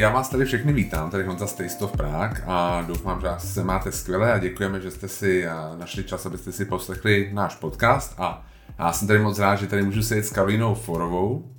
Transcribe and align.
já 0.00 0.10
vás 0.10 0.28
tady 0.28 0.44
všechny 0.44 0.72
vítám, 0.72 1.10
tady 1.10 1.24
Honza 1.24 1.46
z 1.46 1.52
Taste 1.52 1.84
of 1.84 1.92
Prague 1.92 2.42
a 2.46 2.84
doufám, 2.86 3.20
že 3.20 3.28
se 3.38 3.64
máte 3.64 3.92
skvěle 3.92 4.32
a 4.32 4.38
děkujeme, 4.38 4.80
že 4.80 4.90
jste 4.90 5.08
si 5.08 5.46
našli 5.78 6.04
čas, 6.04 6.26
abyste 6.26 6.52
si 6.52 6.64
poslechli 6.64 7.30
náš 7.32 7.54
podcast 7.54 8.14
a 8.18 8.46
já 8.78 8.92
jsem 8.92 9.08
tady 9.08 9.18
moc 9.18 9.38
rád, 9.38 9.56
že 9.56 9.66
tady 9.66 9.82
můžu 9.82 10.02
sedět 10.02 10.26
s 10.26 10.30
Karolínou 10.30 10.74
Forovou, 10.74 11.50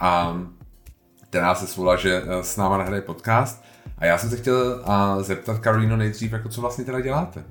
a 0.00 0.36
která 1.22 1.54
se 1.54 1.66
svolila, 1.66 1.96
že 1.96 2.22
e, 2.26 2.42
s 2.42 2.56
náma 2.56 2.78
nahraje 2.78 3.02
podcast. 3.02 3.64
A 3.98 4.06
já 4.06 4.18
jsem 4.18 4.30
se 4.30 4.36
chtěl 4.36 4.84
zeptat 5.20 5.58
Karolíno 5.58 5.96
nejdřív, 5.96 6.32
jako 6.32 6.48
co 6.48 6.60
vlastně 6.60 6.84
teda 6.84 7.00
děláte? 7.00 7.44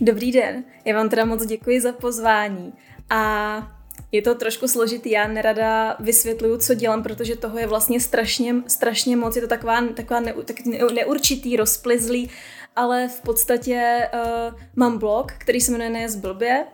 Dobrý 0.00 0.32
den, 0.32 0.64
já 0.84 0.96
vám 0.96 1.08
teda 1.08 1.24
moc 1.24 1.46
děkuji 1.46 1.80
za 1.80 1.92
pozvání. 1.92 2.72
A 3.10 3.79
je 4.12 4.22
to 4.22 4.34
trošku 4.34 4.68
složitý, 4.68 5.10
já 5.10 5.28
nerada 5.28 5.96
vysvětluju, 6.00 6.58
co 6.58 6.74
dělám, 6.74 7.02
protože 7.02 7.36
toho 7.36 7.58
je 7.58 7.66
vlastně 7.66 8.00
strašně, 8.00 8.54
strašně 8.66 9.16
moc, 9.16 9.36
je 9.36 9.42
to 9.42 9.48
taková, 9.48 9.86
taková 9.94 10.20
ne, 10.20 10.34
tak 10.44 10.56
neurčitý, 10.92 11.56
rozplizlý, 11.56 12.30
ale 12.76 13.08
v 13.08 13.20
podstatě 13.20 14.08
uh, 14.14 14.54
mám 14.76 14.98
blog, 14.98 15.32
který 15.38 15.60
se 15.60 15.72
jmenuje 15.72 15.90
Nejes 15.90 16.16
blbě 16.16 16.64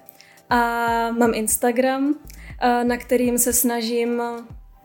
a 0.51 0.57
mám 1.11 1.35
Instagram, 1.35 2.09
uh, 2.09 2.15
na 2.85 2.97
kterým 2.97 3.39
se 3.39 3.53
snažím 3.53 4.23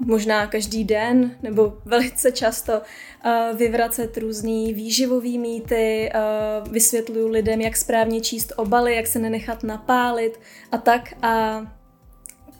možná 0.05 0.47
každý 0.47 0.83
den 0.83 1.37
nebo 1.43 1.77
velice 1.85 2.31
často 2.31 2.73
uh, 2.73 3.57
vyvracet 3.57 4.17
různý 4.17 4.73
výživový 4.73 5.37
mýty, 5.37 6.11
uh, 6.15 6.71
vysvětluju 6.71 7.27
lidem, 7.27 7.61
jak 7.61 7.77
správně 7.77 8.21
číst 8.21 8.53
obaly, 8.55 8.95
jak 8.95 9.07
se 9.07 9.19
nenechat 9.19 9.63
napálit 9.63 10.39
a 10.71 10.77
tak. 10.77 11.13
A 11.21 11.61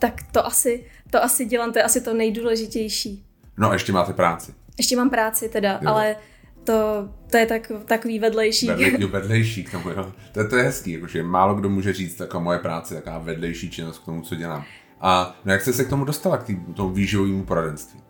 tak 0.02 0.22
to 0.32 0.46
asi, 0.46 0.84
to 1.10 1.24
asi 1.24 1.44
dělám, 1.44 1.72
to 1.72 1.78
je 1.78 1.82
asi 1.82 2.00
to 2.00 2.14
nejdůležitější. 2.14 3.24
No 3.58 3.70
a 3.70 3.72
ještě 3.72 3.92
máte 3.92 4.12
práci. 4.12 4.54
Ještě 4.78 4.96
mám 4.96 5.10
práci 5.10 5.48
teda, 5.48 5.78
jo. 5.82 5.88
ale 5.88 6.16
to, 6.64 7.08
to 7.30 7.36
je 7.36 7.46
tak, 7.46 7.72
takový 7.84 8.18
vedlejší. 8.18 8.66
Vedlej, 8.66 8.96
vedlejší 9.10 9.64
k 9.64 9.70
tomu, 9.70 9.90
jo. 9.90 10.12
To, 10.32 10.48
to 10.48 10.56
je 10.56 10.62
hezký, 10.62 10.92
jakože 10.92 11.22
málo 11.22 11.54
kdo 11.54 11.68
může 11.68 11.92
říct 11.92 12.14
taková 12.14 12.42
moje 12.42 12.58
práce, 12.58 12.94
taková 12.94 13.18
vedlejší 13.18 13.70
činnost 13.70 13.98
k 13.98 14.04
tomu, 14.04 14.22
co 14.22 14.34
dělám. 14.34 14.64
A 15.00 15.36
no 15.44 15.52
jak 15.52 15.62
jste 15.62 15.72
se 15.72 15.84
k 15.84 15.88
tomu 15.88 16.04
dostala, 16.04 16.36
k 16.36 16.44
tý, 16.44 16.56
tomu 16.76 16.90
výživovému 16.90 17.44
poradenství? 17.44 18.00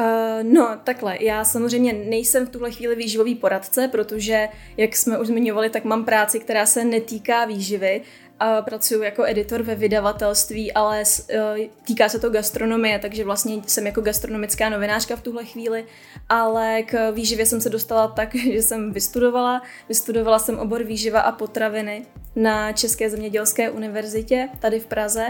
Uh, 0.00 0.52
no, 0.52 0.68
takhle. 0.84 1.24
Já 1.24 1.44
samozřejmě 1.44 1.92
nejsem 1.92 2.46
v 2.46 2.50
tuhle 2.50 2.70
chvíli 2.70 2.96
výživový 2.96 3.34
poradce, 3.34 3.88
protože, 3.88 4.48
jak 4.76 4.96
jsme 4.96 5.18
už 5.18 5.26
zmiňovali, 5.26 5.70
tak 5.70 5.84
mám 5.84 6.04
práci, 6.04 6.40
která 6.40 6.66
se 6.66 6.84
netýká 6.84 7.44
výživy, 7.44 8.02
a 8.42 8.62
pracuji 8.62 9.02
jako 9.02 9.24
editor 9.24 9.62
ve 9.62 9.74
vydavatelství, 9.74 10.72
ale 10.72 11.02
uh, 11.02 11.66
týká 11.86 12.08
se 12.08 12.18
to 12.18 12.30
gastronomie, 12.30 12.98
takže 12.98 13.24
vlastně 13.24 13.56
jsem 13.66 13.86
jako 13.86 14.00
gastronomická 14.00 14.68
novinářka 14.68 15.16
v 15.16 15.22
tuhle 15.22 15.44
chvíli, 15.44 15.84
ale 16.28 16.82
k 16.82 17.10
výživě 17.10 17.46
jsem 17.46 17.60
se 17.60 17.70
dostala 17.70 18.08
tak, 18.08 18.34
že 18.52 18.62
jsem 18.62 18.92
vystudovala. 18.92 19.62
Vystudovala 19.88 20.38
jsem 20.38 20.58
obor 20.58 20.82
výživa 20.82 21.20
a 21.20 21.32
potraviny 21.32 22.06
na 22.36 22.72
České 22.72 23.10
zemědělské 23.10 23.70
univerzitě 23.70 24.48
tady 24.60 24.80
v 24.80 24.86
Praze, 24.86 25.26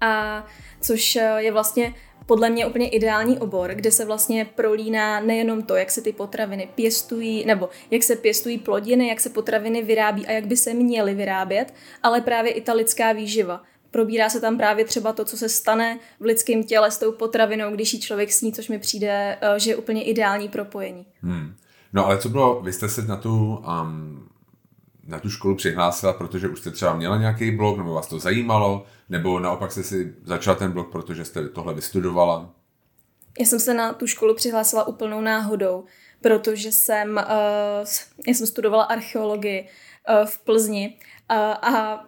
a 0.00 0.46
což 0.80 1.16
eh, 1.16 1.34
je 1.38 1.52
vlastně 1.52 1.94
podle 2.30 2.50
mě 2.50 2.66
úplně 2.66 2.88
ideální 2.88 3.38
obor, 3.38 3.70
kde 3.74 3.90
se 3.90 4.04
vlastně 4.04 4.44
prolíná 4.54 5.20
nejenom 5.20 5.62
to, 5.62 5.76
jak 5.76 5.90
se 5.90 6.00
ty 6.00 6.12
potraviny 6.12 6.68
pěstují, 6.74 7.44
nebo 7.46 7.68
jak 7.90 8.02
se 8.02 8.16
pěstují 8.16 8.58
plodiny, 8.58 9.08
jak 9.08 9.20
se 9.20 9.30
potraviny 9.30 9.82
vyrábí 9.82 10.26
a 10.26 10.32
jak 10.32 10.46
by 10.46 10.56
se 10.56 10.74
měly 10.74 11.14
vyrábět, 11.14 11.74
ale 12.02 12.20
právě 12.20 12.52
i 12.52 12.60
ta 12.60 12.72
lidská 12.72 13.12
výživa. 13.12 13.62
Probírá 13.90 14.28
se 14.28 14.40
tam 14.40 14.56
právě 14.56 14.84
třeba 14.84 15.12
to, 15.12 15.24
co 15.24 15.36
se 15.36 15.48
stane 15.48 15.98
v 16.20 16.24
lidském 16.24 16.64
těle 16.64 16.90
s 16.90 16.98
tou 16.98 17.12
potravinou, 17.12 17.70
když 17.70 17.94
ji 17.94 18.00
člověk 18.00 18.32
sní, 18.32 18.52
což 18.52 18.68
mi 18.68 18.78
přijde, 18.78 19.38
eh, 19.40 19.60
že 19.60 19.70
je 19.70 19.76
úplně 19.76 20.02
ideální 20.04 20.48
propojení. 20.48 21.06
Hmm. 21.22 21.54
No 21.92 22.06
ale 22.06 22.18
co 22.18 22.28
bylo, 22.28 22.60
vy 22.62 22.72
jste 22.72 22.88
se 22.88 23.02
na 23.02 23.16
tu, 23.16 23.64
um, 23.82 24.28
na 25.06 25.18
tu 25.18 25.30
školu 25.30 25.56
přihlásila, 25.56 26.12
protože 26.12 26.48
už 26.48 26.60
jste 26.60 26.70
třeba 26.70 26.96
měla 26.96 27.16
nějaký 27.16 27.50
blog, 27.50 27.78
nebo 27.78 27.94
vás 27.94 28.06
to 28.06 28.18
zajímalo, 28.18 28.86
nebo 29.10 29.40
naopak 29.40 29.72
jste 29.72 29.82
si 29.82 30.14
začala 30.24 30.56
ten 30.56 30.72
blog, 30.72 30.92
protože 30.92 31.24
jste 31.24 31.48
tohle 31.48 31.74
vystudovala? 31.74 32.54
Já 33.38 33.46
jsem 33.46 33.60
se 33.60 33.74
na 33.74 33.92
tu 33.92 34.06
školu 34.06 34.34
přihlásila 34.34 34.86
úplnou 34.86 35.20
náhodou, 35.20 35.84
protože 36.20 36.72
jsem, 36.72 37.10
uh, 37.10 37.86
já 38.26 38.34
jsem 38.34 38.46
studovala 38.46 38.84
archeologii 38.84 39.62
uh, 39.62 40.26
v 40.26 40.38
Plzni 40.38 40.98
uh, 41.30 41.36
a 41.36 42.04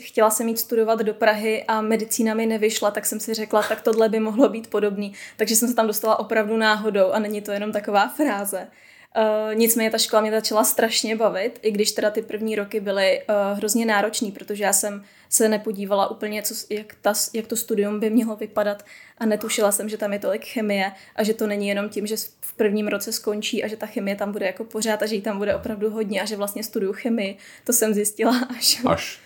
chtěla 0.00 0.30
jsem 0.30 0.48
jít 0.48 0.58
studovat 0.58 1.00
do 1.00 1.14
Prahy 1.14 1.64
a 1.64 1.80
medicína 1.80 2.34
mi 2.34 2.46
nevyšla, 2.46 2.90
tak 2.90 3.06
jsem 3.06 3.20
si 3.20 3.34
řekla, 3.34 3.62
tak 3.62 3.80
tohle 3.80 4.08
by 4.08 4.20
mohlo 4.20 4.48
být 4.48 4.70
podobný. 4.70 5.12
Takže 5.36 5.56
jsem 5.56 5.68
se 5.68 5.74
tam 5.74 5.86
dostala 5.86 6.18
opravdu 6.18 6.56
náhodou 6.56 7.10
a 7.10 7.18
není 7.18 7.42
to 7.42 7.52
jenom 7.52 7.72
taková 7.72 8.08
fráze. 8.08 8.68
Uh, 9.16 9.54
nicméně 9.54 9.90
ta 9.90 9.98
škola 9.98 10.22
mě 10.22 10.30
začala 10.30 10.64
strašně 10.64 11.16
bavit, 11.16 11.58
i 11.62 11.70
když 11.70 11.92
teda 11.92 12.10
ty 12.10 12.22
první 12.22 12.56
roky 12.56 12.80
byly 12.80 13.22
uh, 13.22 13.58
hrozně 13.58 13.86
náročný, 13.86 14.32
protože 14.32 14.64
já 14.64 14.72
jsem 14.72 15.04
se 15.28 15.48
nepodívala 15.48 16.10
úplně, 16.10 16.42
co, 16.42 16.54
jak, 16.70 16.94
ta, 17.00 17.12
jak 17.34 17.46
to 17.46 17.56
studium 17.56 18.00
by 18.00 18.10
mělo 18.10 18.36
vypadat 18.36 18.84
a 19.18 19.26
netušila 19.26 19.72
jsem, 19.72 19.88
že 19.88 19.96
tam 19.96 20.12
je 20.12 20.18
tolik 20.18 20.44
chemie 20.44 20.92
a 21.16 21.22
že 21.22 21.34
to 21.34 21.46
není 21.46 21.68
jenom 21.68 21.88
tím, 21.88 22.06
že 22.06 22.16
v 22.40 22.54
prvním 22.56 22.88
roce 22.88 23.12
skončí 23.12 23.64
a 23.64 23.68
že 23.68 23.76
ta 23.76 23.86
chemie 23.86 24.16
tam 24.16 24.32
bude 24.32 24.46
jako 24.46 24.64
pořád 24.64 25.02
a 25.02 25.06
že 25.06 25.14
jí 25.14 25.22
tam 25.22 25.38
bude 25.38 25.54
opravdu 25.54 25.90
hodně 25.90 26.22
a 26.22 26.24
že 26.24 26.36
vlastně 26.36 26.64
studuju 26.64 26.92
chemii. 26.92 27.36
To 27.64 27.72
jsem 27.72 27.94
zjistila 27.94 28.48
až... 28.58 28.80
Až, 28.86 29.20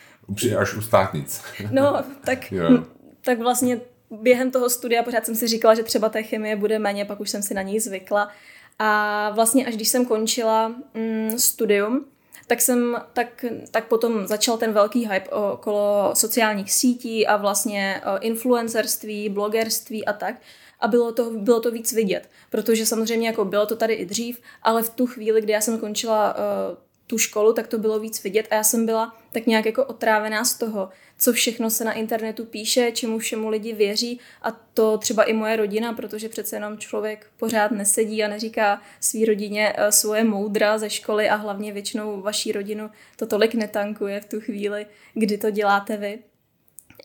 až 0.59 0.75
u 0.75 0.83
státnic. 0.83 1.43
no, 1.71 2.05
tak, 2.25 2.39
tak 3.25 3.39
vlastně 3.39 3.81
během 4.11 4.51
toho 4.51 4.71
studia 4.71 5.03
pořád 5.03 5.27
jsem 5.27 5.35
si 5.35 5.49
říkala, 5.49 5.75
že 5.75 5.83
třeba 5.83 6.09
té 6.09 6.23
chemie 6.23 6.57
bude 6.57 6.79
méně, 6.79 7.05
pak 7.05 7.21
už 7.21 7.31
jsem 7.31 7.43
si 7.43 7.55
na 7.55 7.63
ní 7.63 7.81
zvykla. 7.81 8.31
A 8.79 9.31
vlastně 9.31 9.67
až 9.67 9.75
když 9.77 9.89
jsem 9.89 10.07
končila 10.07 10.69
mm, 10.95 11.39
studium, 11.39 12.05
tak 12.47 12.61
jsem, 12.61 12.97
tak, 13.13 13.45
tak 13.71 13.89
potom 13.89 14.27
začal 14.27 14.59
ten 14.59 14.73
velký 14.73 15.09
hype 15.09 15.31
okolo 15.31 16.11
sociálních 16.15 16.73
sítí 16.73 17.27
a 17.27 17.37
vlastně 17.37 18.01
influencerství, 18.21 19.29
blogerství 19.29 20.05
a 20.05 20.13
tak. 20.13 20.35
A 20.81 20.89
bylo 20.89 21.13
to, 21.13 21.31
bylo 21.31 21.61
to 21.61 21.71
víc 21.71 21.93
vidět, 21.93 22.31
protože 22.51 22.87
samozřejmě 22.87 23.29
jako 23.29 23.45
bylo 23.45 23.67
to 23.67 23.77
tady 23.77 23.95
i 23.95 24.07
dřív, 24.07 24.41
ale 24.63 24.83
v 24.83 24.91
tu 24.91 25.07
chvíli, 25.07 25.41
kdy 25.41 25.53
já 25.53 25.61
jsem 25.61 25.79
končila 25.79 26.35
uh, 26.35 26.77
tu 27.07 27.19
školu, 27.19 27.53
tak 27.53 27.67
to 27.67 27.79
bylo 27.79 28.01
víc 28.01 28.23
vidět 28.23 28.47
a 28.51 28.55
já 28.55 28.65
jsem 28.65 28.87
byla 28.87 29.17
tak 29.33 29.47
nějak 29.47 29.67
jako 29.67 29.85
otrávená 29.85 30.45
z 30.45 30.55
toho, 30.55 30.89
co 31.19 31.33
všechno 31.33 31.71
se 31.71 31.85
na 31.85 31.93
internetu 31.93 32.45
píše, 32.45 32.93
čemu 32.93 33.19
všemu 33.19 33.49
lidi 33.49 33.73
věří 33.73 34.21
a 34.43 34.51
to 34.51 34.99
třeba 34.99 35.25
i 35.25 35.33
moje 35.33 35.57
rodina, 35.57 35.93
protože 35.93 36.29
přece 36.29 36.57
jenom 36.57 36.79
člověk 36.79 37.27
pořád 37.37 37.71
nesedí 37.71 38.25
a 38.25 38.29
neříká 38.29 38.83
svý 39.01 39.25
rodině 39.25 39.75
eh, 39.77 39.93
svoje 39.93 40.25
moudra 40.25 40.79
ze 40.79 40.91
školy 40.91 41.29
a 41.29 41.35
hlavně 41.35 41.73
většinou 41.73 42.21
vaší 42.21 42.53
rodinu 42.53 42.91
to 43.17 43.27
tolik 43.27 43.55
netankuje 43.55 44.21
v 44.21 44.29
tu 44.29 44.41
chvíli, 44.41 44.87
kdy 45.15 45.39
to 45.39 45.51
děláte 45.51 45.97
vy. 45.97 46.19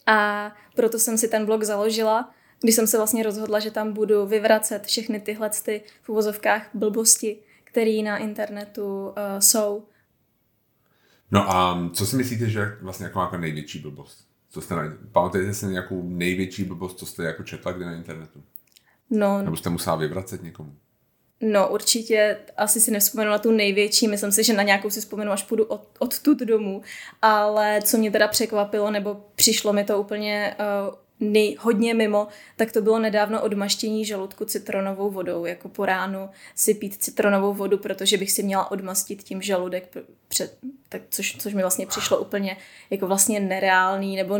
A 0.05 0.51
proto 0.75 0.99
jsem 0.99 1.17
si 1.17 1.27
ten 1.27 1.45
blog 1.45 1.63
založila, 1.63 2.31
když 2.61 2.75
jsem 2.75 2.87
se 2.87 2.97
vlastně 2.97 3.23
rozhodla, 3.23 3.59
že 3.59 3.71
tam 3.71 3.93
budu 3.93 4.25
vyvracet 4.25 4.85
všechny 4.85 5.19
tyhle 5.19 5.49
ty 5.65 5.81
v 6.01 6.09
uvozovkách 6.09 6.69
blbosti, 6.73 7.37
které 7.71 8.01
na 8.03 8.17
internetu 8.17 9.07
uh, 9.07 9.13
jsou 9.39 9.83
No 11.31 11.51
a 11.51 11.89
co 11.93 12.05
si 12.05 12.15
myslíte, 12.15 12.49
že 12.49 12.77
vlastně 12.81 13.05
jako, 13.05 13.19
jako 13.19 13.37
největší 13.37 13.79
blbost? 13.79 14.27
Co 14.49 14.61
jste 14.61 14.75
najde? 14.75 14.95
Pamatujete 15.11 15.53
si 15.53 15.65
nějakou 15.65 16.03
největší 16.03 16.63
blbost, 16.63 16.99
co 16.99 17.05
jste 17.05 17.23
jako 17.23 17.43
četla 17.43 17.71
kde 17.71 17.85
na 17.85 17.95
internetu? 17.95 18.43
No. 19.09 19.41
Nebo 19.41 19.57
jste 19.57 19.69
musela 19.69 19.95
vyvracet 19.95 20.43
někomu? 20.43 20.75
No 21.41 21.69
určitě 21.69 22.37
asi 22.57 22.79
si 22.79 22.91
nevzpomenu 22.91 23.31
na 23.31 23.37
tu 23.37 23.51
největší, 23.51 24.07
myslím 24.07 24.31
si, 24.31 24.43
že 24.43 24.53
na 24.53 24.63
nějakou 24.63 24.89
si 24.89 24.99
vzpomenu, 24.99 25.31
až 25.31 25.43
půjdu 25.43 25.63
od, 25.63 25.87
odtud 25.99 26.39
domů, 26.39 26.81
ale 27.21 27.81
co 27.83 27.97
mě 27.97 28.11
teda 28.11 28.27
překvapilo, 28.27 28.91
nebo 28.91 29.25
přišlo 29.35 29.73
mi 29.73 29.83
to 29.83 29.99
úplně 29.99 30.55
uh, 30.59 30.95
nej, 31.19 31.55
hodně 31.59 31.93
mimo, 31.93 32.27
tak 32.55 32.71
to 32.71 32.81
bylo 32.81 32.99
nedávno 32.99 33.41
odmaštění 33.41 34.05
žaludku 34.05 34.45
citronovou 34.45 35.11
vodou. 35.11 35.45
Jako 35.45 35.69
po 35.69 35.85
ránu 35.85 36.29
si 36.55 36.73
pít 36.73 37.03
citronovou 37.03 37.53
vodu, 37.53 37.77
protože 37.77 38.17
bych 38.17 38.31
si 38.31 38.43
měla 38.43 38.71
odmastit 38.71 39.23
tím 39.23 39.41
žaludek, 39.41 39.97
před, 40.27 40.57
tak 40.89 41.01
což, 41.09 41.37
což 41.37 41.53
mi 41.53 41.61
vlastně 41.61 41.87
přišlo 41.87 42.17
úplně 42.17 42.57
jako 42.89 43.07
vlastně 43.07 43.39
nereálný, 43.39 44.15
nebo 44.15 44.39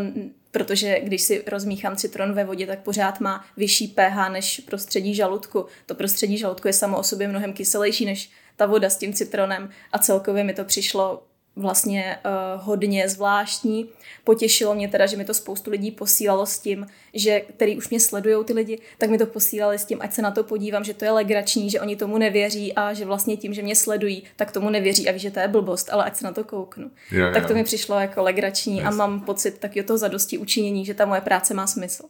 protože 0.51 0.99
když 0.99 1.21
si 1.21 1.43
rozmíchám 1.47 1.95
citron 1.95 2.33
ve 2.33 2.43
vodě, 2.43 2.67
tak 2.67 2.79
pořád 2.79 3.19
má 3.19 3.45
vyšší 3.57 3.87
pH 3.87 4.29
než 4.31 4.59
prostředí 4.59 5.15
žaludku. 5.15 5.65
To 5.85 5.95
prostředí 5.95 6.37
žaludku 6.37 6.67
je 6.67 6.73
samo 6.73 6.99
o 6.99 7.03
sobě 7.03 7.27
mnohem 7.27 7.53
kyselější 7.53 8.05
než 8.05 8.31
ta 8.55 8.65
voda 8.65 8.89
s 8.89 8.97
tím 8.97 9.13
citronem 9.13 9.69
a 9.91 9.97
celkově 9.99 10.43
mi 10.43 10.53
to 10.53 10.65
přišlo 10.65 11.23
vlastně 11.59 12.17
uh, 12.25 12.63
hodně 12.65 13.09
zvláštní. 13.09 13.89
Potěšilo 14.23 14.75
mě 14.75 14.87
teda, 14.87 15.05
že 15.05 15.17
mi 15.17 15.25
to 15.25 15.33
spoustu 15.33 15.71
lidí 15.71 15.91
posílalo 15.91 16.45
s 16.45 16.59
tím, 16.59 16.87
že 17.13 17.39
který 17.39 17.77
už 17.77 17.89
mě 17.89 17.99
sledují 17.99 18.45
ty 18.45 18.53
lidi, 18.53 18.79
tak 18.97 19.09
mi 19.09 19.17
to 19.17 19.25
posílali 19.25 19.79
s 19.79 19.85
tím, 19.85 19.97
ať 20.01 20.13
se 20.13 20.21
na 20.21 20.31
to 20.31 20.43
podívám, 20.43 20.83
že 20.83 20.93
to 20.93 21.05
je 21.05 21.11
legrační, 21.11 21.69
že 21.69 21.81
oni 21.81 21.95
tomu 21.95 22.17
nevěří 22.17 22.73
a 22.73 22.93
že 22.93 23.05
vlastně 23.05 23.37
tím, 23.37 23.53
že 23.53 23.61
mě 23.61 23.75
sledují, 23.75 24.23
tak 24.35 24.51
tomu 24.51 24.69
nevěří 24.69 25.09
a 25.09 25.11
ví, 25.11 25.19
že 25.19 25.31
to 25.31 25.39
je 25.39 25.47
blbost, 25.47 25.89
ale 25.91 26.03
ať 26.03 26.15
se 26.15 26.25
na 26.25 26.31
to 26.31 26.43
kouknu. 26.43 26.91
Jo, 27.11 27.25
tak 27.33 27.47
to 27.47 27.53
mi 27.53 27.63
přišlo 27.63 27.99
jako 27.99 28.23
legrační 28.23 28.77
yes. 28.77 28.85
a 28.87 28.91
mám 28.91 29.21
pocit 29.21 29.57
taky 29.57 29.83
toho 29.83 29.97
zadosti 29.97 30.37
učinění, 30.37 30.85
že 30.85 30.93
ta 30.93 31.05
moje 31.05 31.21
práce 31.21 31.53
má 31.53 31.67
smysl. 31.67 32.03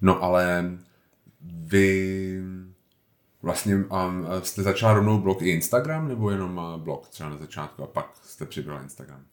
No 0.00 0.22
ale 0.22 0.64
vy 1.42 2.40
Vlastně 3.44 3.76
um, 3.76 4.26
jste 4.42 4.62
začala 4.62 4.94
rovnou 4.94 5.18
blog 5.18 5.42
i 5.42 5.50
Instagram, 5.50 6.08
nebo 6.08 6.30
jenom 6.30 6.60
blog 6.76 7.08
třeba 7.08 7.28
na 7.28 7.36
začátku 7.36 7.82
a 7.82 7.86
pak 7.86 8.10
jste 8.22 8.46
přibrala 8.46 8.82
Instagram? 8.82 9.24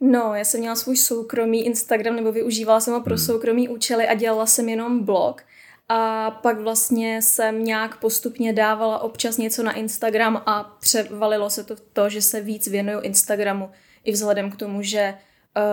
No, 0.00 0.34
já 0.34 0.44
jsem 0.44 0.60
měla 0.60 0.76
svůj 0.76 0.96
soukromý 0.96 1.66
Instagram, 1.66 2.16
nebo 2.16 2.32
využívala 2.32 2.80
jsem 2.80 2.94
ho 2.94 3.00
pro 3.00 3.14
hmm. 3.14 3.24
soukromý 3.24 3.68
účely 3.68 4.08
a 4.08 4.14
dělala 4.14 4.46
jsem 4.46 4.68
jenom 4.68 5.04
blog. 5.04 5.42
A 5.88 6.30
pak 6.30 6.60
vlastně 6.60 7.22
jsem 7.22 7.64
nějak 7.64 7.96
postupně 8.00 8.52
dávala 8.52 8.98
občas 8.98 9.38
něco 9.38 9.62
na 9.62 9.72
Instagram 9.72 10.42
a 10.46 10.76
převalilo 10.80 11.50
se 11.50 11.64
to 11.64 11.76
v 11.76 11.80
to, 11.92 12.08
že 12.08 12.22
se 12.22 12.40
víc 12.40 12.68
věnuju 12.68 13.00
Instagramu. 13.00 13.70
I 14.04 14.12
vzhledem 14.12 14.50
k 14.50 14.56
tomu, 14.56 14.82
že 14.82 15.14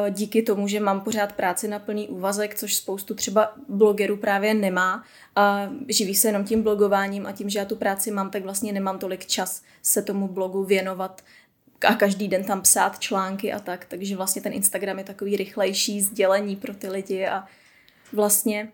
díky 0.09 0.41
tomu, 0.41 0.67
že 0.67 0.79
mám 0.79 1.01
pořád 1.01 1.33
práci 1.33 1.67
na 1.67 1.79
plný 1.79 2.07
úvazek, 2.07 2.55
což 2.55 2.75
spoustu 2.75 3.13
třeba 3.15 3.53
blogerů 3.69 4.17
právě 4.17 4.53
nemá 4.53 5.03
a 5.35 5.69
živí 5.87 6.15
se 6.15 6.27
jenom 6.27 6.43
tím 6.43 6.63
blogováním 6.63 7.25
a 7.25 7.31
tím, 7.31 7.49
že 7.49 7.59
já 7.59 7.65
tu 7.65 7.75
práci 7.75 8.11
mám, 8.11 8.29
tak 8.29 8.43
vlastně 8.43 8.73
nemám 8.73 8.99
tolik 8.99 9.25
čas 9.25 9.61
se 9.81 10.01
tomu 10.01 10.27
blogu 10.27 10.63
věnovat 10.63 11.21
a 11.87 11.95
každý 11.95 12.27
den 12.27 12.43
tam 12.43 12.61
psát 12.61 12.99
články 12.99 13.53
a 13.53 13.59
tak, 13.59 13.85
takže 13.85 14.15
vlastně 14.15 14.41
ten 14.41 14.53
Instagram 14.53 14.97
je 14.97 15.03
takový 15.03 15.37
rychlejší 15.37 16.01
sdělení 16.01 16.55
pro 16.55 16.73
ty 16.73 16.89
lidi 16.89 17.25
a 17.25 17.43
vlastně 18.13 18.71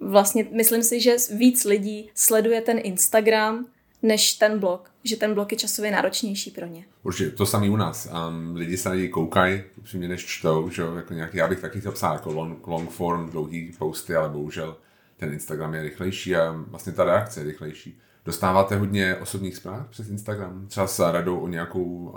vlastně 0.00 0.46
myslím 0.50 0.82
si, 0.82 1.00
že 1.00 1.16
víc 1.30 1.64
lidí 1.64 2.10
sleduje 2.14 2.60
ten 2.60 2.80
Instagram, 2.82 3.66
než 4.02 4.32
ten 4.32 4.58
blog, 4.58 4.90
že 5.04 5.16
ten 5.16 5.34
blog 5.34 5.52
je 5.52 5.58
časově 5.58 5.90
náročnější 5.90 6.50
pro 6.50 6.66
ně. 6.66 6.84
Určitě, 7.02 7.30
to 7.30 7.46
samý 7.46 7.70
u 7.70 7.76
nás. 7.76 8.08
Um, 8.28 8.56
lidi 8.56 8.76
se 8.76 8.88
na 8.88 8.94
něj 8.94 9.08
koukají, 9.08 9.62
upřímně 9.76 10.08
než 10.08 10.26
čtou, 10.26 10.70
že 10.70 10.82
jako 10.96 11.14
nějaký, 11.14 11.36
já 11.36 11.48
bych 11.48 11.60
taky 11.60 11.80
chtěl 11.80 11.92
psát 11.92 12.12
jako 12.12 12.32
long, 12.32 12.66
long 12.66 12.90
form, 12.90 13.30
dlouhý 13.30 13.72
posty, 13.78 14.14
ale 14.14 14.28
bohužel 14.28 14.76
ten 15.16 15.32
Instagram 15.32 15.74
je 15.74 15.82
rychlejší 15.82 16.36
a 16.36 16.52
vlastně 16.52 16.92
ta 16.92 17.04
reakce 17.04 17.40
je 17.40 17.44
rychlejší. 17.44 17.98
Dostáváte 18.24 18.76
hodně 18.76 19.16
osobních 19.16 19.56
zpráv 19.56 19.88
přes 19.90 20.08
Instagram? 20.08 20.66
Třeba 20.68 20.86
s 20.86 21.12
radou 21.12 21.38
o 21.38 21.48
nějakou, 21.48 22.14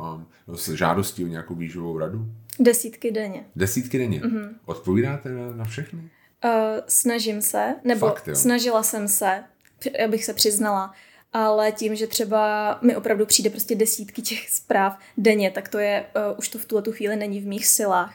um, 0.47 0.57
s 0.57 0.69
žádostí 0.69 1.23
o 1.25 1.27
nějakou 1.27 1.55
výživovou 1.55 1.97
radu? 1.97 2.25
Desítky 2.59 3.11
denně. 3.11 3.45
Desítky 3.55 3.97
denně? 3.97 4.19
Mm-hmm. 4.19 4.49
Odpovídáte 4.65 5.29
na, 5.29 5.51
na 5.51 5.65
všechny? 5.65 5.99
Uh, 6.45 6.51
snažím 6.87 7.41
se, 7.41 7.75
nebo 7.83 8.07
Fakt, 8.07 8.29
snažila 8.33 8.83
jsem 8.83 9.07
se, 9.07 9.43
abych 10.05 10.25
se 10.25 10.33
přiznala, 10.33 10.93
ale 11.33 11.71
tím, 11.71 11.95
že 11.95 12.07
třeba 12.07 12.77
mi 12.81 12.95
opravdu 12.95 13.25
přijde 13.25 13.49
prostě 13.49 13.75
desítky 13.75 14.21
těch 14.21 14.49
zpráv 14.49 14.97
denně, 15.17 15.51
tak 15.51 15.69
to 15.69 15.79
je, 15.79 16.05
uh, 16.15 16.39
už 16.39 16.49
to 16.49 16.57
v 16.57 16.65
tuhle 16.65 16.81
tu 16.81 16.91
chvíli 16.91 17.15
není 17.15 17.39
v 17.39 17.47
mých 17.47 17.67
silách. 17.67 18.13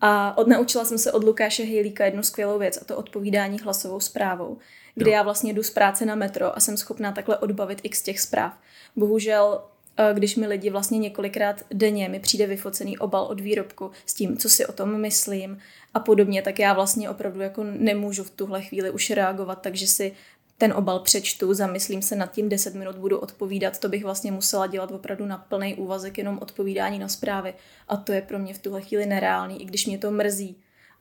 A 0.00 0.38
odnaučila 0.38 0.84
jsem 0.84 0.98
se 0.98 1.12
od 1.12 1.24
Lukáše 1.24 1.64
Hejlíka 1.64 2.04
jednu 2.04 2.22
skvělou 2.22 2.58
věc, 2.58 2.78
a 2.82 2.84
to 2.84 2.96
odpovídání 2.96 3.58
hlasovou 3.58 4.00
zprávou, 4.00 4.58
kdy 4.94 5.10
jo. 5.10 5.16
já 5.16 5.22
vlastně 5.22 5.52
jdu 5.52 5.62
z 5.62 5.70
práce 5.70 6.06
na 6.06 6.14
metro 6.14 6.56
a 6.56 6.60
jsem 6.60 6.76
schopná 6.76 7.12
takhle 7.12 7.38
odbavit 7.38 7.80
x 7.82 8.02
těch 8.02 8.20
zpráv. 8.20 8.58
Bohužel 8.96 9.62
eh, 9.96 10.14
když 10.14 10.36
mi 10.36 10.46
lidi 10.46 10.70
vlastně 10.70 10.98
několikrát 10.98 11.64
denně 11.70 12.08
mi 12.08 12.20
přijde 12.20 12.46
vyfocený 12.46 12.98
obal 12.98 13.24
od 13.24 13.40
výrobku 13.40 13.90
s 14.06 14.14
tím, 14.14 14.36
co 14.36 14.48
si 14.48 14.66
o 14.66 14.72
tom 14.72 15.00
myslím 15.00 15.58
a 15.94 16.00
podobně, 16.00 16.42
tak 16.42 16.58
já 16.58 16.72
vlastně 16.72 17.10
opravdu 17.10 17.40
jako 17.40 17.64
nemůžu 17.64 18.24
v 18.24 18.30
tuhle 18.30 18.62
chvíli 18.62 18.90
už 18.90 19.10
reagovat, 19.10 19.62
takže 19.62 19.86
si 19.86 20.12
ten 20.58 20.72
obal 20.72 20.98
přečtu, 20.98 21.54
zamyslím 21.54 22.02
se 22.02 22.16
nad 22.16 22.32
tím, 22.32 22.48
10 22.48 22.74
minut 22.74 22.96
budu 22.96 23.18
odpovídat, 23.18 23.78
to 23.78 23.88
bych 23.88 24.04
vlastně 24.04 24.32
musela 24.32 24.66
dělat 24.66 24.90
opravdu 24.90 25.26
na 25.26 25.38
plný 25.38 25.74
úvazek, 25.74 26.18
jenom 26.18 26.38
odpovídání 26.42 26.98
na 26.98 27.08
zprávy. 27.08 27.54
A 27.88 27.96
to 27.96 28.12
je 28.12 28.22
pro 28.22 28.38
mě 28.38 28.54
v 28.54 28.58
tuhle 28.58 28.80
chvíli 28.80 29.06
nereálný, 29.06 29.62
i 29.62 29.64
když 29.64 29.86
mě 29.86 29.98
to 29.98 30.10
mrzí. 30.10 30.56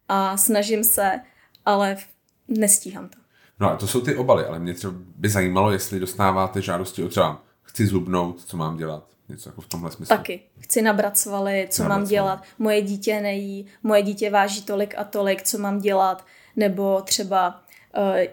A 0.09 0.37
snažím 0.37 0.83
se, 0.83 1.21
ale 1.65 1.97
nestíhám 2.47 3.09
to. 3.09 3.17
No 3.59 3.71
a 3.71 3.75
to 3.75 3.87
jsou 3.87 4.01
ty 4.01 4.15
obaly, 4.15 4.45
ale 4.45 4.59
mě 4.59 4.73
třeba 4.73 4.93
by 5.15 5.29
zajímalo, 5.29 5.71
jestli 5.71 5.99
dostáváte 5.99 6.61
žádosti 6.61 7.03
o 7.03 7.07
třeba 7.07 7.41
chci 7.61 7.87
zubnout, 7.87 8.41
co 8.41 8.57
mám 8.57 8.77
dělat. 8.77 9.07
Něco 9.29 9.49
jako 9.49 9.61
v 9.61 9.67
tomhle 9.67 9.91
smyslu. 9.91 10.17
Taky. 10.17 10.41
Chci 10.59 10.81
nabrat 10.81 11.17
svaly, 11.17 11.67
co 11.71 11.83
nabrat 11.83 11.99
mám 11.99 12.07
dělat. 12.07 12.37
Svaly. 12.37 12.53
Moje 12.59 12.81
dítě 12.81 13.21
nejí, 13.21 13.65
moje 13.83 14.01
dítě 14.01 14.29
váží 14.29 14.61
tolik 14.61 14.93
a 14.97 15.03
tolik, 15.03 15.43
co 15.43 15.57
mám 15.57 15.79
dělat. 15.79 16.25
Nebo 16.55 17.01
třeba 17.01 17.62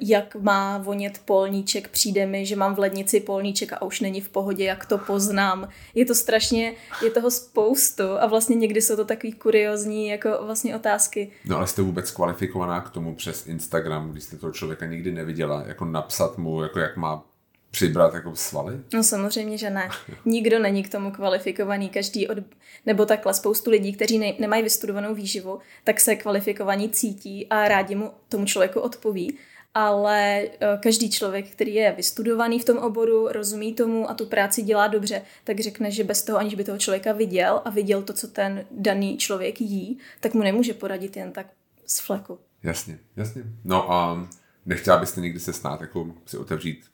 jak 0.01 0.35
má 0.35 0.79
vonět 0.79 1.21
polníček, 1.25 1.89
přijde 1.89 2.27
mi, 2.27 2.47
že 2.47 2.57
mám 2.57 2.75
v 2.75 2.79
lednici 2.79 3.21
polníček 3.21 3.73
a 3.73 3.83
už 3.83 4.01
není 4.01 4.21
v 4.21 4.29
pohodě, 4.29 4.65
jak 4.65 4.87
to 4.87 4.99
poznám. 4.99 5.69
Je 5.95 6.05
to 6.05 6.15
strašně, 6.15 6.73
je 7.05 7.11
toho 7.11 7.31
spoustu 7.31 8.03
a 8.21 8.27
vlastně 8.27 8.57
někdy 8.57 8.83
jsou 8.83 8.97
to 8.97 9.05
takový 9.05 9.33
kuriozní 9.33 10.09
jako 10.09 10.39
vlastně 10.43 10.77
otázky. 10.77 11.31
No 11.45 11.57
ale 11.57 11.67
jste 11.67 11.83
vůbec 11.83 12.11
kvalifikovaná 12.11 12.81
k 12.81 12.91
tomu 12.91 13.15
přes 13.15 13.47
Instagram, 13.47 14.13
když 14.13 14.25
jste 14.25 14.37
toho 14.37 14.53
člověka 14.53 14.87
nikdy 14.87 15.13
neviděla, 15.13 15.65
jako 15.67 15.85
napsat 15.85 16.39
mu, 16.39 16.63
jako 16.63 16.79
jak 16.79 16.97
má 16.97 17.25
přibrat 17.71 18.15
jako 18.15 18.37
svaly? 18.37 18.81
No 18.95 19.03
samozřejmě, 19.03 19.59
že 19.59 19.71
ne. 19.71 19.89
Nikdo 20.25 20.59
není 20.59 20.83
k 20.83 20.93
tomu 20.93 21.11
kvalifikovaný. 21.11 21.89
Každý 21.89 22.29
od... 22.29 22.39
Nebo 22.87 23.07
takhle 23.07 23.35
spoustu 23.35 23.71
lidí, 23.71 23.93
kteří 23.93 24.19
ne, 24.19 24.33
nemají 24.39 24.63
vystudovanou 24.63 25.15
výživu, 25.15 25.59
tak 25.85 26.01
se 26.01 26.17
kvalifikovaní 26.17 26.91
cítí 26.91 27.47
a 27.51 27.69
rádi 27.69 27.95
mu 27.95 28.11
tomu 28.29 28.47
člověku 28.47 28.81
odpoví 28.81 29.39
ale 29.75 30.43
eh, 30.43 30.79
každý 30.83 31.11
člověk, 31.11 31.51
který 31.51 31.75
je 31.75 31.93
vystudovaný 31.93 32.59
v 32.59 32.65
tom 32.65 32.79
oboru, 32.79 33.29
rozumí 33.29 33.75
tomu 33.75 34.11
a 34.11 34.15
tu 34.15 34.27
práci 34.27 34.63
dělá 34.63 34.87
dobře, 34.87 35.23
tak 35.45 35.61
řekne, 35.61 35.91
že 35.91 36.05
bez 36.05 36.23
toho, 36.23 36.39
aniž 36.39 36.55
by 36.55 36.65
toho 36.65 36.79
člověka 36.79 37.13
viděl 37.13 37.63
a 37.65 37.71
viděl 37.71 38.03
to, 38.03 38.13
co 38.13 38.29
ten 38.29 38.65
daný 38.71 39.17
člověk 39.17 39.61
jí, 39.61 39.99
tak 40.21 40.35
mu 40.35 40.43
nemůže 40.43 40.75
poradit 40.75 41.17
jen 41.17 41.33
tak 41.33 41.47
z 41.87 42.01
fleku. 42.01 42.39
Jasně, 42.63 42.99
jasně. 43.17 43.43
No 43.65 43.93
a 43.93 44.29
nechtěla 44.67 44.99
byste 44.99 45.21
někdy 45.21 45.41
se 45.41 45.53
snát 45.53 45.81
jako 45.81 46.15
si 46.27 46.39
otevřít 46.39 46.85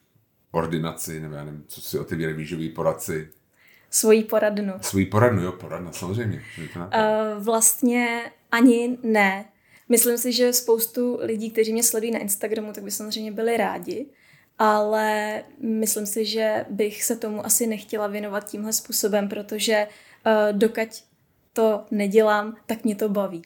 ordinaci, 0.51 1.19
nebo 1.19 1.35
já 1.35 1.43
nevím, 1.43 1.63
co 1.67 1.81
si 1.81 1.99
otevírají 1.99 2.37
výživý 2.37 2.69
poradci, 2.69 3.29
Svojí 3.89 4.23
poradnu. 4.23 4.73
Svojí 4.81 5.05
poradnu, 5.05 5.41
jo, 5.41 5.51
poradna, 5.51 5.91
samozřejmě. 5.91 6.43
Uh, 6.75 7.43
vlastně 7.43 8.31
ani 8.51 8.97
ne. 9.03 9.45
Myslím 9.89 10.17
si, 10.17 10.31
že 10.31 10.53
spoustu 10.53 11.17
lidí, 11.21 11.51
kteří 11.51 11.73
mě 11.73 11.83
sledují 11.83 12.11
na 12.11 12.19
Instagramu, 12.19 12.73
tak 12.73 12.83
by 12.83 12.91
samozřejmě 12.91 13.31
byli 13.31 13.57
rádi, 13.57 14.05
ale 14.57 15.43
myslím 15.59 16.05
si, 16.05 16.25
že 16.25 16.65
bych 16.69 17.03
se 17.03 17.15
tomu 17.15 17.45
asi 17.45 17.67
nechtěla 17.67 18.07
věnovat 18.07 18.49
tímhle 18.49 18.73
způsobem, 18.73 19.29
protože 19.29 19.87
uh, 19.87 20.57
dokud 20.57 21.03
to 21.53 21.85
nedělám, 21.91 22.57
tak 22.65 22.83
mě 22.83 22.95
to 22.95 23.09
baví. 23.09 23.41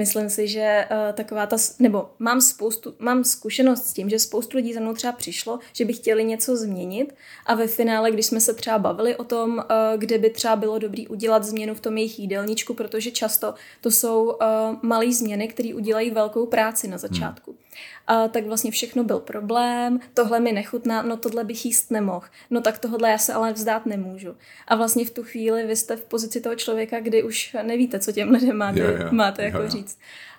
Myslím 0.00 0.30
si, 0.30 0.48
že 0.48 0.86
uh, 0.90 1.14
taková 1.14 1.46
ta, 1.46 1.56
nebo 1.78 2.10
mám 2.18 2.40
spoustu, 2.40 2.94
mám 2.98 3.24
zkušenost 3.24 3.84
s 3.86 3.92
tím, 3.92 4.10
že 4.10 4.18
spoustu 4.18 4.56
lidí 4.56 4.72
za 4.72 4.80
mnou 4.80 4.94
třeba 4.94 5.12
přišlo, 5.12 5.58
že 5.72 5.84
by 5.84 5.92
chtěli 5.92 6.24
něco 6.24 6.56
změnit 6.56 7.14
a 7.46 7.54
ve 7.54 7.66
finále, 7.66 8.10
když 8.10 8.26
jsme 8.26 8.40
se 8.40 8.54
třeba 8.54 8.78
bavili 8.78 9.16
o 9.16 9.24
tom, 9.24 9.58
uh, 9.58 9.64
kde 9.96 10.18
by 10.18 10.30
třeba 10.30 10.56
bylo 10.56 10.78
dobrý 10.78 11.08
udělat 11.08 11.44
změnu 11.44 11.74
v 11.74 11.80
tom 11.80 11.96
jejich 11.96 12.18
jídelníčku, 12.18 12.74
protože 12.74 13.10
často 13.10 13.54
to 13.80 13.90
jsou 13.90 14.24
uh, 14.24 14.36
malé 14.82 15.12
změny, 15.12 15.48
které 15.48 15.74
udělají 15.74 16.10
velkou 16.10 16.46
práci 16.46 16.88
na 16.88 16.98
začátku. 16.98 17.50
Hmm 17.50 17.60
a 18.06 18.28
tak 18.28 18.46
vlastně 18.46 18.70
všechno 18.70 19.04
byl 19.04 19.20
problém, 19.20 20.00
tohle 20.14 20.40
mi 20.40 20.52
nechutná, 20.52 21.02
no 21.02 21.16
tohle 21.16 21.44
bych 21.44 21.64
jíst 21.64 21.90
nemohl, 21.90 22.26
no 22.50 22.60
tak 22.60 22.78
tohle 22.78 23.10
já 23.10 23.18
se 23.18 23.32
ale 23.32 23.52
vzdát 23.52 23.86
nemůžu. 23.86 24.36
A 24.68 24.76
vlastně 24.76 25.04
v 25.04 25.10
tu 25.10 25.22
chvíli 25.22 25.66
vy 25.66 25.76
jste 25.76 25.96
v 25.96 26.04
pozici 26.04 26.40
toho 26.40 26.54
člověka, 26.54 27.00
kdy 27.00 27.22
už 27.22 27.56
nevíte, 27.62 27.98
co 27.98 28.12
těm 28.12 28.30
lidem 28.30 28.56
máte, 28.56 28.80
yeah, 28.80 28.98
yeah, 28.98 29.12
máte 29.12 29.42
jako 29.42 29.58
yeah. 29.58 29.70
říct. 29.70 29.98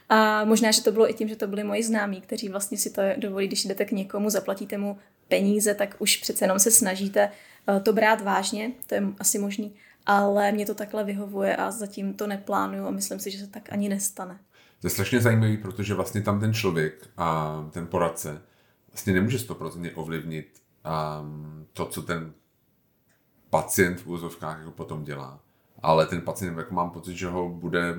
A 0.09 0.45
možná, 0.45 0.71
že 0.71 0.83
to 0.83 0.91
bylo 0.91 1.09
i 1.09 1.13
tím, 1.13 1.27
že 1.27 1.35
to 1.35 1.47
byli 1.47 1.63
moji 1.63 1.83
známí, 1.83 2.21
kteří 2.21 2.49
vlastně 2.49 2.77
si 2.77 2.89
to 2.89 3.01
dovolí, 3.17 3.47
když 3.47 3.65
jdete 3.65 3.85
k 3.85 3.91
někomu, 3.91 4.29
zaplatíte 4.29 4.77
mu 4.77 4.97
peníze, 5.27 5.75
tak 5.75 5.95
už 5.99 6.17
přece 6.17 6.43
jenom 6.45 6.59
se 6.59 6.71
snažíte 6.71 7.31
eh, 7.67 7.79
to 7.79 7.93
brát 7.93 8.21
vážně, 8.21 8.71
to 8.87 8.95
je 8.95 9.03
asi 9.19 9.39
možný, 9.39 9.75
ale 10.05 10.51
mě 10.51 10.65
to 10.65 10.73
takhle 10.73 11.03
vyhovuje 11.03 11.55
a 11.55 11.71
zatím 11.71 12.13
to 12.13 12.27
neplánuju 12.27 12.85
a 12.85 12.91
myslím 12.91 13.19
si, 13.19 13.31
že 13.31 13.39
se 13.39 13.47
tak 13.47 13.73
ani 13.73 13.89
nestane. 13.89 14.39
To 14.81 14.87
je 14.87 14.91
strašně 14.91 15.21
zajímavý, 15.21 15.57
protože 15.57 15.93
vlastně 15.93 16.21
tam 16.21 16.39
ten 16.39 16.53
člověk 16.53 17.09
a 17.17 17.57
ten 17.71 17.87
poradce 17.87 18.41
vlastně 18.87 19.13
nemůže 19.13 19.37
100% 19.37 19.91
ovlivnit 19.95 20.61
um, 21.21 21.67
to, 21.73 21.85
co 21.85 22.01
ten 22.01 22.33
pacient 23.49 24.01
v 24.01 24.07
úzovkách 24.07 24.59
jako 24.59 24.71
potom 24.71 25.03
dělá. 25.03 25.39
Ale 25.81 26.05
ten 26.05 26.21
pacient, 26.21 26.57
jako 26.57 26.73
mám 26.73 26.89
pocit, 26.89 27.15
že 27.15 27.27
ho 27.27 27.49
bude 27.49 27.95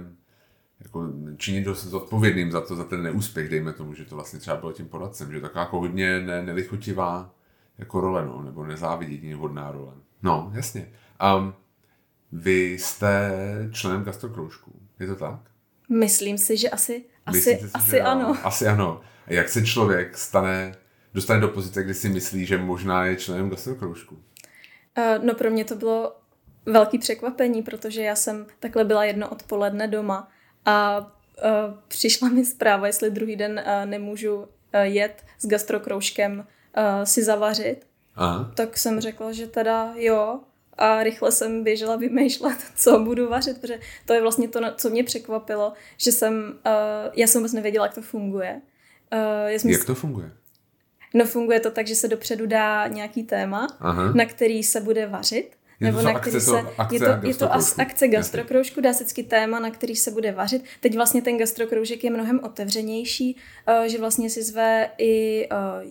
jako 0.80 1.08
činit 1.36 1.64
dost 1.64 1.84
zodpovědným 1.84 2.52
za 2.52 2.60
to, 2.60 2.76
za 2.76 2.84
ten 2.84 3.02
neúspěch, 3.02 3.48
dejme 3.48 3.72
tomu, 3.72 3.94
že 3.94 4.04
to 4.04 4.14
vlastně 4.14 4.38
třeba 4.38 4.56
bylo 4.56 4.72
tím 4.72 4.88
poradcem, 4.88 5.32
že 5.32 5.40
taková 5.40 5.60
jako 5.60 5.80
hodně 5.80 6.20
ne, 6.20 6.42
nelichotivá 6.42 7.34
jako 7.78 8.00
role, 8.00 8.26
no, 8.26 8.42
nebo 8.42 8.66
nezávidění 8.66 9.32
hodná 9.32 9.70
role. 9.70 9.94
No, 10.22 10.50
jasně. 10.54 10.92
Um, 11.36 11.54
vy 12.32 12.72
jste 12.72 13.32
členem 13.72 14.04
gastrokroužku, 14.04 14.72
je 15.00 15.06
to 15.06 15.16
tak? 15.16 15.51
Myslím 15.92 16.38
si, 16.38 16.56
že 16.56 16.70
asi, 16.70 17.04
asi, 17.26 17.40
si, 17.40 17.60
asi 17.74 17.90
že 17.90 18.00
ano. 18.00 18.36
Asi 18.42 18.66
ano. 18.66 19.00
Jak 19.26 19.48
se 19.48 19.66
člověk 19.66 20.18
stane, 20.18 20.74
dostane 21.14 21.40
do 21.40 21.48
pozice, 21.48 21.82
kdy 21.82 21.94
si 21.94 22.08
myslí, 22.08 22.46
že 22.46 22.58
možná 22.58 23.06
je 23.06 23.16
členem 23.16 23.50
gastrokroužku? 23.50 24.14
Uh, 24.14 25.24
no 25.24 25.34
pro 25.34 25.50
mě 25.50 25.64
to 25.64 25.74
bylo 25.74 26.16
velký 26.66 26.98
překvapení, 26.98 27.62
protože 27.62 28.02
já 28.02 28.16
jsem 28.16 28.46
takhle 28.60 28.84
byla 28.84 29.04
jedno 29.04 29.28
odpoledne 29.28 29.88
doma 29.88 30.28
a 30.64 30.98
uh, 30.98 31.78
přišla 31.88 32.28
mi 32.28 32.44
zpráva, 32.44 32.86
jestli 32.86 33.10
druhý 33.10 33.36
den 33.36 33.62
uh, 33.66 33.86
nemůžu 33.86 34.36
uh, 34.36 34.44
jet 34.82 35.24
s 35.38 35.46
gastrokroužkem 35.46 36.38
uh, 36.38 37.04
si 37.04 37.22
zavařit. 37.22 37.86
Aha. 38.14 38.52
tak 38.54 38.78
jsem 38.78 39.00
řekla, 39.00 39.32
že 39.32 39.46
teda 39.46 39.92
jo. 39.96 40.40
A 40.78 41.02
rychle 41.02 41.32
jsem 41.32 41.64
běžela 41.64 41.96
vymýšlet, 41.96 42.58
co 42.76 42.98
budu 42.98 43.28
vařit, 43.28 43.60
protože 43.60 43.80
to 44.06 44.14
je 44.14 44.22
vlastně 44.22 44.48
to, 44.48 44.60
co 44.76 44.90
mě 44.90 45.04
překvapilo, 45.04 45.72
že 45.96 46.12
jsem, 46.12 46.34
uh, 46.66 47.12
já 47.16 47.26
jsem 47.26 47.40
vůbec 47.40 47.52
nevěděla, 47.52 47.86
jak 47.86 47.94
to 47.94 48.02
funguje. 48.02 48.60
Uh, 49.12 49.50
já 49.50 49.58
jsem 49.58 49.70
jak 49.70 49.84
to 49.84 49.94
funguje? 49.94 50.32
No 51.14 51.24
funguje 51.24 51.60
to 51.60 51.70
tak, 51.70 51.86
že 51.86 51.94
se 51.94 52.08
dopředu 52.08 52.46
dá 52.46 52.86
nějaký 52.86 53.22
téma, 53.22 53.66
Aha. 53.80 54.12
na 54.12 54.24
který 54.24 54.62
se 54.62 54.80
bude 54.80 55.06
vařit. 55.06 55.50
Je 55.80 55.86
nebo 55.86 56.02
na 56.02 56.20
který 56.20 56.40
se, 56.40 56.60
akce 56.78 56.94
je 56.94 57.00
to, 57.00 57.26
je 57.26 57.34
to 57.34 57.52
akce 57.78 58.08
gastrokroužku, 58.08 58.80
dá 58.80 58.92
se 58.92 59.04
vždycky 59.04 59.22
téma, 59.22 59.58
na 59.58 59.70
který 59.70 59.96
se 59.96 60.10
bude 60.10 60.32
vařit. 60.32 60.64
Teď 60.80 60.94
vlastně 60.94 61.22
ten 61.22 61.38
gastrokroužek 61.38 62.04
je 62.04 62.10
mnohem 62.10 62.40
otevřenější, 62.42 63.36
uh, 63.68 63.84
že 63.84 63.98
vlastně 63.98 64.30
si 64.30 64.42
zve 64.42 64.90
i 64.98 65.48
uh, 65.52 65.90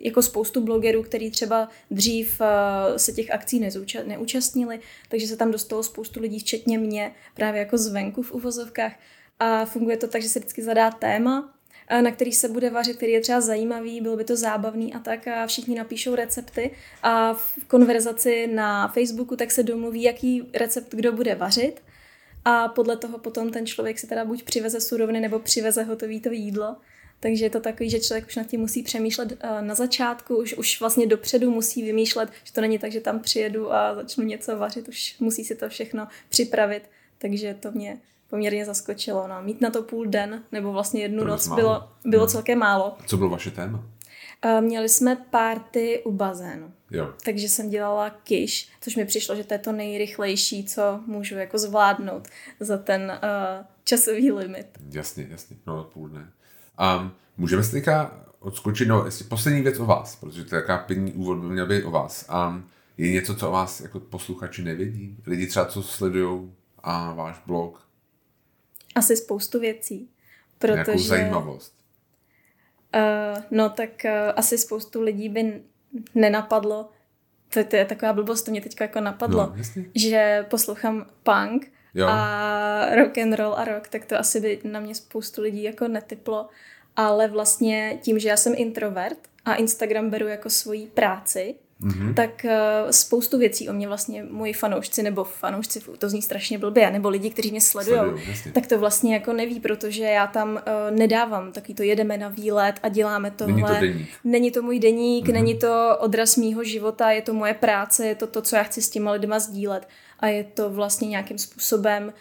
jako 0.00 0.22
spoustu 0.22 0.60
blogerů, 0.60 1.02
který 1.02 1.30
třeba 1.30 1.68
dřív 1.90 2.40
uh, 2.40 2.96
se 2.96 3.12
těch 3.12 3.30
akcí 3.30 3.70
neúčastnili, 4.06 4.80
takže 5.08 5.26
se 5.26 5.36
tam 5.36 5.50
dostalo 5.50 5.82
spoustu 5.82 6.20
lidí, 6.20 6.38
včetně 6.38 6.78
mě, 6.78 7.14
právě 7.34 7.58
jako 7.58 7.78
zvenku 7.78 8.22
v 8.22 8.32
uvozovkách. 8.32 8.92
A 9.38 9.64
funguje 9.64 9.96
to 9.96 10.08
tak, 10.08 10.22
že 10.22 10.28
se 10.28 10.38
vždycky 10.38 10.62
zadá 10.62 10.90
téma, 10.90 11.54
na 12.00 12.10
který 12.10 12.32
se 12.32 12.48
bude 12.48 12.70
vařit, 12.70 12.96
který 12.96 13.12
je 13.12 13.20
třeba 13.20 13.40
zajímavý, 13.40 14.00
bylo 14.00 14.16
by 14.16 14.24
to 14.24 14.36
zábavný 14.36 14.94
a 14.94 14.98
tak 14.98 15.28
a 15.28 15.46
všichni 15.46 15.74
napíšou 15.74 16.14
recepty 16.14 16.70
a 17.02 17.34
v 17.34 17.64
konverzaci 17.68 18.46
na 18.46 18.88
Facebooku 18.88 19.36
tak 19.36 19.50
se 19.50 19.62
domluví, 19.62 20.02
jaký 20.02 20.50
recept 20.52 20.94
kdo 20.94 21.12
bude 21.12 21.34
vařit 21.34 21.82
a 22.44 22.68
podle 22.68 22.96
toho 22.96 23.18
potom 23.18 23.50
ten 23.50 23.66
člověk 23.66 23.98
si 23.98 24.06
teda 24.06 24.24
buď 24.24 24.42
přiveze 24.42 24.80
suroviny 24.80 25.20
nebo 25.20 25.38
přiveze 25.38 25.82
hotový 25.82 26.20
to 26.20 26.30
jídlo. 26.30 26.76
Takže 27.24 27.44
je 27.44 27.50
to 27.50 27.60
takový, 27.60 27.90
že 27.90 28.00
člověk 28.00 28.26
už 28.26 28.36
nad 28.36 28.46
tím 28.46 28.60
musí 28.60 28.82
přemýšlet 28.82 29.32
na 29.60 29.74
začátku, 29.74 30.36
už, 30.36 30.54
už 30.54 30.80
vlastně 30.80 31.06
dopředu 31.06 31.50
musí 31.50 31.82
vymýšlet, 31.82 32.30
že 32.44 32.52
to 32.52 32.60
není 32.60 32.78
tak, 32.78 32.92
že 32.92 33.00
tam 33.00 33.20
přijedu 33.20 33.72
a 33.72 33.94
začnu 33.94 34.24
něco 34.24 34.58
vařit, 34.58 34.88
už 34.88 35.16
musí 35.20 35.44
si 35.44 35.54
to 35.54 35.68
všechno 35.68 36.08
připravit. 36.28 36.90
Takže 37.18 37.56
to 37.60 37.72
mě 37.72 37.98
poměrně 38.28 38.64
zaskočilo. 38.64 39.28
No. 39.28 39.42
Mít 39.42 39.60
na 39.60 39.70
to 39.70 39.82
půl 39.82 40.06
den 40.06 40.42
nebo 40.52 40.72
vlastně 40.72 41.02
jednu 41.02 41.18
to 41.22 41.28
noc 41.28 41.48
bylo, 41.48 41.88
bylo 42.04 42.22
hmm. 42.22 42.30
celkem 42.30 42.58
málo. 42.58 42.96
Co 43.06 43.16
bylo 43.16 43.30
vaše 43.30 43.50
téma? 43.50 43.84
Uh, 44.44 44.60
měli 44.60 44.88
jsme 44.88 45.16
párty 45.30 46.02
u 46.04 46.12
bazénu. 46.12 46.72
Jo. 46.90 47.14
Takže 47.24 47.48
jsem 47.48 47.70
dělala 47.70 48.10
kiš, 48.10 48.68
což 48.80 48.96
mi 48.96 49.04
přišlo, 49.04 49.36
že 49.36 49.44
to 49.44 49.54
je 49.54 49.58
to 49.58 49.72
nejrychlejší, 49.72 50.64
co 50.64 51.00
můžu 51.06 51.34
jako 51.34 51.58
zvládnout 51.58 52.28
za 52.60 52.78
ten 52.78 53.02
uh, 53.02 53.66
časový 53.84 54.32
limit. 54.32 54.66
Jasně, 54.90 55.26
jasně. 55.30 55.56
No, 55.66 55.84
půl 55.84 56.08
dne. 56.08 56.28
Um, 56.98 57.12
můžeme 57.36 57.62
se 57.62 57.70
teďka 57.70 58.20
odskočit, 58.38 58.88
no, 58.88 59.04
jestli 59.04 59.24
poslední 59.24 59.62
věc 59.62 59.78
o 59.78 59.86
vás, 59.86 60.16
protože 60.16 60.44
to 60.44 60.54
je 60.54 60.60
jaká 60.60 60.78
první 60.78 61.12
úvod 61.12 61.38
by 61.38 61.46
měl 61.46 61.66
být 61.66 61.84
o 61.84 61.90
vás. 61.90 62.28
Um, 62.48 62.68
je 62.98 63.10
něco, 63.10 63.34
co 63.34 63.48
o 63.48 63.52
vás 63.52 63.80
jako 63.80 64.00
posluchači 64.00 64.62
nevědí? 64.62 65.16
Lidi 65.26 65.46
třeba, 65.46 65.66
co 65.66 65.82
sledují 65.82 66.52
a 66.78 67.12
váš 67.12 67.42
blog, 67.46 67.84
asi 68.94 69.16
spoustu 69.16 69.60
věcí. 69.60 70.08
Protože, 70.58 70.74
Nějakou 70.74 70.98
zajímavost. 70.98 71.74
Uh, 72.94 73.42
no 73.50 73.68
tak 73.68 73.90
uh, 74.04 74.10
asi 74.36 74.58
spoustu 74.58 75.02
lidí 75.02 75.28
by 75.28 75.62
nenapadlo, 76.14 76.90
to, 77.48 77.64
to 77.64 77.76
je 77.76 77.84
taková 77.84 78.12
blbost, 78.12 78.42
to 78.42 78.50
mě 78.50 78.60
teď 78.60 78.80
jako 78.80 79.00
napadlo, 79.00 79.52
no, 79.56 79.84
že 79.94 80.46
poslouchám 80.50 81.06
punk 81.22 81.72
jo. 81.94 82.06
a 82.08 82.94
rock 82.94 83.18
and 83.18 83.34
roll 83.34 83.54
a 83.54 83.64
rock, 83.64 83.88
tak 83.88 84.04
to 84.04 84.18
asi 84.18 84.40
by 84.40 84.58
na 84.64 84.80
mě 84.80 84.94
spoustu 84.94 85.42
lidí 85.42 85.62
jako 85.62 85.88
netyplo, 85.88 86.48
ale 86.96 87.28
vlastně 87.28 87.98
tím, 88.02 88.18
že 88.18 88.28
já 88.28 88.36
jsem 88.36 88.52
introvert 88.56 89.18
a 89.44 89.54
Instagram 89.54 90.10
beru 90.10 90.28
jako 90.28 90.50
svoji 90.50 90.86
práci, 90.86 91.54
mm-hmm. 91.82 92.14
tak 92.14 92.30
uh, 92.44 92.90
spoustu 92.90 93.38
věcí 93.38 93.68
o 93.68 93.72
mě 93.72 93.88
vlastně 93.88 94.24
moji 94.30 94.52
fanoušci 94.52 95.02
nebo 95.02 95.24
fanoušci, 95.24 95.80
to 95.98 96.08
zní 96.08 96.22
strašně 96.22 96.58
blbě, 96.58 96.90
nebo 96.90 97.08
lidi, 97.08 97.30
kteří 97.30 97.50
mě 97.50 97.60
sledují, 97.60 98.22
tak 98.52 98.66
to 98.66 98.78
vlastně 98.78 99.14
jako 99.14 99.32
neví, 99.32 99.60
protože 99.60 100.04
já 100.04 100.26
tam 100.26 100.50
uh, 100.54 100.96
nedávám 100.96 101.52
taky 101.52 101.74
to 101.74 101.82
jedeme 101.82 102.18
na 102.18 102.28
výlet 102.28 102.74
a 102.82 102.88
děláme 102.88 103.30
tohle. 103.30 103.54
Není 103.54 103.66
to 103.66 103.80
deník. 103.80 104.08
Není 104.24 104.50
to 104.50 104.62
můj 104.62 104.78
deník, 104.78 105.26
mm-hmm. 105.26 105.32
není 105.32 105.58
to 105.58 105.96
odraz 106.00 106.36
mýho 106.36 106.64
života, 106.64 107.10
je 107.10 107.22
to 107.22 107.34
moje 107.34 107.54
práce, 107.54 108.06
je 108.06 108.14
to 108.14 108.26
to, 108.26 108.42
co 108.42 108.56
já 108.56 108.62
chci 108.62 108.82
s 108.82 108.90
těma 108.90 109.12
lidma 109.12 109.38
sdílet 109.38 109.88
a 110.20 110.26
je 110.26 110.44
to 110.44 110.70
vlastně 110.70 111.08
nějakým 111.08 111.38
způsobem 111.38 112.12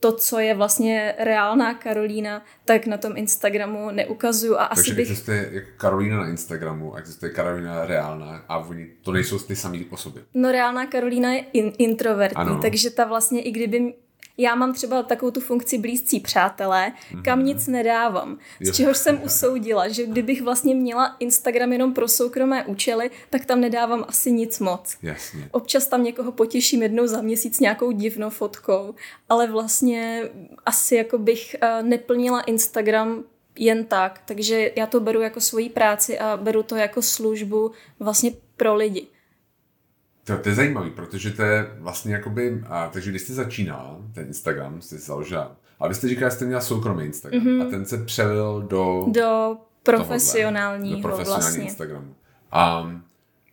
to, 0.00 0.12
co 0.12 0.38
je 0.38 0.54
vlastně 0.54 1.14
reálná 1.18 1.74
Karolína, 1.74 2.42
tak 2.64 2.86
na 2.86 2.96
tom 2.96 3.16
Instagramu 3.16 3.90
neukazuju. 3.90 4.56
A 4.56 4.68
Takže 4.68 4.80
asi 4.80 4.94
bych... 4.94 5.10
existuje 5.10 5.48
jako 5.52 5.68
Karolína 5.76 6.16
na 6.16 6.28
Instagramu, 6.28 6.96
existuje 6.96 7.32
Karolína 7.32 7.86
reálná 7.86 8.44
a 8.48 8.58
oni, 8.58 8.86
to 9.02 9.12
nejsou 9.12 9.38
ty 9.38 9.56
samé 9.56 9.78
osoby. 9.90 10.20
No 10.34 10.52
reálná 10.52 10.86
Karolína 10.86 11.32
je 11.32 11.44
in, 11.52 11.72
introvertní, 11.78 12.40
ano. 12.40 12.58
takže 12.62 12.90
ta 12.90 13.04
vlastně 13.04 13.42
i 13.42 13.50
kdyby 13.50 13.94
já 14.38 14.54
mám 14.54 14.74
třeba 14.74 15.02
takovou 15.02 15.30
tu 15.30 15.40
funkci 15.40 15.78
blízcí 15.78 16.20
přátelé, 16.20 16.92
kam 17.24 17.38
mhm. 17.38 17.46
nic 17.46 17.66
nedávám. 17.66 18.38
Z 18.60 18.76
čehož 18.76 18.96
jsem 18.96 19.20
usoudila, 19.24 19.88
že 19.88 20.06
kdybych 20.06 20.42
vlastně 20.42 20.74
měla 20.74 21.16
Instagram 21.18 21.72
jenom 21.72 21.94
pro 21.94 22.08
soukromé 22.08 22.64
účely, 22.64 23.10
tak 23.30 23.44
tam 23.44 23.60
nedávám 23.60 24.04
asi 24.08 24.32
nic 24.32 24.60
moc. 24.60 24.96
Jasně. 25.02 25.48
Občas 25.50 25.86
tam 25.86 26.04
někoho 26.04 26.32
potěším 26.32 26.82
jednou 26.82 27.06
za 27.06 27.22
měsíc 27.22 27.60
nějakou 27.60 27.90
divnou 27.90 28.30
fotkou, 28.30 28.94
ale 29.28 29.50
vlastně 29.50 30.22
asi 30.66 30.96
jako 30.96 31.18
bych 31.18 31.56
eh, 31.60 31.82
neplnila 31.82 32.40
Instagram 32.40 33.24
jen 33.58 33.84
tak, 33.84 34.20
takže 34.24 34.72
já 34.76 34.86
to 34.86 35.00
beru 35.00 35.20
jako 35.20 35.40
svoji 35.40 35.68
práci 35.68 36.18
a 36.18 36.36
beru 36.36 36.62
to 36.62 36.76
jako 36.76 37.02
službu 37.02 37.70
vlastně 38.00 38.32
pro 38.56 38.74
lidi. 38.74 39.06
To, 40.26 40.38
to 40.38 40.48
je 40.48 40.54
zajímavé, 40.54 40.90
protože 40.90 41.30
to 41.30 41.42
je 41.42 41.70
vlastně 41.78 42.14
jakoby, 42.14 42.64
a, 42.68 42.88
takže 42.88 43.10
když 43.10 43.22
jste 43.22 43.32
začínala, 43.32 43.98
ten 44.14 44.26
Instagram 44.26 44.82
jste 44.82 44.98
založila, 44.98 45.56
a 45.80 45.88
vy 45.88 45.94
jste 45.94 46.08
říkala, 46.08 46.28
že 46.28 46.36
jste 46.36 46.44
měla 46.44 46.60
soukromý 46.60 47.04
Instagram 47.04 47.42
mm-hmm. 47.42 47.66
a 47.66 47.70
ten 47.70 47.86
se 47.86 48.04
přelil 48.04 48.62
do... 48.62 49.04
Do 49.08 49.56
profesionálního, 49.82 50.96
do 50.96 51.02
profesionální 51.02 51.44
vlastně. 51.44 51.64
Instagramu. 51.64 52.14
A 52.52 52.92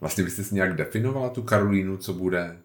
vlastně 0.01 0.23
byste 0.23 0.43
si 0.43 0.55
nějak 0.55 0.75
definovala 0.75 1.29
tu 1.29 1.41
Karolínu, 1.41 1.97
co 1.97 2.13
bude 2.13 2.57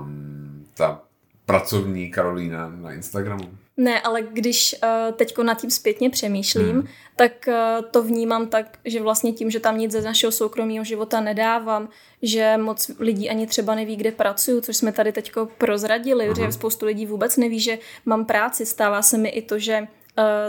um, 0.00 0.66
ta 0.74 1.02
pracovní 1.46 2.10
Karolína 2.10 2.68
na 2.68 2.92
Instagramu? 2.92 3.50
Ne, 3.80 4.00
ale 4.00 4.22
když 4.22 4.74
uh, 4.82 5.14
teďko 5.14 5.42
nad 5.42 5.60
tím 5.60 5.70
zpětně 5.70 6.10
přemýšlím, 6.10 6.70
hmm. 6.70 6.88
tak 7.16 7.32
uh, 7.48 7.84
to 7.90 8.02
vnímám 8.02 8.46
tak, 8.46 8.78
že 8.84 9.00
vlastně 9.00 9.32
tím, 9.32 9.50
že 9.50 9.60
tam 9.60 9.78
nic 9.78 9.92
ze 9.92 10.02
našeho 10.02 10.32
soukromého 10.32 10.84
života 10.84 11.20
nedávám, 11.20 11.88
že 12.22 12.56
moc 12.56 12.90
lidí 12.98 13.30
ani 13.30 13.46
třeba 13.46 13.74
neví, 13.74 13.96
kde 13.96 14.12
pracuju, 14.12 14.60
což 14.60 14.76
jsme 14.76 14.92
tady 14.92 15.12
teďko 15.12 15.48
prozradili, 15.58 16.26
hmm. 16.26 16.34
že 16.34 16.52
spoustu 16.52 16.86
lidí 16.86 17.06
vůbec 17.06 17.36
neví, 17.36 17.60
že 17.60 17.78
mám 18.04 18.24
práci. 18.24 18.66
Stává 18.66 19.02
se 19.02 19.18
mi 19.18 19.28
i 19.28 19.42
to, 19.42 19.58
že 19.58 19.88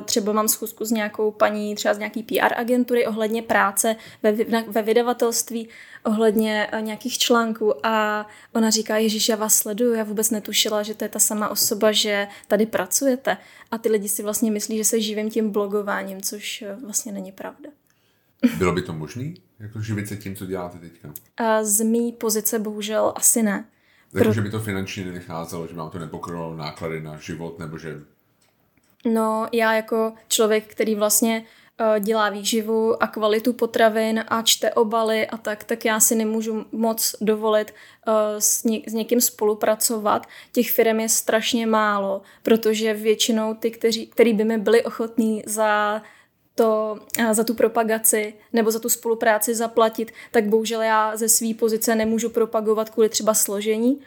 třeba 0.05 0.33
mám 0.33 0.47
schůzku 0.47 0.85
s 0.85 0.91
nějakou 0.91 1.31
paní, 1.31 1.75
třeba 1.75 1.93
z 1.93 1.97
nějaký 1.97 2.23
PR 2.23 2.53
agentury 2.55 3.07
ohledně 3.07 3.41
práce 3.41 3.95
ve, 4.23 4.31
ve 4.67 4.81
vydavatelství, 4.81 5.69
ohledně 6.03 6.67
uh, 6.73 6.81
nějakých 6.81 7.17
článků 7.17 7.85
a 7.85 8.27
ona 8.53 8.69
říká, 8.69 8.97
Ježíš, 8.97 9.29
já 9.29 9.35
vás 9.35 9.55
sleduju, 9.55 9.93
já 9.93 10.03
vůbec 10.03 10.29
netušila, 10.29 10.83
že 10.83 10.93
to 10.93 11.05
je 11.05 11.09
ta 11.09 11.19
sama 11.19 11.49
osoba, 11.49 11.91
že 11.91 12.27
tady 12.47 12.65
pracujete. 12.65 13.37
A 13.71 13.77
ty 13.77 13.89
lidi 13.89 14.09
si 14.09 14.23
vlastně 14.23 14.51
myslí, 14.51 14.77
že 14.77 14.83
se 14.83 15.01
živím 15.01 15.29
tím 15.29 15.49
blogováním, 15.49 16.21
což 16.21 16.63
uh, 16.75 16.83
vlastně 16.83 17.11
není 17.11 17.31
pravda. 17.31 17.69
Bylo 18.57 18.73
by 18.73 18.81
to 18.81 18.93
možné? 18.93 19.33
Jako 19.59 19.81
živit 19.81 20.07
se 20.07 20.17
tím, 20.17 20.35
co 20.35 20.45
děláte 20.45 20.77
teďka? 20.77 21.13
Z 21.61 21.81
mý 21.81 22.11
pozice 22.11 22.59
bohužel 22.59 23.13
asi 23.15 23.43
ne. 23.43 23.65
Takže 24.11 24.23
Pro... 24.23 24.33
že 24.33 24.41
by 24.41 24.49
to 24.49 24.59
finančně 24.59 25.05
nevycházelo, 25.05 25.67
že 25.67 25.75
vám 25.75 25.89
to 25.89 25.99
nepokrylo 25.99 26.55
náklady 26.55 27.01
na 27.01 27.17
život, 27.17 27.59
nebo 27.59 27.77
že 27.77 28.01
No, 29.05 29.47
já 29.51 29.73
jako 29.73 30.13
člověk, 30.27 30.67
který 30.67 30.95
vlastně 30.95 31.45
uh, 31.79 31.99
dělá 31.99 32.29
výživu 32.29 33.03
a 33.03 33.07
kvalitu 33.07 33.53
potravin 33.53 34.23
a 34.27 34.41
čte 34.41 34.73
obaly 34.73 35.27
a 35.27 35.37
tak, 35.37 35.63
tak 35.63 35.85
já 35.85 35.99
si 35.99 36.15
nemůžu 36.15 36.65
moc 36.71 37.15
dovolit 37.21 37.73
uh, 38.07 38.13
s, 38.39 38.63
ně, 38.63 38.81
s 38.87 38.93
někým 38.93 39.21
spolupracovat. 39.21 40.27
Těch 40.51 40.71
firm 40.71 40.99
je 40.99 41.09
strašně 41.09 41.67
málo, 41.67 42.21
protože 42.43 42.93
většinou 42.93 43.53
ty, 43.53 43.71
kteří, 43.71 44.07
který 44.07 44.33
by 44.33 44.43
mi 44.43 44.57
byli 44.57 44.83
ochotní 44.83 45.43
za 45.45 46.01
to, 46.55 46.97
uh, 47.19 47.33
za 47.33 47.43
tu 47.43 47.53
propagaci 47.53 48.33
nebo 48.53 48.71
za 48.71 48.79
tu 48.79 48.89
spolupráci 48.89 49.55
zaplatit, 49.55 50.11
tak 50.31 50.47
bohužel 50.47 50.81
já 50.81 51.17
ze 51.17 51.29
své 51.29 51.53
pozice 51.53 51.95
nemůžu 51.95 52.29
propagovat 52.29 52.89
kvůli 52.89 53.09
třeba 53.09 53.33
složení 53.33 54.01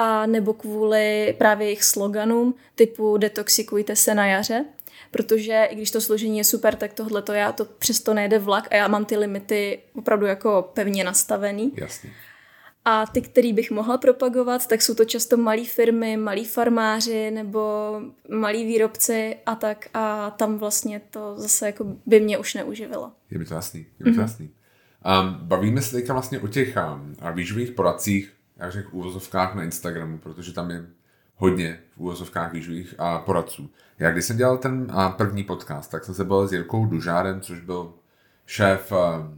a 0.00 0.26
nebo 0.26 0.52
kvůli 0.52 1.34
právě 1.38 1.66
jejich 1.66 1.84
sloganům 1.84 2.54
typu 2.74 3.16
detoxikujte 3.16 3.96
se 3.96 4.14
na 4.14 4.26
jaře, 4.26 4.64
protože 5.10 5.68
i 5.70 5.74
když 5.74 5.90
to 5.90 6.00
složení 6.00 6.38
je 6.38 6.44
super, 6.44 6.76
tak 6.76 6.92
tohle 6.92 7.22
to 7.22 7.32
já 7.32 7.52
to 7.52 7.64
přesto 7.64 8.14
nejde 8.14 8.38
vlak 8.38 8.68
a 8.70 8.76
já 8.76 8.88
mám 8.88 9.04
ty 9.04 9.16
limity 9.16 9.78
opravdu 9.94 10.26
jako 10.26 10.70
pevně 10.74 11.04
nastavený. 11.04 11.72
Jasně. 11.76 12.10
A 12.84 13.06
ty, 13.06 13.20
který 13.20 13.52
bych 13.52 13.70
mohla 13.70 13.98
propagovat, 13.98 14.66
tak 14.66 14.82
jsou 14.82 14.94
to 14.94 15.04
často 15.04 15.36
malé 15.36 15.64
firmy, 15.64 16.16
malí 16.16 16.44
farmáři 16.44 17.30
nebo 17.30 17.92
malí 18.28 18.64
výrobci 18.64 19.36
a 19.46 19.54
tak 19.54 19.88
a 19.94 20.30
tam 20.30 20.58
vlastně 20.58 21.00
to 21.10 21.34
zase 21.36 21.66
jako 21.66 21.86
by 22.06 22.20
mě 22.20 22.38
už 22.38 22.54
neuživilo. 22.54 23.12
Je 23.30 23.38
mi 23.38 23.44
to 23.44 23.54
jasný, 23.54 23.80
je 23.80 23.86
mi 24.06 24.12
to 24.12 24.18
mm-hmm. 24.18 24.22
jasný. 24.22 24.50
Um, 25.22 25.38
bavíme 25.42 25.82
se 25.82 25.96
teďka 25.96 26.12
vlastně 26.12 26.40
o 26.40 26.48
těch 26.48 26.76
um, 26.76 27.34
výživových 27.34 27.70
poradcích, 27.70 28.37
jak 28.58 28.72
řekl, 28.72 28.88
úvozovkách 28.92 29.54
na 29.54 29.62
Instagramu, 29.62 30.18
protože 30.18 30.52
tam 30.52 30.70
je 30.70 30.86
hodně 31.36 31.80
v 31.94 31.98
úvozovkách 31.98 32.52
výživových 32.52 32.94
a 32.98 33.18
poradců. 33.18 33.70
Já 33.98 34.10
když 34.10 34.24
jsem 34.24 34.36
dělal 34.36 34.58
ten 34.58 34.86
a, 34.90 35.10
první 35.10 35.44
podcast, 35.44 35.90
tak 35.90 36.04
jsem 36.04 36.14
se 36.14 36.24
byl 36.24 36.48
s 36.48 36.52
Jirkou 36.52 36.86
Dužárem, 36.86 37.40
což 37.40 37.60
byl 37.60 37.92
šéf 38.46 38.92
a, 38.92 39.32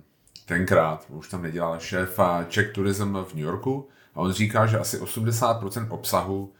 tenkrát, 0.46 1.06
už 1.08 1.28
tam 1.28 1.42
nedělal, 1.42 1.80
šéf 1.80 2.18
a, 2.18 2.44
Czech 2.44 2.72
Tourism 2.72 3.16
v 3.16 3.34
New 3.34 3.44
Yorku 3.44 3.88
a 4.14 4.20
on 4.20 4.32
říká, 4.32 4.66
že 4.66 4.78
asi 4.78 4.98
80% 4.98 5.86
obsahu 5.90 6.52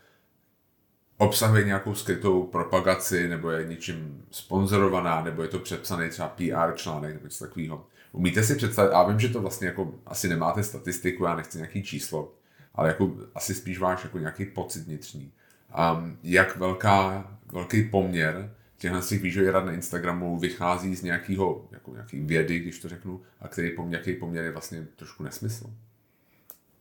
obsahuje 1.21 1.65
nějakou 1.65 1.95
skrytou 1.95 2.43
propagaci, 2.43 3.29
nebo 3.29 3.51
je 3.51 3.69
něčím 3.69 4.25
sponzorovaná, 4.31 5.25
nebo 5.25 5.43
je 5.43 5.49
to 5.49 5.59
přepsaný 5.59 6.11
třeba 6.11 6.29
PR 6.29 6.75
článek, 6.75 7.13
nebo 7.13 7.25
něco 7.25 7.45
takového. 7.45 7.87
Umíte 8.13 8.43
si 8.43 8.55
představit, 8.55 8.91
já 8.93 9.03
vím, 9.03 9.21
že 9.21 9.29
to 9.29 9.41
vlastně 9.41 9.67
jako 9.67 9.95
asi 10.07 10.29
nemáte 10.29 10.63
statistiku, 10.63 11.25
já 11.25 11.37
nechci 11.37 11.59
nějaký 11.59 11.83
číslo, 11.83 12.33
ale 12.81 12.89
jako 12.89 13.13
asi 13.35 13.55
spíš 13.55 13.79
váš 13.79 14.05
jako 14.05 14.19
nějaký 14.19 14.45
pocit 14.45 14.87
vnitřní. 14.87 15.33
Um, 15.95 16.19
jak 16.23 16.57
velká, 16.57 17.31
velký 17.53 17.83
poměr 17.83 18.55
těchto 18.79 19.01
těch 19.01 19.23
výživových 19.23 19.55
rad 19.55 19.65
na 19.65 19.73
Instagramu 19.73 20.39
vychází 20.39 20.95
z 20.95 21.03
nějakého, 21.03 21.69
jako 21.73 21.93
nějaký 21.93 22.21
vědy, 22.21 22.59
když 22.59 22.79
to 22.79 22.89
řeknu, 22.89 23.21
a 23.41 23.49
který 23.49 23.71
poměr, 23.77 24.01
jaký 24.01 24.13
poměr 24.21 24.45
je 24.45 24.51
vlastně 24.51 24.87
trošku 24.97 25.23
nesmysl? 25.23 25.71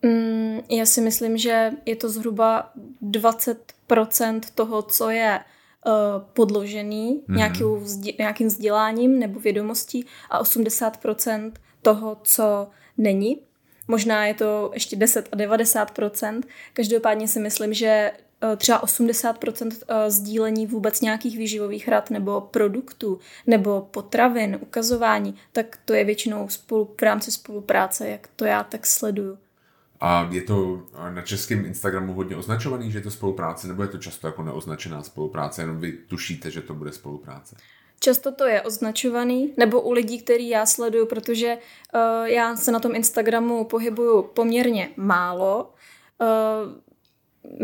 Mm, 0.01 0.59
já 0.69 0.85
si 0.85 1.01
myslím, 1.01 1.37
že 1.37 1.71
je 1.85 1.95
to 1.95 2.09
zhruba 2.09 2.73
20% 3.03 4.41
toho, 4.55 4.81
co 4.81 5.09
je 5.09 5.39
uh, 5.39 5.93
podložený 6.33 7.21
mm-hmm. 7.21 7.35
nějakou 7.35 7.79
vzdi- 7.79 8.15
nějakým 8.19 8.47
vzděláním 8.47 9.19
nebo 9.19 9.39
vědomostí 9.39 10.05
a 10.29 10.43
80% 10.43 11.51
toho, 11.81 12.17
co 12.23 12.69
není. 12.97 13.48
Možná 13.89 14.25
je 14.25 14.33
to 14.33 14.71
ještě 14.73 14.95
10 14.95 15.29
a 15.31 15.35
90%. 15.35 16.41
Každopádně 16.73 17.27
si 17.27 17.39
myslím, 17.39 17.73
že 17.73 18.11
uh, 18.43 18.55
třeba 18.55 18.83
80% 18.83 19.65
uh, 19.65 19.73
sdílení 20.07 20.67
vůbec 20.67 21.01
nějakých 21.01 21.37
výživových 21.37 21.87
rad 21.87 22.09
nebo 22.09 22.41
produktů 22.41 23.19
nebo 23.47 23.81
potravin, 23.91 24.57
ukazování, 24.61 25.35
tak 25.51 25.79
to 25.85 25.93
je 25.93 26.03
většinou 26.03 26.49
spolu, 26.49 26.95
v 26.99 27.01
rámci 27.01 27.31
spolupráce, 27.31 28.09
jak 28.09 28.27
to 28.35 28.45
já 28.45 28.63
tak 28.63 28.85
sleduju. 28.85 29.37
A 30.01 30.29
je 30.31 30.41
to 30.41 30.83
na 31.13 31.21
českém 31.21 31.65
Instagramu 31.65 32.13
hodně 32.13 32.35
označovaný, 32.35 32.91
že 32.91 32.97
je 32.97 33.03
to 33.03 33.11
spolupráce, 33.11 33.67
nebo 33.67 33.81
je 33.81 33.87
to 33.87 33.97
často 33.97 34.27
jako 34.27 34.43
neoznačená 34.43 35.03
spolupráce, 35.03 35.61
jenom 35.61 35.79
vy 35.79 35.91
tušíte, 35.91 36.51
že 36.51 36.61
to 36.61 36.73
bude 36.73 36.91
spolupráce? 36.91 37.55
Často 37.99 38.31
to 38.31 38.45
je 38.45 38.61
označovaný, 38.61 39.53
nebo 39.57 39.81
u 39.81 39.91
lidí, 39.91 40.21
který 40.21 40.49
já 40.49 40.65
sleduju, 40.65 41.05
protože 41.05 41.57
uh, 41.93 42.27
já 42.27 42.55
se 42.55 42.71
na 42.71 42.79
tom 42.79 42.95
Instagramu 42.95 43.63
pohybuju 43.63 44.21
poměrně 44.21 44.89
málo. 44.97 45.73
Uh, 46.21 46.71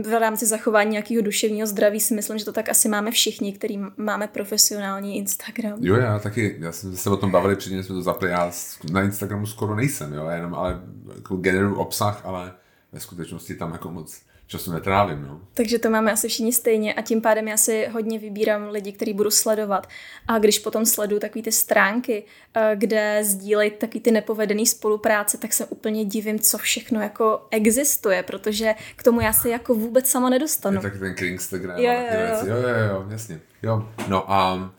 v 0.03 0.19
rámci 0.19 0.45
zachování 0.45 0.91
nějakého 0.91 1.21
duševního 1.21 1.67
zdraví 1.67 1.99
si 1.99 2.13
myslím, 2.13 2.37
že 2.37 2.45
to 2.45 2.51
tak 2.51 2.69
asi 2.69 2.89
máme 2.89 3.11
všichni, 3.11 3.53
který 3.53 3.79
máme 3.97 4.27
profesionální 4.27 5.17
Instagram. 5.17 5.79
Jo, 5.81 5.95
já 5.95 6.19
taky, 6.19 6.55
já 6.59 6.71
jsem 6.71 6.97
se 6.97 7.09
o 7.09 7.17
tom 7.17 7.31
bavili 7.31 7.55
předtím, 7.55 7.83
jsme 7.83 7.95
to 7.95 8.01
zapli, 8.01 8.29
já 8.29 8.51
na 8.91 9.03
Instagramu 9.03 9.45
skoro 9.45 9.75
nejsem, 9.75 10.13
jo, 10.13 10.29
jenom 10.29 10.55
ale 10.55 10.81
jako 11.15 11.35
generuju 11.35 11.75
obsah, 11.75 12.21
ale 12.25 12.53
ve 12.91 12.99
skutečnosti 12.99 13.55
tam 13.55 13.71
jako 13.71 13.91
moc 13.91 14.21
času 14.47 14.71
netrávím. 14.71 15.21
No. 15.21 15.41
Takže 15.53 15.79
to 15.79 15.89
máme 15.89 16.11
asi 16.11 16.27
všichni 16.27 16.53
stejně 16.53 16.93
a 16.93 17.01
tím 17.01 17.21
pádem 17.21 17.47
já 17.47 17.57
si 17.57 17.87
hodně 17.91 18.19
vybírám 18.19 18.69
lidi, 18.69 18.91
který 18.91 19.13
budu 19.13 19.31
sledovat. 19.31 19.87
A 20.27 20.39
když 20.39 20.59
potom 20.59 20.85
sleduju 20.85 21.19
takové 21.19 21.43
ty 21.43 21.51
stránky, 21.51 22.23
eh, 22.55 22.75
kde 22.75 23.19
sdílejí 23.23 23.71
takový 23.71 23.99
ty 23.99 24.11
nepovedený 24.11 24.65
spolupráce, 24.65 25.37
tak 25.37 25.53
se 25.53 25.65
úplně 25.65 26.05
divím, 26.05 26.39
co 26.39 26.57
všechno 26.57 27.01
jako 27.01 27.47
existuje, 27.51 28.23
protože 28.23 28.75
k 28.95 29.03
tomu 29.03 29.21
já 29.21 29.33
se 29.33 29.49
jako 29.49 29.73
vůbec 29.73 30.09
sama 30.09 30.29
nedostanu. 30.29 30.77
Je 30.77 30.81
taky 30.81 30.99
ten 30.99 31.15
Instagram 31.27 31.77
jo, 31.77 31.93
jo, 31.93 31.99
jo. 31.99 32.47
jo, 32.47 32.55
jo, 32.55 32.75
jo, 32.89 33.05
jasně. 33.09 33.39
Jo. 33.63 33.89
No 34.07 34.31
a 34.31 34.71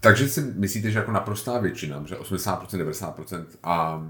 takže 0.00 0.28
si 0.28 0.40
myslíte, 0.40 0.90
že 0.90 0.98
jako 0.98 1.12
naprostá 1.12 1.58
většina, 1.58 2.02
že 2.06 2.14
80%, 2.14 2.84
90% 2.84 3.44
a 3.62 4.06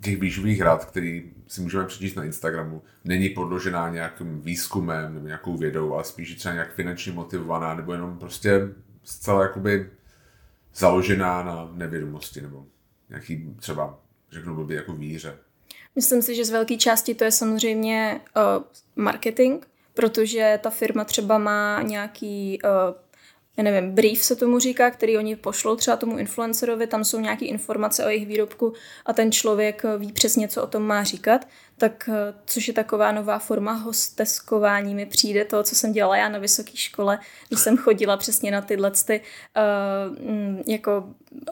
těch 0.00 0.20
výživových 0.20 0.60
rad, 0.60 0.84
který 0.84 1.32
si 1.48 1.60
můžeme 1.60 1.86
přečíst 1.86 2.14
na 2.14 2.24
Instagramu, 2.24 2.82
není 3.04 3.28
podložená 3.28 3.88
nějakým 3.88 4.40
výzkumem 4.40 5.14
nebo 5.14 5.26
nějakou 5.26 5.56
vědou, 5.56 5.94
ale 5.94 6.04
spíš 6.04 6.34
třeba 6.34 6.54
nějak 6.54 6.74
finančně 6.74 7.12
motivovaná, 7.12 7.74
nebo 7.74 7.92
jenom 7.92 8.18
prostě 8.18 8.68
zcela 9.04 9.42
jakoby 9.42 9.90
založená 10.74 11.42
na 11.42 11.70
nevědomosti, 11.72 12.40
nebo 12.40 12.66
nějaký 13.08 13.54
třeba, 13.58 13.98
řeknu 14.32 14.54
blbě, 14.54 14.76
jako 14.76 14.92
víře. 14.92 15.36
Myslím 15.96 16.22
si, 16.22 16.34
že 16.34 16.44
z 16.44 16.50
velké 16.50 16.76
části 16.76 17.14
to 17.14 17.24
je 17.24 17.32
samozřejmě 17.32 18.20
uh, 18.36 18.64
marketing, 18.96 19.64
protože 19.94 20.60
ta 20.62 20.70
firma 20.70 21.04
třeba 21.04 21.38
má 21.38 21.82
nějaký 21.82 22.58
uh, 22.64 22.70
já 23.56 23.64
nevím, 23.64 23.92
brief 23.92 24.24
se 24.24 24.36
tomu 24.36 24.58
říká, 24.58 24.90
který 24.90 25.18
oni 25.18 25.36
pošlou 25.36 25.76
třeba 25.76 25.96
tomu 25.96 26.18
influencerovi, 26.18 26.86
tam 26.86 27.04
jsou 27.04 27.20
nějaké 27.20 27.44
informace 27.44 28.04
o 28.04 28.08
jejich 28.08 28.26
výrobku 28.26 28.72
a 29.06 29.12
ten 29.12 29.32
člověk 29.32 29.82
ví 29.98 30.12
přesně, 30.12 30.48
co 30.48 30.62
o 30.62 30.66
tom 30.66 30.82
má 30.82 31.04
říkat, 31.04 31.46
tak 31.78 32.10
eh, 32.12 32.34
což 32.46 32.68
je 32.68 32.74
taková 32.74 33.12
nová 33.12 33.38
forma 33.38 33.72
hosteskování 33.72 34.94
mi 34.94 35.06
přijde, 35.06 35.44
to, 35.44 35.62
co 35.62 35.74
jsem 35.74 35.92
dělala 35.92 36.16
já 36.16 36.28
na 36.28 36.38
vysoké 36.38 36.76
škole, 36.76 37.18
když 37.48 37.60
jsem 37.60 37.76
chodila 37.76 38.16
přesně 38.16 38.50
na 38.50 38.60
tyhle 38.60 38.92
ty, 39.06 39.20
uh, 39.20 40.62
jako 40.66 41.04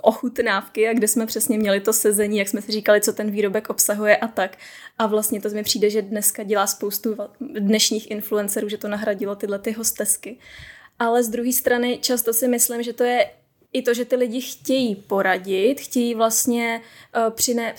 ochutnávky 0.02 0.88
a 0.88 0.92
kde 0.92 1.08
jsme 1.08 1.26
přesně 1.26 1.58
měli 1.58 1.80
to 1.80 1.92
sezení, 1.92 2.38
jak 2.38 2.48
jsme 2.48 2.62
si 2.62 2.72
říkali, 2.72 3.00
co 3.00 3.12
ten 3.12 3.30
výrobek 3.30 3.70
obsahuje 3.70 4.16
a 4.16 4.28
tak. 4.28 4.56
A 4.98 5.06
vlastně 5.06 5.40
to 5.40 5.48
mi 5.48 5.62
přijde, 5.62 5.90
že 5.90 6.02
dneska 6.02 6.42
dělá 6.42 6.66
spoustu 6.66 7.16
dnešních 7.40 8.10
influencerů, 8.10 8.68
že 8.68 8.78
to 8.78 8.88
nahradilo 8.88 9.34
tyhle 9.34 9.58
ty 9.58 9.72
hostesky 9.72 10.38
ale 10.98 11.24
z 11.24 11.28
druhé 11.28 11.52
strany 11.52 11.98
často 11.98 12.32
si 12.32 12.48
myslím, 12.48 12.82
že 12.82 12.92
to 12.92 13.04
je 13.04 13.30
i 13.72 13.82
to, 13.82 13.94
že 13.94 14.04
ty 14.04 14.16
lidi 14.16 14.40
chtějí 14.40 14.94
poradit, 14.94 15.80
chtějí 15.80 16.14
vlastně 16.14 16.80
uh, 17.16 17.34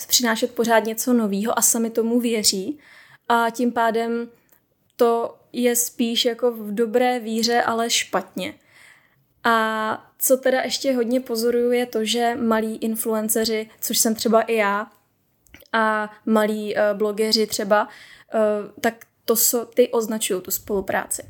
přinášet 0.06 0.54
pořád 0.54 0.84
něco 0.84 1.12
nového 1.12 1.58
a 1.58 1.62
sami 1.62 1.90
tomu 1.90 2.20
věří. 2.20 2.78
A 3.28 3.50
tím 3.50 3.72
pádem 3.72 4.28
to 4.96 5.36
je 5.52 5.76
spíš 5.76 6.24
jako 6.24 6.50
v 6.50 6.74
dobré 6.74 7.20
víře, 7.20 7.62
ale 7.62 7.90
špatně. 7.90 8.54
A 9.44 10.10
co 10.18 10.36
teda 10.36 10.60
ještě 10.60 10.92
hodně 10.92 11.20
pozoruju 11.20 11.70
je 11.70 11.86
to, 11.86 12.04
že 12.04 12.36
malí 12.40 12.76
influenceři, 12.76 13.70
což 13.80 13.98
jsem 13.98 14.14
třeba 14.14 14.42
i 14.42 14.54
já, 14.54 14.90
a 15.72 16.12
malí 16.26 16.74
uh, 16.74 16.98
blogeři 16.98 17.46
třeba, 17.46 17.88
uh, 18.34 18.80
tak 18.80 18.94
to 19.24 19.36
so, 19.36 19.70
ty 19.74 19.88
označují 19.88 20.42
tu 20.42 20.50
spolupráci. 20.50 21.22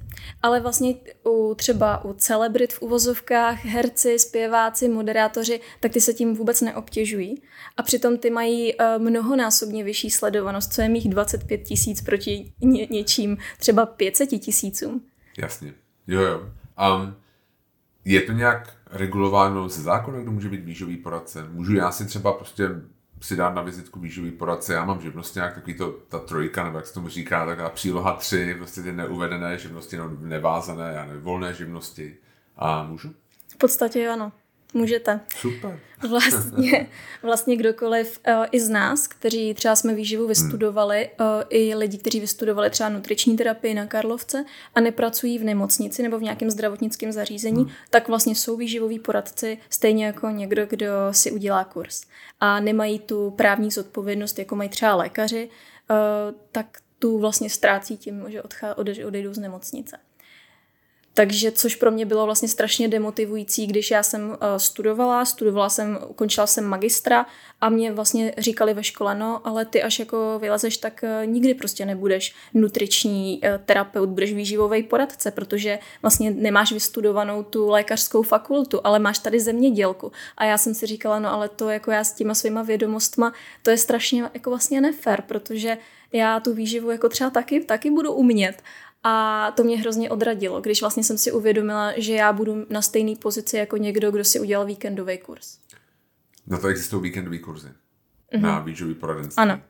Ale 0.43 0.61
vlastně 0.61 0.95
u, 1.27 1.55
třeba 1.55 2.05
u 2.05 2.13
celebrit 2.13 2.73
v 2.73 2.83
uvozovkách, 2.83 3.65
herci, 3.65 4.19
zpěváci, 4.19 4.89
moderátoři, 4.89 5.61
tak 5.81 5.93
ty 5.93 6.01
se 6.01 6.15
tím 6.15 6.35
vůbec 6.35 6.61
neobtěžují. 6.61 7.43
A 7.77 7.83
přitom 7.83 8.19
ty 8.19 8.31
mají 8.31 8.75
uh, 8.75 9.03
mnohonásobně 9.03 9.85
vyšší 9.85 10.11
sledovanost, 10.11 10.73
co 10.73 10.83
je 10.83 10.89
mých 10.89 11.09
25 11.09 11.59
tisíc 11.59 12.03
proti 12.03 12.53
ně, 12.61 12.87
něčím 12.91 13.37
třeba 13.59 13.87
500 13.87 14.29
tisícům. 14.29 15.03
Jasně. 15.39 15.75
Jo, 16.07 16.21
jo. 16.21 16.41
Um, 16.41 17.15
je 18.05 18.21
to 18.21 18.33
nějak 18.33 18.77
regulováno 18.91 19.69
ze 19.69 19.83
zákona, 19.83 20.19
kdo 20.21 20.33
může 20.33 20.49
být 20.49 20.65
výživý 20.65 20.97
poradce? 20.97 21.49
Můžu 21.51 21.75
já 21.75 21.93
si 21.93 22.07
třeba 22.07 22.33
prostě 22.33 22.69
si 23.21 23.37
dát 23.37 23.55
na 23.55 23.63
vizitku 23.63 24.01
výživý 24.01 24.31
poradce. 24.31 24.75
Já 24.75 24.85
mám 24.85 25.01
živnost 25.01 25.35
nějak 25.35 25.55
takový 25.55 25.75
to, 25.75 25.93
ta 26.09 26.19
trojka, 26.19 26.65
nebo 26.65 26.79
jak 26.79 26.87
se 26.87 26.95
tomu 26.95 27.09
říká, 27.09 27.47
taková 27.47 27.71
příloha 27.71 28.13
tři, 28.13 28.55
prostě 28.59 28.83
ty 28.83 28.93
neuvedené 28.93 29.59
živnosti, 29.59 29.97
no, 29.97 30.11
nevázané, 30.21 30.93
já 30.95 31.05
nevím, 31.07 31.23
volné 31.23 31.55
živnosti. 31.55 32.17
A 32.57 32.83
můžu? 32.83 33.15
V 33.49 33.57
podstatě 33.57 34.09
ano. 34.09 34.33
Můžete. 34.77 35.21
Super. 35.37 35.81
Vlastně, 36.09 36.87
vlastně 37.23 37.57
kdokoliv 37.57 38.21
uh, 38.29 38.45
i 38.53 38.61
z 38.61 38.69
nás, 38.69 39.07
kteří 39.07 39.55
třeba 39.55 39.77
jsme 39.77 39.95
výživu 39.95 40.27
vystudovali, 40.27 41.11
hmm. 41.19 41.29
uh, 41.29 41.43
i 41.49 41.75
lidi, 41.75 41.99
kteří 41.99 42.21
vystudovali 42.21 42.71
třeba 42.71 42.89
nutriční 42.89 43.37
terapii 43.37 43.75
na 43.75 43.87
Karlovce 43.87 44.45
a 44.75 44.81
nepracují 44.81 45.39
v 45.39 45.45
nemocnici 45.45 46.03
nebo 46.03 46.19
v 46.19 46.23
nějakém 46.23 46.51
zdravotnickém 46.51 47.13
zařízení, 47.13 47.63
hmm. 47.63 47.71
tak 47.91 48.09
vlastně 48.09 48.35
jsou 48.35 48.57
výživoví 48.57 48.99
poradci 48.99 49.59
stejně 49.71 50.07
jako 50.07 50.31
někdo, 50.31 50.67
kdo 50.67 50.87
si 51.11 51.33
udělá 51.33 51.65
kurz. 51.65 52.03
A 52.41 52.61
nemají 52.61 52.99
tu 52.99 53.31
právní 53.31 53.71
zodpovědnost, 53.71 54.39
jako 54.39 54.57
mají 54.57 54.69
třeba 54.69 54.95
lékaři, 54.95 55.49
uh, 55.91 56.39
tak 56.53 56.67
tu 56.99 57.19
vlastně 57.19 57.51
ztrácí 57.51 57.97
tím, 57.97 58.25
že 58.29 58.43
odchá, 58.43 58.79
odejdou 58.79 59.35
z 59.35 59.39
nemocnice. 59.39 59.99
Takže 61.17 61.53
což 61.53 61.77
pro 61.77 61.91
mě 61.91 62.07
bylo 62.07 62.25
vlastně 62.25 62.49
strašně 62.49 62.89
demotivující, 62.89 63.67
když 63.67 63.91
já 63.91 64.03
jsem 64.03 64.29
uh, 64.29 64.37
studovala, 64.57 65.25
studovala 65.25 65.69
jsem, 65.69 65.99
ukončila 66.09 66.47
jsem 66.47 66.65
magistra 66.65 67.27
a 67.61 67.69
mě 67.69 67.93
vlastně 67.93 68.35
říkali 68.39 68.75
ve 68.75 68.85
škole, 68.85 69.15
no 69.15 69.47
ale 69.47 69.65
ty 69.65 69.83
až 69.83 69.99
jako 69.99 70.39
vylezeš, 70.39 70.77
tak 70.77 71.05
uh, 71.05 71.27
nikdy 71.27 71.55
prostě 71.55 71.85
nebudeš 71.85 72.35
nutriční 72.55 73.41
uh, 73.43 73.65
terapeut, 73.65 74.09
budeš 74.09 74.33
výživový 74.33 74.83
poradce, 74.83 75.31
protože 75.31 75.79
vlastně 76.03 76.31
nemáš 76.31 76.73
vystudovanou 76.73 77.43
tu 77.43 77.69
lékařskou 77.69 78.23
fakultu, 78.23 78.81
ale 78.85 78.99
máš 78.99 79.19
tady 79.19 79.41
zemědělku. 79.41 80.13
A 80.37 80.45
já 80.45 80.59
jsem 80.59 80.75
si 80.75 80.87
říkala, 80.87 81.19
no 81.19 81.33
ale 81.33 81.49
to 81.49 81.69
jako 81.69 81.91
já 81.91 82.05
s 82.05 82.13
těma 82.13 82.35
svýma 82.35 82.63
vědomostma, 82.63 83.33
to 83.63 83.71
je 83.71 83.79
strašně 83.79 84.31
jako 84.35 84.51
vlastně 84.51 84.81
nefér, 84.81 85.23
protože 85.27 85.79
já 86.13 86.41
tu 86.41 86.55
výživu 86.55 86.91
jako 86.91 87.09
třeba 87.09 87.31
taky, 87.31 87.61
taky 87.61 87.91
budu 87.91 88.13
umět 88.13 88.63
a 89.09 89.51
to 89.51 89.65
mě 89.65 89.79
hrozně 89.79 90.11
odradilo, 90.11 90.61
když 90.61 90.81
vlastně 90.81 91.05
jsem 91.05 91.19
si 91.19 91.33
uvědomila, 91.33 91.93
že 91.97 92.15
já 92.15 92.33
budu 92.33 92.67
na 92.71 92.83
stejné 92.83 93.17
pozici 93.17 93.57
jako 93.57 93.77
někdo, 93.77 94.11
kdo 94.11 94.25
si 94.25 94.41
udělal 94.41 94.67
víkendový 94.67 95.19
kurz. 95.19 95.59
Na 96.47 96.59
to 96.59 96.69
existují 96.69 97.03
víkendový 97.03 97.39
kurzy. 97.39 97.69
Mm-hmm. 97.69 98.41
Na 98.41 98.59
výživový 98.59 98.95
poradenství. 98.95 99.43
Ano. 99.43 99.61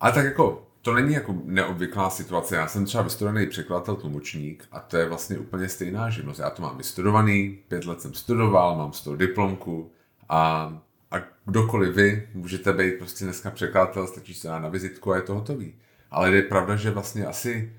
Ale 0.00 0.12
tak 0.12 0.24
jako, 0.24 0.66
to 0.82 0.94
není 0.94 1.14
jako 1.14 1.34
neobvyklá 1.44 2.10
situace. 2.10 2.56
Já 2.56 2.68
jsem 2.68 2.84
třeba 2.84 3.02
vystudovaný 3.02 3.46
překladatel 3.46 3.96
tlumočník 3.96 4.64
a 4.72 4.80
to 4.80 4.96
je 4.96 5.08
vlastně 5.08 5.38
úplně 5.38 5.68
stejná 5.68 6.10
živnost. 6.10 6.40
Já 6.40 6.50
to 6.50 6.62
mám 6.62 6.76
vystudovaný, 6.76 7.58
pět 7.68 7.84
let 7.84 8.00
jsem 8.00 8.14
studoval, 8.14 8.76
mám 8.76 8.92
z 8.92 9.00
toho 9.00 9.16
diplomku 9.16 9.92
a, 10.28 10.72
a 11.10 11.16
kdokoliv 11.44 11.94
vy 11.94 12.28
můžete 12.34 12.72
být 12.72 12.98
prostě 12.98 13.24
dneska 13.24 13.50
překladatel, 13.50 14.06
stačí 14.06 14.34
se 14.34 14.48
na 14.48 14.68
vizitku 14.68 15.12
a 15.12 15.16
je 15.16 15.22
to 15.22 15.34
hotový. 15.34 15.74
Ale 16.10 16.30
je 16.30 16.42
pravda, 16.42 16.76
že 16.76 16.90
vlastně 16.90 17.26
asi 17.26 17.72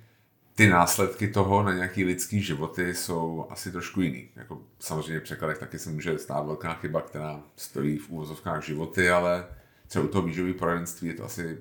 ty 0.55 0.67
následky 0.67 1.27
toho 1.27 1.63
na 1.63 1.73
nějaký 1.73 2.03
lidský 2.03 2.41
životy 2.41 2.93
jsou 2.93 3.47
asi 3.49 3.71
trošku 3.71 4.01
jiný. 4.01 4.29
Jako 4.35 4.61
samozřejmě 4.79 5.19
překladek 5.19 5.57
taky 5.57 5.79
se 5.79 5.89
může 5.89 6.19
stát 6.19 6.45
velká 6.45 6.73
chyba, 6.73 7.01
která 7.01 7.43
stojí 7.55 7.97
v 7.97 8.09
úvozovkách 8.09 8.65
životy, 8.65 9.09
ale 9.09 9.47
třeba 9.87 10.05
u 10.05 10.07
toho 10.07 10.27
výživového 10.27 10.59
poradenství 10.59 11.07
je 11.07 11.13
to 11.13 11.25
asi, 11.25 11.57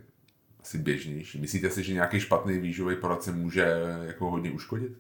asi 0.61 0.79
běžnější. 0.79 1.41
Myslíte 1.41 1.71
si, 1.71 1.83
že 1.83 1.93
nějaký 1.93 2.21
špatný 2.21 2.59
výživový 2.59 2.97
poradce 2.97 3.33
může 3.33 3.67
jako 4.03 4.31
hodně 4.31 4.51
uškodit? 4.51 4.93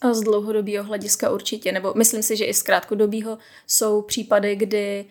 A 0.00 0.14
z 0.14 0.20
dlouhodobého 0.20 0.84
hlediska 0.84 1.30
určitě, 1.30 1.72
nebo 1.72 1.94
myslím 1.96 2.22
si, 2.22 2.36
že 2.36 2.44
i 2.44 2.54
z 2.54 2.62
krátkodobého 2.62 3.38
jsou 3.66 4.02
případy, 4.02 4.56
kdy 4.56 5.04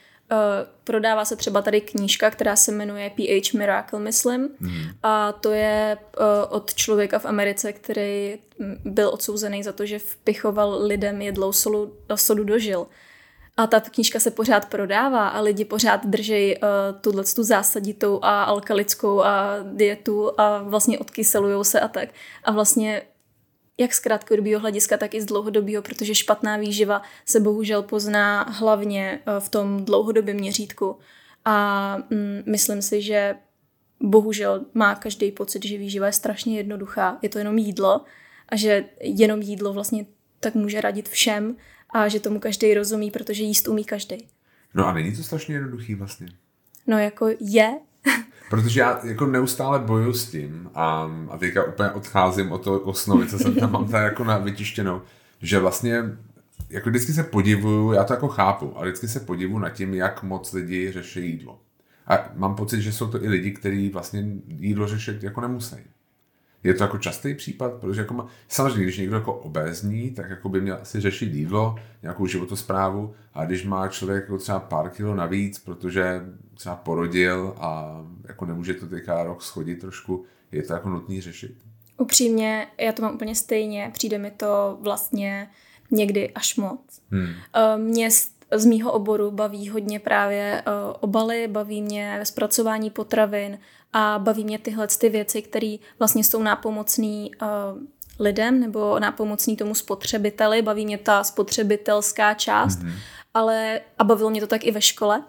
prodává 0.83 1.25
se 1.25 1.35
třeba 1.35 1.61
tady 1.61 1.81
knížka, 1.81 2.31
která 2.31 2.55
se 2.55 2.71
jmenuje 2.71 3.09
PH 3.09 3.53
Miracle, 3.53 3.99
myslím. 3.99 4.49
Hmm. 4.61 4.83
A 5.03 5.31
to 5.31 5.51
je 5.51 5.97
uh, 6.19 6.25
od 6.49 6.73
člověka 6.73 7.19
v 7.19 7.25
Americe, 7.25 7.73
který 7.73 8.37
byl 8.85 9.09
odsouzený 9.09 9.63
za 9.63 9.71
to, 9.71 9.85
že 9.85 9.99
vpichoval 9.99 10.83
lidem 10.83 11.21
jedlou 11.21 11.51
solu, 11.51 11.93
sodu 12.15 12.43
do 12.43 12.59
žil. 12.59 12.87
A 13.57 13.67
ta 13.67 13.79
knížka 13.79 14.19
se 14.19 14.31
pořád 14.31 14.65
prodává 14.65 15.27
a 15.27 15.41
lidi 15.41 15.65
pořád 15.65 16.05
drží 16.05 16.55
uh, 16.57 16.61
tuhle 17.01 17.23
tu 17.23 17.43
zásaditou 17.43 18.19
a 18.21 18.43
alkalickou 18.43 19.21
a 19.21 19.55
dietu 19.63 20.31
a 20.37 20.63
vlastně 20.63 20.99
odkyselují 20.99 21.65
se 21.65 21.79
a 21.79 21.87
tak. 21.87 22.09
A 22.43 22.51
vlastně 22.51 23.01
jak 23.77 23.93
z 23.93 23.99
krátkodobého 23.99 24.59
hlediska, 24.59 24.97
tak 24.97 25.13
i 25.13 25.21
z 25.21 25.25
dlouhodobého, 25.25 25.81
protože 25.81 26.15
špatná 26.15 26.57
výživa 26.57 27.01
se 27.25 27.39
bohužel 27.39 27.83
pozná 27.83 28.43
hlavně 28.43 29.19
eh, 29.25 29.39
v 29.39 29.49
tom 29.49 29.85
dlouhodobém 29.85 30.35
měřítku. 30.35 30.97
A 31.45 31.97
mm, 32.09 32.43
myslím 32.45 32.81
si, 32.81 33.01
že 33.01 33.35
bohužel 33.99 34.65
má 34.73 34.95
každý 34.95 35.31
pocit, 35.31 35.65
že 35.65 35.77
výživa 35.77 36.05
je 36.05 36.13
strašně 36.13 36.57
jednoduchá. 36.57 37.19
Je 37.21 37.29
to 37.29 37.37
jenom 37.37 37.57
jídlo 37.57 38.01
a 38.49 38.55
že 38.55 38.85
jenom 39.01 39.41
jídlo 39.41 39.73
vlastně 39.73 40.05
tak 40.39 40.55
může 40.55 40.81
radit 40.81 41.09
všem 41.09 41.55
a 41.89 42.07
že 42.07 42.19
tomu 42.19 42.39
každý 42.39 42.73
rozumí, 42.73 43.11
protože 43.11 43.43
jíst 43.43 43.67
umí 43.67 43.85
každý. 43.85 44.27
No 44.73 44.87
a 44.87 44.93
není 44.93 45.15
to 45.15 45.23
strašně 45.23 45.55
jednoduchý 45.55 45.95
vlastně? 45.95 46.27
No 46.87 46.99
jako 46.99 47.27
je, 47.39 47.79
Protože 48.49 48.79
já 48.79 48.99
jako 49.03 49.25
neustále 49.25 49.79
boju 49.79 50.13
s 50.13 50.31
tím 50.31 50.69
a, 50.75 51.11
a 51.29 51.37
teďka 51.37 51.63
úplně 51.63 51.89
odcházím 51.89 52.51
od 52.51 52.63
toho 52.63 52.79
osnovy, 52.79 53.27
co 53.27 53.39
jsem 53.39 53.55
tam 53.55 53.71
mám 53.71 53.87
tady 53.87 54.03
jako 54.03 54.23
na 54.23 54.37
vytištěnou, 54.37 55.01
že 55.41 55.59
vlastně 55.59 56.03
jako 56.69 56.89
vždycky 56.89 57.13
se 57.13 57.23
podivuju, 57.23 57.91
já 57.91 58.03
to 58.03 58.13
jako 58.13 58.27
chápu, 58.27 58.77
ale 58.77 58.87
vždycky 58.87 59.07
se 59.07 59.19
podivuju 59.19 59.59
nad 59.59 59.69
tím, 59.69 59.93
jak 59.93 60.23
moc 60.23 60.53
lidi 60.53 60.91
řeší 60.91 61.29
jídlo. 61.29 61.59
A 62.07 62.29
mám 62.35 62.55
pocit, 62.55 62.81
že 62.81 62.93
jsou 62.93 63.07
to 63.07 63.23
i 63.23 63.29
lidi, 63.29 63.51
kteří 63.51 63.89
vlastně 63.89 64.25
jídlo 64.47 64.87
řešit 64.87 65.23
jako 65.23 65.41
nemusí. 65.41 65.75
Je 66.63 66.73
to 66.73 66.83
jako 66.83 66.97
častý 66.97 67.33
případ, 67.33 67.73
protože 67.73 68.01
jako 68.01 68.13
má, 68.13 68.27
samozřejmě, 68.47 68.83
když 68.83 68.97
někdo 68.97 69.15
jako 69.15 69.33
obézní, 69.33 70.11
tak 70.11 70.29
jako 70.29 70.49
by 70.49 70.61
měl 70.61 70.77
asi 70.81 71.01
řešit 71.01 71.33
jídlo, 71.33 71.75
nějakou 72.01 72.27
životosprávu, 72.27 73.13
a 73.33 73.45
když 73.45 73.65
má 73.65 73.87
člověk 73.87 74.21
jako 74.21 74.37
třeba 74.37 74.59
pár 74.59 74.89
kilo 74.89 75.15
navíc, 75.15 75.59
protože 75.59 76.21
třeba 76.53 76.75
porodil 76.75 77.55
a 77.57 78.01
jako 78.27 78.45
nemůže 78.45 78.73
to 78.73 78.87
teďka 78.87 79.23
rok 79.23 79.43
schodit 79.43 79.79
trošku, 79.79 80.25
je 80.51 80.63
to 80.63 80.73
jako 80.73 80.89
nutný 80.89 81.21
řešit. 81.21 81.57
Upřímně, 81.97 82.67
já 82.77 82.91
to 82.91 83.01
mám 83.01 83.15
úplně 83.15 83.35
stejně, 83.35 83.91
přijde 83.93 84.17
mi 84.17 84.31
to 84.31 84.77
vlastně 84.81 85.49
někdy 85.91 86.31
až 86.31 86.55
moc. 86.55 86.79
Hmm. 87.11 87.29
Eh, 87.55 87.77
mě 87.77 88.09
z 88.53 88.65
mýho 88.65 88.91
oboru 88.91 89.31
baví 89.31 89.69
hodně 89.69 89.99
právě 89.99 90.63
uh, 90.67 90.95
obaly, 90.99 91.47
baví 91.47 91.81
mě 91.81 92.19
zpracování 92.23 92.89
potravin 92.89 93.59
a 93.93 94.19
baví 94.19 94.43
mě 94.43 94.59
tyhle 94.59 94.87
ty 94.87 95.09
věci, 95.09 95.41
které 95.41 95.75
vlastně 95.99 96.23
jsou 96.23 96.43
nápomocný 96.43 97.31
uh, 97.41 97.47
lidem 98.19 98.59
nebo 98.59 98.99
nápomocný 98.99 99.57
tomu 99.57 99.75
spotřebiteli. 99.75 100.61
Baví 100.61 100.85
mě 100.85 100.97
ta 100.97 101.23
spotřebitelská 101.23 102.33
část, 102.33 102.79
mm-hmm. 102.79 102.93
ale 103.33 103.81
a 103.97 104.03
bavilo 104.03 104.29
mě 104.29 104.41
to 104.41 104.47
tak 104.47 104.65
i 104.65 104.71
ve 104.71 104.81
škole. 104.81 105.23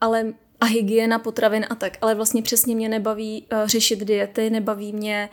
Ale 0.00 0.32
a 0.60 0.66
hygiena 0.66 1.18
potravin 1.18 1.66
a 1.70 1.74
tak, 1.74 1.98
ale 2.00 2.14
vlastně 2.14 2.42
přesně 2.42 2.76
mě 2.76 2.88
nebaví 2.88 3.46
uh, 3.52 3.68
řešit 3.68 3.98
diety, 3.98 4.50
nebaví 4.50 4.92
mě 4.92 5.28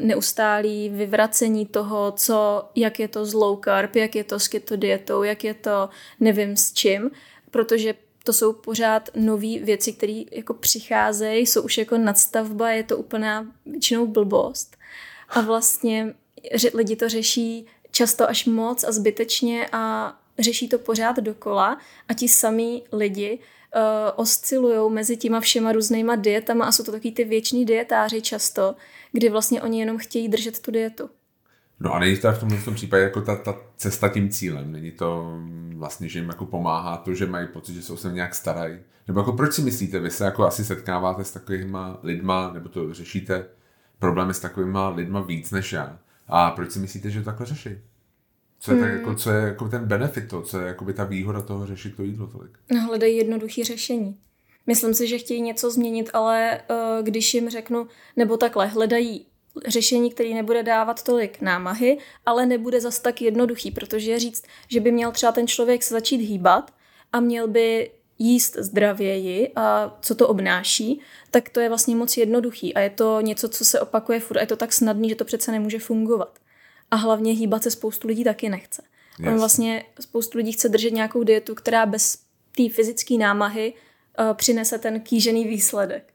neustálý 0.00 0.88
vyvracení 0.88 1.66
toho, 1.66 2.12
co, 2.16 2.68
jak 2.74 3.00
je 3.00 3.08
to 3.08 3.26
z 3.26 3.34
low 3.34 3.58
carb, 3.64 3.96
jak 3.96 4.14
je 4.14 4.24
to 4.24 4.40
s 4.40 4.48
keto 4.48 4.76
dietou, 4.76 5.22
jak 5.22 5.44
je 5.44 5.54
to 5.54 5.88
nevím 6.20 6.56
s 6.56 6.72
čím, 6.72 7.10
protože 7.50 7.94
to 8.24 8.32
jsou 8.32 8.52
pořád 8.52 9.10
nové 9.14 9.58
věci, 9.58 9.92
které 9.92 10.22
jako 10.30 10.54
přicházejí, 10.54 11.46
jsou 11.46 11.62
už 11.62 11.78
jako 11.78 11.98
nadstavba, 11.98 12.70
je 12.70 12.82
to 12.82 12.96
úplná 12.96 13.46
většinou 13.66 14.06
blbost. 14.06 14.76
A 15.28 15.40
vlastně 15.40 16.14
lidi 16.74 16.96
to 16.96 17.08
řeší 17.08 17.66
často 17.90 18.28
až 18.28 18.46
moc 18.46 18.84
a 18.84 18.92
zbytečně 18.92 19.68
a 19.72 20.14
řeší 20.38 20.68
to 20.68 20.78
pořád 20.78 21.16
dokola 21.16 21.78
a 22.08 22.14
ti 22.14 22.28
samí 22.28 22.82
lidi 22.92 23.38
uh, 23.38 23.80
oscilují 24.16 24.92
mezi 24.92 25.16
těma 25.16 25.40
všema 25.40 25.72
různýma 25.72 26.16
dietama 26.16 26.64
a 26.64 26.72
jsou 26.72 26.84
to 26.84 26.92
taky 26.92 27.12
ty 27.12 27.24
věční 27.24 27.64
dietáři 27.64 28.22
často, 28.22 28.74
kdy 29.12 29.28
vlastně 29.28 29.62
oni 29.62 29.80
jenom 29.80 29.98
chtějí 29.98 30.28
držet 30.28 30.58
tu 30.58 30.70
dietu. 30.70 31.10
No 31.80 31.94
a 31.94 31.98
není 31.98 32.16
to 32.16 32.32
v 32.32 32.40
tomhle 32.40 32.74
případě 32.74 33.02
jako 33.02 33.20
ta, 33.20 33.36
ta 33.36 33.56
cesta 33.76 34.08
tím 34.08 34.28
cílem, 34.28 34.72
není 34.72 34.90
to 34.90 35.38
vlastně, 35.76 36.08
že 36.08 36.18
jim 36.18 36.28
jako 36.28 36.46
pomáhá 36.46 36.96
to, 36.96 37.14
že 37.14 37.26
mají 37.26 37.48
pocit, 37.48 37.74
že 37.74 37.82
jsou 37.82 37.96
se 37.96 38.12
nějak 38.12 38.34
starají. 38.34 38.78
Nebo 39.08 39.20
jako 39.20 39.32
proč 39.32 39.52
si 39.52 39.62
myslíte, 39.62 40.00
vy 40.00 40.10
se 40.10 40.24
jako 40.24 40.46
asi 40.46 40.64
setkáváte 40.64 41.24
s 41.24 41.32
takovýma 41.32 41.98
lidma, 42.02 42.52
nebo 42.52 42.68
to 42.68 42.94
řešíte 42.94 43.46
problémy 43.98 44.34
s 44.34 44.40
takovýma 44.40 44.88
lidma 44.88 45.20
víc 45.20 45.50
než 45.50 45.72
já. 45.72 45.98
A 46.28 46.50
proč 46.50 46.70
si 46.70 46.78
myslíte, 46.78 47.10
že 47.10 47.18
to 47.18 47.24
takhle 47.24 47.46
řeší? 47.46 47.70
Co 48.60 48.72
je, 48.72 48.78
hmm. 48.78 48.90
tak, 48.90 48.98
jako, 49.00 49.14
co 49.14 49.30
je 49.30 49.42
jako 49.42 49.68
ten 49.68 49.84
benefit 49.84 50.28
to, 50.28 50.42
co 50.42 50.60
je 50.60 50.66
jako 50.66 50.84
by 50.84 50.92
ta 50.92 51.04
výhoda 51.04 51.42
toho 51.42 51.66
řešit 51.66 51.96
to 51.96 52.02
jídlo 52.02 52.26
tolik? 52.26 52.58
No, 52.72 52.80
hledají 52.80 53.16
jednoduché 53.16 53.64
řešení. 53.64 54.18
Myslím 54.66 54.94
si, 54.94 55.06
že 55.06 55.18
chtějí 55.18 55.40
něco 55.40 55.70
změnit, 55.70 56.10
ale 56.12 56.62
uh, 56.70 57.04
když 57.04 57.34
jim 57.34 57.50
řeknu, 57.50 57.86
nebo 58.16 58.36
takhle, 58.36 58.66
hledají 58.66 59.26
řešení, 59.66 60.10
který 60.10 60.34
nebude 60.34 60.62
dávat 60.62 61.02
tolik 61.02 61.40
námahy, 61.40 61.98
ale 62.26 62.46
nebude 62.46 62.80
zas 62.80 62.98
tak 62.98 63.22
jednoduchý, 63.22 63.70
protože 63.70 64.18
říct, 64.18 64.44
že 64.68 64.80
by 64.80 64.92
měl 64.92 65.12
třeba 65.12 65.32
ten 65.32 65.46
člověk 65.46 65.82
se 65.82 65.94
začít 65.94 66.16
hýbat 66.16 66.74
a 67.12 67.20
měl 67.20 67.48
by 67.48 67.90
jíst 68.18 68.56
zdravěji 68.56 69.52
a 69.56 69.98
co 70.00 70.14
to 70.14 70.28
obnáší, 70.28 71.00
tak 71.30 71.48
to 71.48 71.60
je 71.60 71.68
vlastně 71.68 71.96
moc 71.96 72.16
jednoduchý 72.16 72.74
a 72.74 72.80
je 72.80 72.90
to 72.90 73.20
něco, 73.20 73.48
co 73.48 73.64
se 73.64 73.80
opakuje 73.80 74.20
furt 74.20 74.36
a 74.36 74.40
je 74.40 74.46
to 74.46 74.56
tak 74.56 74.72
snadný, 74.72 75.08
že 75.08 75.14
to 75.14 75.24
přece 75.24 75.52
nemůže 75.52 75.78
fungovat. 75.78 76.38
A 76.90 76.96
hlavně 76.96 77.32
hýbat 77.32 77.62
se 77.62 77.70
spoustu 77.70 78.08
lidí 78.08 78.24
taky 78.24 78.48
nechce. 78.48 78.82
Yes. 79.18 79.28
On 79.28 79.38
vlastně 79.38 79.84
spoustu 80.00 80.38
lidí 80.38 80.52
chce 80.52 80.68
držet 80.68 80.90
nějakou 80.90 81.22
dietu, 81.22 81.54
která 81.54 81.86
bez 81.86 82.18
té 82.56 82.68
fyzické 82.68 83.14
námahy 83.14 83.74
přinese 84.34 84.78
ten 84.78 85.00
kýžený 85.00 85.48
výsledek. 85.48 86.12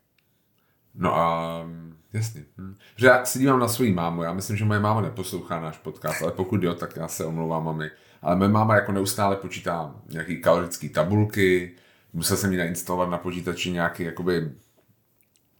No 0.96 1.18
a 1.18 1.66
jasně. 2.14 2.46
Hm. 2.58 2.76
Že 2.96 3.08
já 3.08 3.26
se 3.26 3.40
dívám 3.40 3.60
na 3.60 3.68
svou 3.68 3.94
mámu, 3.94 4.24
já 4.24 4.34
myslím, 4.34 4.58
že 4.58 4.66
moje 4.66 4.80
máma 4.80 5.02
neposlouchá 5.02 5.60
náš 5.60 5.78
podcast, 5.78 6.22
ale 6.22 6.32
pokud 6.32 6.64
jo, 6.64 6.74
tak 6.74 6.96
já 6.96 7.08
se 7.08 7.26
omlouvám 7.26 7.66
mami. 7.66 7.92
Ale 8.22 8.36
moje 8.36 8.50
máma 8.50 8.76
jako 8.76 8.92
neustále 8.92 9.36
počítá 9.36 9.96
nějaký 10.10 10.42
kalorické 10.42 10.90
tabulky, 10.90 11.76
musel 12.14 12.38
jsem 12.38 12.52
jí 12.52 12.58
nainstalovat 12.58 13.10
na 13.10 13.18
počítači 13.18 13.72
nějaký 13.72 14.04
jakoby 14.04 14.52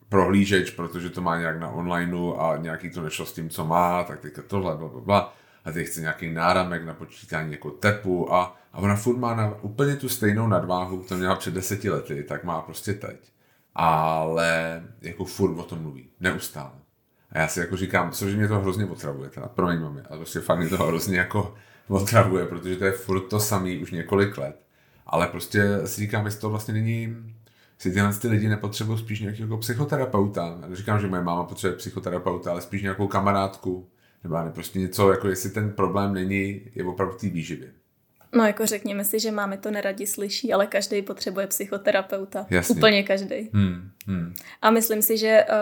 prohlížeč, 0.10 0.72
protože 0.72 1.10
to 1.10 1.22
má 1.22 1.40
nějak 1.40 1.60
na 1.60 1.70
onlineu 1.70 2.34
a 2.34 2.58
nějaký 2.58 2.90
to 2.90 3.02
nešlo 3.02 3.26
s 3.26 3.34
tím, 3.34 3.50
co 3.50 3.66
má, 3.66 4.04
tak 4.04 4.20
teďka 4.20 4.42
tohle, 4.42 4.78
bla, 4.78 4.88
bla, 4.88 5.02
bla. 5.02 5.34
a 5.66 5.72
teď 5.72 5.88
chce 5.88 6.02
nějaký 6.02 6.32
náramek 6.32 6.86
na 6.86 6.94
počítání 6.94 7.52
jako 7.52 7.72
tepu 7.72 8.34
a, 8.34 8.58
a 8.76 8.78
ona 8.78 8.96
furt 8.96 9.18
má 9.18 9.36
na, 9.36 9.56
úplně 9.62 9.96
tu 9.96 10.10
stejnou 10.10 10.48
nadváhu, 10.48 11.04
to 11.04 11.18
měla 11.18 11.36
před 11.36 11.54
deseti 11.54 11.90
lety, 11.90 12.24
tak 12.24 12.44
má 12.44 12.62
prostě 12.62 12.94
teď. 12.94 13.32
Ale 13.76 14.84
jako 15.02 15.26
furt 15.26 15.60
o 15.60 15.64
tom 15.64 15.82
mluví, 15.82 16.10
neustále. 16.20 16.72
A 17.32 17.40
já 17.40 17.48
si 17.48 17.60
jako 17.60 17.78
říkám, 17.78 18.12
což 18.12 18.36
mě 18.36 18.48
to 18.48 18.60
hrozně 18.60 18.86
otravuje, 18.86 19.30
teda 19.30 19.48
promiň 19.48 19.82
mami, 19.82 20.02
ale 20.02 20.18
prostě 20.18 20.40
fakt 20.40 20.60
mě 20.60 20.70
to 20.70 20.78
hrozně 20.78 21.18
jako 21.18 21.56
otravuje, 21.88 22.46
protože 22.46 22.76
to 22.76 22.86
je 22.86 22.92
furt 22.92 23.22
to 23.22 23.40
samý 23.40 23.78
už 23.78 23.92
několik 23.92 24.38
let. 24.38 24.62
Ale 25.06 25.28
prostě 25.28 25.80
si 25.86 26.02
říkám, 26.02 26.26
jestli 26.26 26.42
to 26.42 26.50
vlastně 26.50 26.74
není 26.74 27.16
si 27.78 27.92
tyhle 27.92 28.14
ty 28.14 28.28
lidi 28.28 28.50
nepotřebují 28.50 29.00
spíš 29.00 29.20
nějakého 29.20 29.58
psychoterapeuta. 29.58 30.60
Říkám, 30.74 31.00
že 31.00 31.08
moje 31.08 31.24
máma 31.24 31.44
potřebuje 31.44 31.78
psychoterapeuta, 31.78 32.52
ale 32.52 32.62
spíš 32.62 32.82
nějakou 32.82 33.08
kamarádku, 33.08 33.90
nebo 34.24 34.38
ne, 34.38 34.52
prostě 34.52 34.80
něco, 34.80 35.12
jako 35.12 35.28
jestli 35.28 35.50
ten 35.50 35.72
problém 35.72 36.14
není, 36.14 36.62
je 36.76 36.84
opravdu 36.84 37.18
té 37.18 37.30
výživě. 37.30 37.72
No 38.36 38.46
jako 38.46 38.66
řekněme 38.66 39.06
si, 39.06 39.20
že 39.20 39.32
máme 39.32 39.58
to 39.58 39.72
neradi 39.72 40.08
slyší, 40.08 40.54
ale 40.54 40.68
každý 40.68 41.02
potřebuje 41.02 41.48
psychoterapeuta. 41.48 42.46
Jasně. 42.50 42.76
Úplně 42.76 43.04
každý. 43.04 43.50
Hmm, 43.54 43.92
hmm. 44.08 44.34
A 44.62 44.72
myslím 44.72 45.02
si, 45.02 45.18
že 45.18 45.46
uh, 45.50 45.56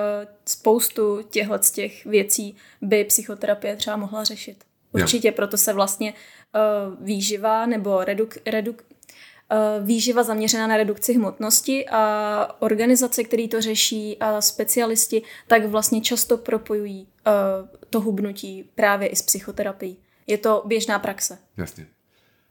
spoustu 0.45 1.21
těchto 1.29 1.57
z 1.62 1.71
těch 1.71 2.05
věcí 2.05 2.55
by 2.81 3.03
psychoterapie 3.03 3.75
třeba 3.75 3.97
mohla 3.97 4.23
řešit. 4.23 4.63
Určitě, 4.91 5.27
jo. 5.27 5.33
proto 5.36 5.57
se 5.57 5.73
vlastně 5.73 6.13
uh, 6.13 7.05
výživa 7.05 7.65
nebo 7.65 8.03
reduk, 8.03 8.38
reduk, 8.45 8.81
uh, 8.81 9.86
výživa 9.86 10.23
zaměřená 10.23 10.67
na 10.67 10.77
redukci 10.77 11.13
hmotnosti 11.13 11.86
a 11.89 12.55
organizace, 12.59 13.23
které 13.23 13.47
to 13.47 13.62
řeší 13.62 14.17
a 14.19 14.41
specialisti, 14.41 15.21
tak 15.47 15.65
vlastně 15.65 16.01
často 16.01 16.38
propojují 16.38 17.01
uh, 17.01 17.69
to 17.89 18.01
hubnutí 18.01 18.69
právě 18.75 19.07
i 19.07 19.15
s 19.15 19.21
psychoterapií. 19.21 19.97
Je 20.27 20.38
to 20.38 20.63
běžná 20.65 20.99
praxe. 20.99 21.38
Jasně. 21.57 21.88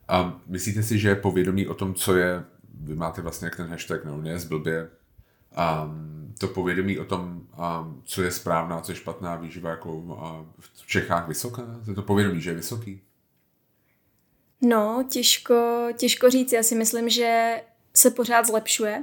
A 0.08 0.40
myslíte 0.46 0.82
si, 0.82 0.98
že 0.98 1.14
povědomí 1.14 1.66
o 1.66 1.74
tom, 1.74 1.94
co 1.94 2.16
je, 2.16 2.44
vy 2.74 2.94
máte 2.94 3.22
vlastně 3.22 3.46
jak 3.46 3.56
ten 3.56 3.66
hashtag, 3.66 4.04
no 4.04 4.16
ne, 4.16 4.38
zblbě, 4.38 4.88
a 5.54 5.90
to 6.38 6.48
povědomí 6.48 6.98
o 6.98 7.04
tom, 7.04 7.40
a 7.52 7.92
co 8.04 8.22
je 8.22 8.30
správná, 8.30 8.80
co 8.80 8.92
je 8.92 8.96
špatná 8.96 9.36
výživa, 9.36 9.70
jako 9.70 10.02
v 10.60 10.86
Čechách 10.86 11.28
vysoká? 11.28 11.62
Je 11.88 11.94
to 11.94 12.02
povědomí, 12.02 12.40
že 12.40 12.50
je 12.50 12.56
vysoký? 12.56 13.00
No, 14.60 15.04
těžko, 15.10 15.88
těžko 15.96 16.30
říct. 16.30 16.52
Já 16.52 16.62
si 16.62 16.74
myslím, 16.74 17.08
že 17.08 17.60
se 17.96 18.10
pořád 18.10 18.46
zlepšuje, 18.46 19.02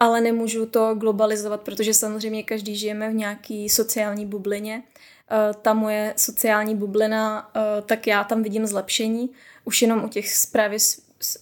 ale 0.00 0.20
nemůžu 0.20 0.66
to 0.66 0.94
globalizovat, 0.94 1.60
protože 1.60 1.94
samozřejmě 1.94 2.42
každý 2.42 2.76
žijeme 2.76 3.10
v 3.10 3.14
nějaký 3.14 3.68
sociální 3.68 4.26
bublině. 4.26 4.82
Eh, 5.30 5.54
ta 5.62 5.74
moje 5.74 6.14
sociální 6.16 6.76
bublina, 6.76 7.50
eh, 7.56 7.82
tak 7.82 8.06
já 8.06 8.24
tam 8.24 8.42
vidím 8.42 8.66
zlepšení. 8.66 9.30
Už 9.70 9.82
jenom 9.82 10.04
u 10.04 10.08
těch 10.08 10.36
zprávy 10.36 10.76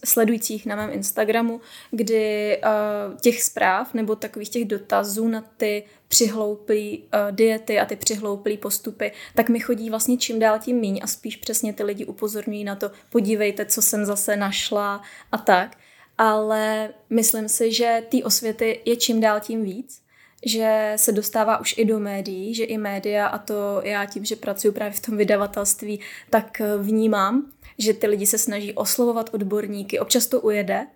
sledujících 0.05 0.65
na 0.65 0.75
mém 0.75 0.93
Instagramu, 0.93 1.61
kdy 1.91 2.57
uh, 2.63 3.17
těch 3.17 3.43
zpráv 3.43 3.93
nebo 3.93 4.15
takových 4.15 4.49
těch 4.49 4.65
dotazů 4.65 5.27
na 5.27 5.41
ty 5.57 5.83
přihlouplý 6.07 6.97
uh, 6.97 7.35
diety 7.35 7.79
a 7.79 7.85
ty 7.85 7.95
přihlouplý 7.95 8.57
postupy, 8.57 9.11
tak 9.35 9.49
mi 9.49 9.59
chodí 9.59 9.89
vlastně 9.89 10.17
čím 10.17 10.39
dál 10.39 10.59
tím 10.59 10.77
míň 10.77 10.99
a 11.03 11.07
spíš 11.07 11.35
přesně 11.35 11.73
ty 11.73 11.83
lidi 11.83 12.05
upozorňují 12.05 12.63
na 12.63 12.75
to, 12.75 12.91
podívejte, 13.09 13.65
co 13.65 13.81
jsem 13.81 14.05
zase 14.05 14.35
našla 14.35 15.01
a 15.31 15.37
tak. 15.37 15.77
Ale 16.17 16.89
myslím 17.09 17.49
si, 17.49 17.73
že 17.73 18.03
ty 18.09 18.23
osvěty 18.23 18.81
je 18.85 18.95
čím 18.95 19.21
dál 19.21 19.39
tím 19.39 19.63
víc 19.63 20.01
že 20.45 20.93
se 20.95 21.11
dostává 21.11 21.59
už 21.59 21.75
i 21.77 21.85
do 21.85 21.99
médií, 21.99 22.55
že 22.55 22.63
i 22.63 22.77
média, 22.77 23.27
a 23.27 23.37
to 23.37 23.81
já 23.83 24.05
tím, 24.05 24.25
že 24.25 24.35
pracuji 24.35 24.71
právě 24.71 24.93
v 24.93 24.99
tom 24.99 25.17
vydavatelství, 25.17 25.99
tak 26.29 26.61
vnímám, 26.77 27.51
že 27.79 27.93
ty 27.93 28.07
lidi 28.07 28.25
se 28.25 28.37
snaží 28.37 28.73
oslovovat 28.73 29.29
odborníky, 29.33 29.99
občas 29.99 30.27
to 30.27 30.41
ujede, 30.41 30.87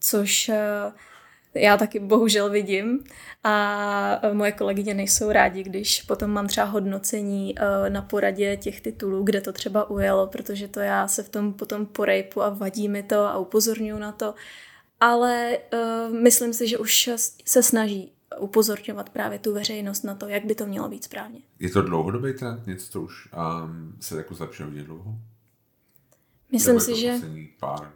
což 0.00 0.48
eh, 0.48 0.92
já 1.54 1.76
taky 1.76 2.00
bohužel 2.00 2.50
vidím 2.50 3.04
a 3.44 4.20
moje 4.32 4.52
kolegyně 4.52 4.94
nejsou 4.94 5.32
rádi, 5.32 5.62
když 5.62 6.02
potom 6.02 6.30
mám 6.30 6.46
třeba 6.46 6.66
hodnocení 6.66 7.54
eh, 7.58 7.90
na 7.90 8.02
poradě 8.02 8.56
těch 8.56 8.80
titulů, 8.80 9.22
kde 9.22 9.40
to 9.40 9.52
třeba 9.52 9.90
ujelo, 9.90 10.26
protože 10.26 10.68
to 10.68 10.80
já 10.80 11.08
se 11.08 11.22
v 11.22 11.28
tom 11.28 11.52
potom 11.52 11.86
porejpu 11.86 12.42
a 12.42 12.48
vadí 12.48 12.88
mi 12.88 13.02
to 13.02 13.20
a 13.20 13.38
upozorňuji 13.38 14.00
na 14.00 14.12
to. 14.12 14.34
Ale 15.00 15.58
myslím 16.22 16.52
si, 16.52 16.68
že 16.68 16.78
už 16.78 17.10
se 17.44 17.62
snaží 17.62 18.12
upozorňovat 18.38 19.10
právě 19.10 19.38
tu 19.38 19.54
veřejnost 19.54 20.02
na 20.02 20.14
to, 20.14 20.28
jak 20.28 20.44
by 20.44 20.54
to 20.54 20.66
mělo 20.66 20.88
být 20.88 21.04
správně. 21.04 21.40
Je 21.58 21.70
to 21.70 21.82
dlouhodobý 21.82 22.32
trend? 22.32 22.66
Něco, 22.66 22.92
co 22.92 23.00
už 23.00 23.28
um, 23.32 23.96
se 24.00 24.16
jako 24.16 24.34
zlepšuje 24.34 24.82
dlouho? 24.82 25.18
Myslím 26.54 26.80
si, 26.80 26.96
že... 26.96 27.12
pár 27.60 27.92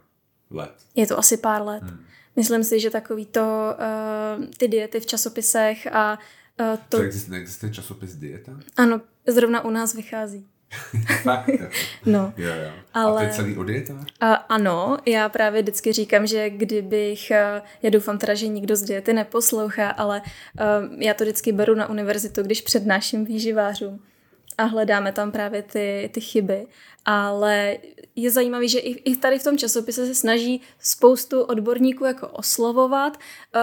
let. 0.51 0.73
Je 0.95 1.07
to 1.07 1.19
asi 1.19 1.37
pár 1.37 1.61
let. 1.61 1.83
Hmm. 1.83 2.05
Myslím 2.35 2.63
si, 2.63 2.79
že 2.79 2.89
takový 2.89 3.25
to, 3.25 3.75
uh, 3.75 4.45
ty 4.57 4.67
diety 4.67 4.99
v 4.99 5.05
časopisech 5.05 5.87
a 5.87 6.19
uh, 6.59 6.77
to... 6.89 6.97
to 6.97 7.03
existuje, 7.03 7.31
neexistuje 7.31 7.71
časopis 7.73 8.15
dieta? 8.15 8.51
Ano, 8.77 9.01
zrovna 9.27 9.65
u 9.65 9.69
nás 9.69 9.93
vychází. 9.93 10.47
no. 12.05 12.33
Jo, 12.37 12.53
jo. 12.53 12.71
Ale... 12.93 13.21
A 13.21 13.25
to 13.25 13.29
je 13.29 13.33
celý 13.33 13.57
o 13.57 13.63
dietách? 13.63 14.05
A, 14.19 14.33
ano, 14.33 14.97
já 15.05 15.29
právě 15.29 15.61
vždycky 15.61 15.93
říkám, 15.93 16.27
že 16.27 16.49
kdybych, 16.49 17.31
eh, 17.31 17.61
já 17.83 17.89
doufám 17.89 18.17
teda, 18.17 18.33
že 18.33 18.47
nikdo 18.47 18.75
z 18.75 18.81
diety 18.81 19.13
neposlouchá, 19.13 19.89
ale 19.89 20.21
uh, 20.21 21.01
já 21.01 21.13
to 21.13 21.23
vždycky 21.23 21.51
beru 21.51 21.75
na 21.75 21.89
univerzitu, 21.89 22.41
když 22.43 22.61
přednáším 22.61 23.25
výživářům 23.25 23.99
a 24.59 24.63
hledáme 24.63 25.11
tam 25.11 25.31
právě 25.31 25.63
ty, 25.63 26.09
ty 26.13 26.21
chyby. 26.21 26.67
Ale 27.05 27.77
je 28.15 28.31
zajímavé, 28.31 28.67
že 28.67 28.79
i, 28.79 29.11
i 29.11 29.15
tady 29.15 29.39
v 29.39 29.43
tom 29.43 29.57
časopise 29.57 30.05
se 30.05 30.15
snaží 30.15 30.61
spoustu 30.79 31.41
odborníků 31.41 32.05
jako 32.05 32.27
oslovovat, 32.27 33.17
uh, 33.17 33.61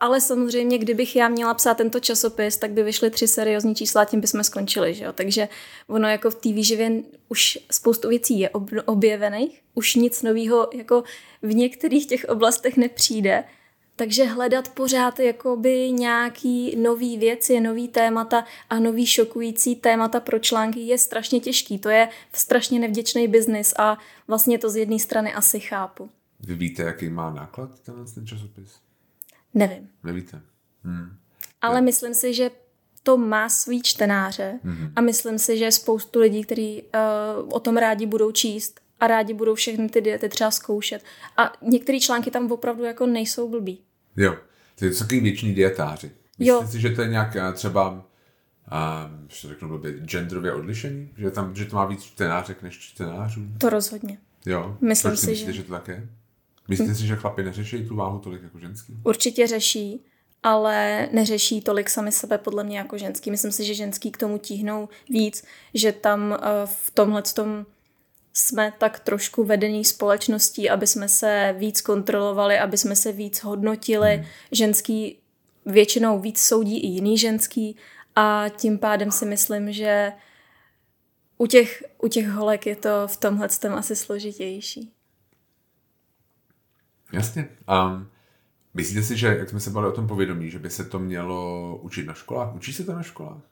ale 0.00 0.20
samozřejmě, 0.20 0.78
kdybych 0.78 1.16
já 1.16 1.28
měla 1.28 1.54
psát 1.54 1.76
tento 1.76 2.00
časopis, 2.00 2.56
tak 2.56 2.70
by 2.70 2.82
vyšly 2.82 3.10
tři 3.10 3.28
seriózní 3.28 3.74
čísla 3.74 4.02
a 4.02 4.04
tím 4.04 4.20
bychom 4.20 4.44
skončili. 4.44 4.94
Že 4.94 5.04
jo? 5.04 5.12
Takže 5.12 5.48
ono 5.88 6.08
jako 6.08 6.30
v 6.30 6.34
té 6.34 6.48
výživě 6.48 6.90
už 7.28 7.58
spoustu 7.70 8.08
věcí 8.08 8.40
je 8.40 8.50
ob, 8.50 8.70
objevených, 8.84 9.62
už 9.74 9.94
nic 9.94 10.22
nového 10.22 10.68
jako 10.74 11.04
v 11.42 11.54
některých 11.54 12.06
těch 12.06 12.24
oblastech 12.28 12.76
nepřijde, 12.76 13.44
takže 13.96 14.24
hledat 14.24 14.68
pořád 14.68 15.18
jakoby 15.18 15.90
nějaký 15.92 16.76
nový 16.76 17.18
věci, 17.18 17.60
nový 17.60 17.88
témata 17.88 18.44
a 18.70 18.78
nový 18.78 19.06
šokující 19.06 19.76
témata 19.76 20.20
pro 20.20 20.38
články 20.38 20.80
je 20.80 20.98
strašně 20.98 21.40
těžký. 21.40 21.78
To 21.78 21.88
je 21.88 22.08
strašně 22.32 22.78
nevděčný 22.78 23.28
biznis 23.28 23.74
a 23.78 23.98
vlastně 24.28 24.58
to 24.58 24.70
z 24.70 24.76
jedné 24.76 24.98
strany 24.98 25.34
asi 25.34 25.60
chápu. 25.60 26.10
Vy 26.40 26.54
víte, 26.54 26.82
jaký 26.82 27.08
má 27.08 27.30
náklad 27.30 27.80
tenhle 27.80 28.04
ten 28.14 28.26
časopis? 28.26 28.76
Nevím. 29.54 29.88
Nevíte? 30.04 30.40
Hmm. 30.84 31.16
Ale 31.62 31.74
ne. 31.74 31.80
myslím 31.80 32.14
si, 32.14 32.34
že 32.34 32.50
to 33.02 33.16
má 33.16 33.48
svý 33.48 33.82
čtenáře 33.82 34.60
mm-hmm. 34.64 34.92
a 34.96 35.00
myslím 35.00 35.38
si, 35.38 35.58
že 35.58 35.72
spoustu 35.72 36.20
lidí, 36.20 36.44
kteří 36.44 36.82
uh, 36.82 37.48
o 37.52 37.60
tom 37.60 37.76
rádi 37.76 38.06
budou 38.06 38.32
číst 38.32 38.80
a 39.02 39.06
rádi 39.06 39.34
budou 39.34 39.54
všechny 39.54 39.88
ty 39.88 40.00
diety 40.00 40.28
třeba 40.28 40.50
zkoušet. 40.50 41.04
A 41.36 41.52
některé 41.62 42.00
články 42.00 42.30
tam 42.30 42.52
opravdu 42.52 42.84
jako 42.84 43.06
nejsou 43.06 43.48
blbý. 43.48 43.80
Jo, 44.16 44.36
to 44.78 44.84
jsou 44.84 44.98
takový 44.98 45.20
věční 45.20 45.54
dietáři. 45.54 46.10
Myslíte 46.38 46.66
si, 46.66 46.80
že 46.80 46.90
to 46.90 47.02
je 47.02 47.08
nějak 47.08 47.36
eh, 47.36 47.52
třeba 47.52 47.90
um, 47.90 49.28
že 49.28 49.48
řeknu 49.48 49.68
blbě, 49.68 49.92
genderově 49.92 50.52
odlišení? 50.52 51.08
Že, 51.16 51.30
tam, 51.30 51.54
že 51.54 51.64
to 51.64 51.76
má 51.76 51.84
víc 51.84 52.02
čtenářek 52.02 52.62
než 52.62 52.78
čtenářů? 52.78 53.40
To 53.58 53.70
rozhodně. 53.70 54.18
Jo? 54.46 54.76
Myslím 54.80 55.10
Proč 55.10 55.20
si, 55.20 55.30
myslíte, 55.30 55.52
že... 55.52 55.58
že 55.58 55.64
to 55.64 55.72
tak 55.72 55.88
je? 55.88 56.08
Myslíte 56.68 56.94
si, 56.94 57.06
že 57.06 57.16
chlapi 57.16 57.42
neřeší 57.42 57.88
tu 57.88 57.96
váhu 57.96 58.18
tolik 58.18 58.42
jako 58.42 58.58
ženský? 58.58 58.96
Určitě 59.04 59.46
řeší, 59.46 60.04
ale 60.42 61.08
neřeší 61.12 61.60
tolik 61.60 61.90
sami 61.90 62.12
sebe 62.12 62.38
podle 62.38 62.64
mě 62.64 62.78
jako 62.78 62.98
ženský. 62.98 63.30
Myslím 63.30 63.52
si, 63.52 63.64
že 63.64 63.74
ženský 63.74 64.10
k 64.10 64.16
tomu 64.16 64.38
tíhnou 64.38 64.88
víc, 65.10 65.44
že 65.74 65.92
tam 65.92 66.30
uh, 66.30 66.36
v 66.64 66.90
tomhle 66.90 67.22
tom 67.22 67.66
jsme 68.32 68.72
tak 68.78 69.00
trošku 69.00 69.44
vedení 69.44 69.84
společností, 69.84 70.70
aby 70.70 70.86
jsme 70.86 71.08
se 71.08 71.54
víc 71.58 71.80
kontrolovali, 71.80 72.58
aby 72.58 72.78
jsme 72.78 72.96
se 72.96 73.12
víc 73.12 73.42
hodnotili. 73.42 74.16
Hmm. 74.16 74.26
Ženský 74.52 75.18
většinou 75.66 76.18
víc 76.18 76.40
soudí 76.40 76.80
i 76.80 76.86
jiný 76.86 77.18
ženský 77.18 77.76
a 78.16 78.44
tím 78.56 78.78
pádem 78.78 79.10
si 79.10 79.26
myslím, 79.26 79.72
že 79.72 80.12
u 81.38 81.46
těch, 81.46 81.84
u 81.98 82.08
těch 82.08 82.28
holek 82.28 82.66
je 82.66 82.76
to 82.76 83.06
v 83.06 83.16
tomhle 83.16 83.48
asi 83.76 83.96
složitější. 83.96 84.92
Jasně. 87.12 87.48
Um, 87.68 88.08
myslíte 88.74 89.02
si, 89.02 89.16
že, 89.16 89.26
jak 89.26 89.48
jsme 89.48 89.60
se 89.60 89.70
bavili 89.70 89.92
o 89.92 89.96
tom 89.96 90.08
povědomí, 90.08 90.50
že 90.50 90.58
by 90.58 90.70
se 90.70 90.84
to 90.84 90.98
mělo 90.98 91.76
učit 91.82 92.06
na 92.06 92.14
školách? 92.14 92.54
Učí 92.54 92.72
se 92.72 92.84
to 92.84 92.92
na 92.92 93.02
školách? 93.02 93.51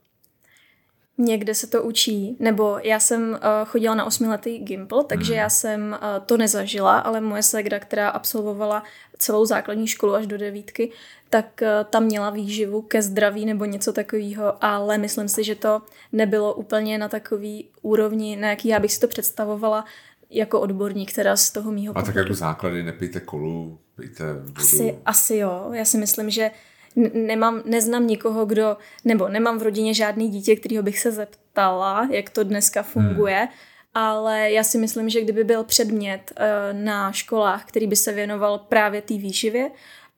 Někde 1.20 1.54
se 1.54 1.66
to 1.66 1.82
učí, 1.82 2.36
nebo 2.38 2.78
já 2.82 3.00
jsem 3.00 3.30
uh, 3.30 3.38
chodila 3.64 3.94
na 3.94 4.04
osmiletý 4.04 4.58
Gimple, 4.58 5.04
takže 5.04 5.32
hmm. 5.32 5.38
já 5.38 5.50
jsem 5.50 5.96
uh, 6.02 6.24
to 6.26 6.36
nezažila, 6.36 6.98
ale 6.98 7.20
moje 7.20 7.42
segra, 7.42 7.78
která 7.78 8.08
absolvovala 8.08 8.82
celou 9.18 9.44
základní 9.44 9.86
školu 9.86 10.14
až 10.14 10.26
do 10.26 10.38
devítky, 10.38 10.92
tak 11.30 11.46
uh, 11.62 11.68
tam 11.90 12.04
měla 12.04 12.30
výživu 12.30 12.82
ke 12.82 13.02
zdraví 13.02 13.46
nebo 13.46 13.64
něco 13.64 13.92
takového, 13.92 14.64
ale 14.64 14.98
myslím 14.98 15.28
si, 15.28 15.44
že 15.44 15.54
to 15.54 15.82
nebylo 16.12 16.54
úplně 16.54 16.98
na 16.98 17.08
takový 17.08 17.68
úrovni, 17.82 18.36
na 18.36 18.48
jaký 18.48 18.68
já 18.68 18.80
bych 18.80 18.92
si 18.92 19.00
to 19.00 19.08
představovala 19.08 19.84
jako 20.30 20.60
odborník 20.60 21.12
teda 21.12 21.36
z 21.36 21.50
toho 21.50 21.72
mýho 21.72 21.98
A 21.98 22.02
tak 22.02 22.14
jako 22.14 22.34
základy, 22.34 22.82
nepijte 22.82 23.20
kolu, 23.20 23.78
pijte 23.96 24.32
vodu. 24.34 24.52
Asi, 24.56 24.98
asi 25.04 25.36
jo, 25.36 25.70
já 25.72 25.84
si 25.84 25.98
myslím, 25.98 26.30
že 26.30 26.50
nemám, 26.96 27.62
neznám 27.64 28.06
nikoho, 28.06 28.46
kdo, 28.46 28.76
nebo 29.04 29.28
nemám 29.28 29.58
v 29.58 29.62
rodině 29.62 29.94
žádný 29.94 30.28
dítě, 30.28 30.56
kterého 30.56 30.82
bych 30.82 30.98
se 30.98 31.12
zeptala, 31.12 32.08
jak 32.10 32.30
to 32.30 32.44
dneska 32.44 32.82
funguje, 32.82 33.38
hmm. 33.38 33.48
ale 33.94 34.50
já 34.50 34.64
si 34.64 34.78
myslím, 34.78 35.08
že 35.08 35.20
kdyby 35.20 35.44
byl 35.44 35.64
předmět 35.64 36.32
uh, 36.32 36.78
na 36.78 37.12
školách, 37.12 37.64
který 37.64 37.86
by 37.86 37.96
se 37.96 38.12
věnoval 38.12 38.58
právě 38.58 39.02
té 39.02 39.14
výživě, 39.14 39.70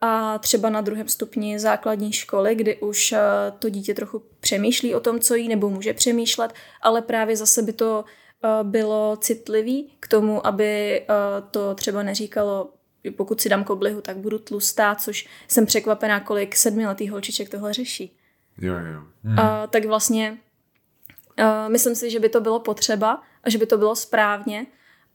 a 0.05 0.39
třeba 0.39 0.71
na 0.71 0.81
druhém 0.81 1.09
stupni 1.09 1.59
základní 1.59 2.13
školy, 2.13 2.55
kdy 2.55 2.77
už 2.77 3.13
uh, 3.13 3.19
to 3.59 3.69
dítě 3.69 3.95
trochu 3.95 4.23
přemýšlí 4.41 4.95
o 4.95 5.01
tom, 5.01 5.21
co 5.21 5.35
jí, 5.35 5.49
nebo 5.49 5.71
může 5.71 5.95
přemýšlet, 5.95 6.53
ale 6.81 7.03
právě 7.03 7.37
zase 7.37 7.63
by 7.63 7.73
to 7.73 8.05
uh, 8.45 8.71
bylo 8.71 9.17
citlivý 9.21 9.93
k 10.01 10.09
tomu, 10.09 10.47
aby 10.47 11.03
to 11.51 11.75
třeba 11.75 12.03
neříkalo 12.03 12.71
pokud 13.11 13.41
si 13.41 13.49
dám 13.49 13.65
koblihu, 13.65 14.01
tak 14.01 14.17
budu 14.17 14.39
tlustá, 14.39 14.95
což 14.95 15.29
jsem 15.49 15.67
překvapená, 15.67 16.21
kolik 16.21 16.57
sedmiletých 16.57 17.11
holčiček 17.11 17.49
tohle 17.49 17.73
řeší. 17.73 18.17
Jo, 18.59 18.75
jo. 18.75 19.03
Hmm. 19.25 19.39
A, 19.39 19.67
tak 19.67 19.85
vlastně 19.85 20.39
a, 21.37 21.69
myslím 21.69 21.95
si, 21.95 22.11
že 22.11 22.21
by 22.21 22.29
to 22.29 22.41
bylo 22.41 22.61
potřeba 22.61 23.23
a 23.45 23.51
že 23.51 23.59
by 23.59 23.67
to 23.67 23.79
bylo 23.79 23.97
správně 23.97 24.67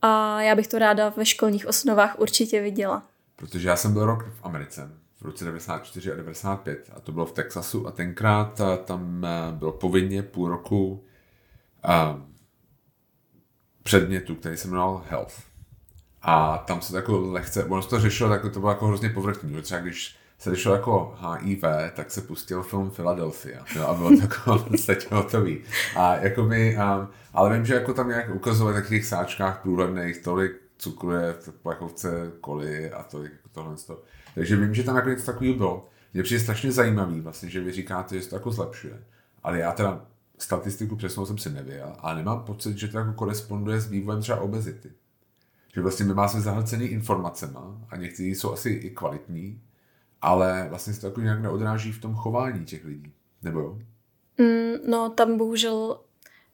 a 0.01 0.41
já 0.41 0.55
bych 0.55 0.67
to 0.67 0.79
ráda 0.79 1.09
ve 1.09 1.25
školních 1.25 1.67
osnovách 1.67 2.19
určitě 2.19 2.61
viděla. 2.61 3.07
Protože 3.35 3.67
já 3.67 3.75
jsem 3.75 3.93
byl 3.93 4.05
rok 4.05 4.23
v 4.23 4.39
Americe, 4.43 4.91
v 5.19 5.21
roce 5.21 5.45
94 5.45 6.11
a 6.11 6.15
95 6.15 6.89
a 6.95 6.99
to 6.99 7.11
bylo 7.11 7.25
v 7.25 7.31
Texasu 7.31 7.87
a 7.87 7.91
tenkrát 7.91 8.61
a 8.61 8.77
tam 8.77 9.25
bylo 9.51 9.71
povinně 9.71 10.23
půl 10.23 10.49
roku 10.49 11.03
a, 11.83 12.21
předmětu, 13.83 14.35
který 14.35 14.57
se 14.57 14.67
jmenoval 14.67 15.03
Health. 15.09 15.46
A 16.29 16.57
tam 16.57 16.81
se 16.81 16.91
to 16.91 16.95
jako 16.95 17.19
lehce, 17.19 17.63
ono 17.63 17.81
se 17.81 17.89
to 17.89 17.99
řešilo, 17.99 18.29
tak 18.29 18.41
to 18.53 18.59
bylo 18.59 18.71
jako 18.71 18.87
hrozně 18.87 19.09
povrchní. 19.09 19.61
Třeba 19.61 19.81
když 19.81 20.17
se 20.39 20.49
řešilo 20.49 20.75
jako 20.75 21.15
HIV, 21.21 21.63
tak 21.93 22.11
se 22.11 22.21
pustil 22.21 22.63
film 22.63 22.89
Philadelphia. 22.89 23.65
Jo, 23.75 23.87
a 23.87 23.93
bylo 23.93 24.09
to 24.09 24.21
jako 24.21 24.57
podstatě 24.69 25.07
hotový. 25.15 25.61
A 25.95 26.15
jakoby, 26.15 26.77
um, 26.77 27.07
ale 27.33 27.53
vím, 27.53 27.65
že 27.65 27.73
jako 27.73 27.93
tam 27.93 28.09
nějak 28.09 28.35
ukazovat 28.35 28.71
v 28.71 28.75
takových 28.81 29.05
sáčkách 29.05 29.61
průhledných 29.61 30.17
tolik 30.17 30.51
cukru 30.77 31.11
je 31.11 31.33
v 31.33 31.49
plechovce 31.49 32.31
koli 32.41 32.91
a 32.91 33.03
tolik 33.03 33.31
jako 33.31 33.49
tohle. 33.51 33.75
Takže 34.35 34.55
vím, 34.55 34.73
že 34.73 34.83
tam 34.83 34.95
jako 34.95 35.09
něco 35.09 35.25
takového 35.25 35.55
bylo. 35.55 35.89
Mně 36.13 36.23
přijde 36.23 36.43
strašně 36.43 36.71
zajímavý 36.71 37.21
vlastně, 37.21 37.49
že 37.49 37.61
vy 37.61 37.71
říkáte, 37.71 38.15
že 38.15 38.21
se 38.21 38.29
to 38.29 38.35
jako 38.35 38.51
zlepšuje. 38.51 39.03
Ale 39.43 39.59
já 39.59 39.71
teda 39.71 40.05
statistiku 40.37 40.95
přesnou 40.95 41.25
jsem 41.25 41.37
si 41.37 41.49
nevěděl 41.49 41.95
a 41.99 42.13
nemám 42.13 42.43
pocit, 42.43 42.77
že 42.77 42.87
to 42.87 42.97
jako 42.97 43.13
koresponduje 43.13 43.81
s 43.81 43.89
vývojem 43.89 44.21
třeba 44.21 44.39
obezity 44.39 44.89
že 45.77 45.81
vlastně 45.81 46.05
my 46.05 46.13
máme 46.13 46.41
zahlcený 46.41 46.85
informacemi 46.85 47.57
a 47.89 47.97
někteří 47.97 48.35
jsou 48.35 48.53
asi 48.53 48.69
i 48.69 48.89
kvalitní, 48.89 49.61
ale 50.21 50.65
vlastně 50.69 50.93
se 50.93 51.01
to 51.01 51.07
jako 51.07 51.21
nějak 51.21 51.41
neodráží 51.41 51.91
v 51.91 52.01
tom 52.01 52.15
chování 52.15 52.65
těch 52.65 52.85
lidí, 52.85 53.13
nebo 53.41 53.59
jo? 53.59 53.79
Mm, 54.37 54.91
no 54.91 55.09
tam 55.09 55.37
bohužel 55.37 55.99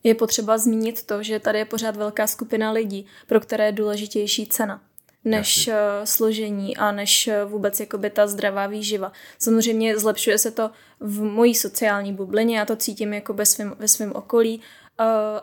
je 0.03 0.15
potřeba 0.15 0.57
zmínit 0.57 1.05
to, 1.05 1.23
že 1.23 1.39
tady 1.39 1.59
je 1.59 1.65
pořád 1.65 1.95
velká 1.95 2.27
skupina 2.27 2.71
lidí, 2.71 3.05
pro 3.27 3.39
které 3.39 3.65
je 3.65 3.71
důležitější 3.71 4.47
cena 4.47 4.81
než 5.25 5.67
Jasně. 5.67 5.73
Eh, 5.73 6.05
složení 6.05 6.77
a 6.77 6.91
než 6.91 7.27
eh, 7.27 7.45
vůbec 7.45 7.79
jakoby 7.79 8.09
ta 8.09 8.27
zdravá 8.27 8.67
výživa. 8.67 9.11
Samozřejmě 9.39 9.99
zlepšuje 9.99 10.37
se 10.37 10.51
to 10.51 10.71
v 10.99 11.21
mojí 11.21 11.55
sociální 11.55 12.13
bublině, 12.13 12.57
já 12.57 12.65
to 12.65 12.75
cítím 12.75 13.13
jako 13.13 13.33
ve 13.33 13.45
svém 13.45 13.75
ve 13.79 13.87
svém 13.87 14.11
okolí, 14.11 14.61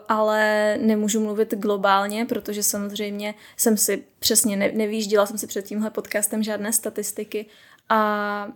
ale 0.09 0.77
nemůžu 0.81 1.21
mluvit 1.21 1.55
globálně, 1.55 2.27
protože 2.27 2.63
samozřejmě 2.63 3.35
jsem 3.57 3.77
si 3.77 4.05
přesně 4.19 4.57
ne, 4.57 4.73
nevýždila 4.73 5.27
jsem 5.27 5.39
si 5.39 5.47
před 5.47 5.63
tímhle 5.63 5.91
podcastem 5.91 6.43
žádné 6.43 6.73
statistiky 6.73 7.47
a 7.89 8.49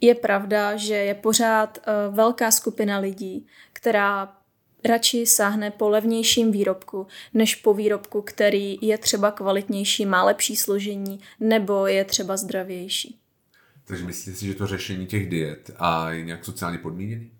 je 0.00 0.14
pravda, 0.14 0.76
že 0.76 0.94
je 0.94 1.14
pořád 1.14 1.78
uh, 1.78 2.14
velká 2.14 2.50
skupina 2.50 2.98
lidí, 2.98 3.46
která 3.72 4.36
radši 4.84 5.26
sáhne 5.26 5.70
po 5.70 5.88
levnějším 5.88 6.52
výrobku, 6.52 7.06
než 7.34 7.54
po 7.54 7.74
výrobku, 7.74 8.22
který 8.22 8.78
je 8.82 8.98
třeba 8.98 9.30
kvalitnější, 9.30 10.06
má 10.06 10.24
lepší 10.24 10.56
složení, 10.56 11.20
nebo 11.40 11.86
je 11.86 12.04
třeba 12.04 12.36
zdravější. 12.36 13.18
Takže 13.84 14.04
myslíte 14.04 14.38
si, 14.38 14.46
že 14.46 14.54
to 14.54 14.66
řešení 14.66 15.06
těch 15.06 15.28
diet 15.28 15.70
a 15.76 16.10
je 16.10 16.24
nějak 16.24 16.44
sociálně 16.44 16.78
podmíněný? 16.78 17.30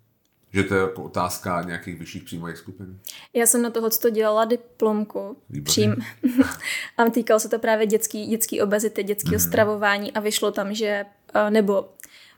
Že 0.53 0.63
to 0.63 0.75
je 0.75 0.81
jako 0.81 1.03
otázka 1.03 1.61
nějakých 1.61 1.99
vyšších 1.99 2.23
příjmových 2.23 2.57
skupin? 2.57 2.99
Já 3.33 3.45
jsem 3.45 3.61
na 3.61 3.69
tohle 3.69 3.89
dělala 4.11 4.45
diplomku. 4.45 5.37
Přím. 5.63 5.95
a 6.97 7.09
týkalo 7.09 7.39
se 7.39 7.49
to 7.49 7.59
právě 7.59 7.87
dětský, 7.87 8.25
dětský 8.25 8.61
obezity, 8.61 9.03
dětského 9.03 9.33
mm. 9.33 9.39
stravování 9.39 10.13
a 10.13 10.19
vyšlo 10.19 10.51
tam, 10.51 10.73
že 10.73 11.05
eh, 11.33 11.51
nebo 11.51 11.89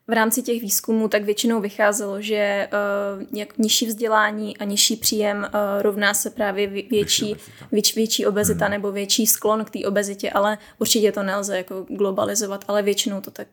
v 0.08 0.12
rámci 0.12 0.42
těch 0.42 0.62
výzkumů 0.62 1.08
tak 1.08 1.24
většinou 1.24 1.62
vycházelo, 1.62 2.22
že 2.22 2.70
uh, 3.18 3.40
jak 3.40 3.58
nižší 3.58 3.86
vzdělání 3.86 4.58
a 4.58 4.64
nižší 4.64 4.96
příjem 4.96 5.38
uh, 5.38 5.82
rovná 5.82 6.14
se 6.14 6.30
právě 6.30 6.68
větší, 6.68 7.36
větší, 7.72 7.96
větší 7.96 8.26
obezita 8.26 8.66
hmm. 8.66 8.72
nebo 8.72 8.92
větší 8.92 9.28
sklon 9.28 9.66
k 9.66 9.70
té 9.70 9.80
obezitě, 9.88 10.32
ale 10.32 10.58
určitě 10.80 11.12
to 11.12 11.24
nelze 11.24 11.58
jako 11.58 11.86
globalizovat, 11.90 12.66
ale 12.68 12.82
většinou 12.82 13.22
to 13.22 13.32
tak 13.32 13.48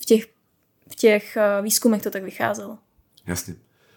v 0.00 0.04
těch, 0.04 0.26
v 0.92 0.94
těch 0.94 1.36
uh, 1.58 1.64
výzkumech 1.64 2.02
to 2.02 2.10
tak 2.10 2.22
vycházelo. 2.22 2.78
Jasně. 3.26 3.54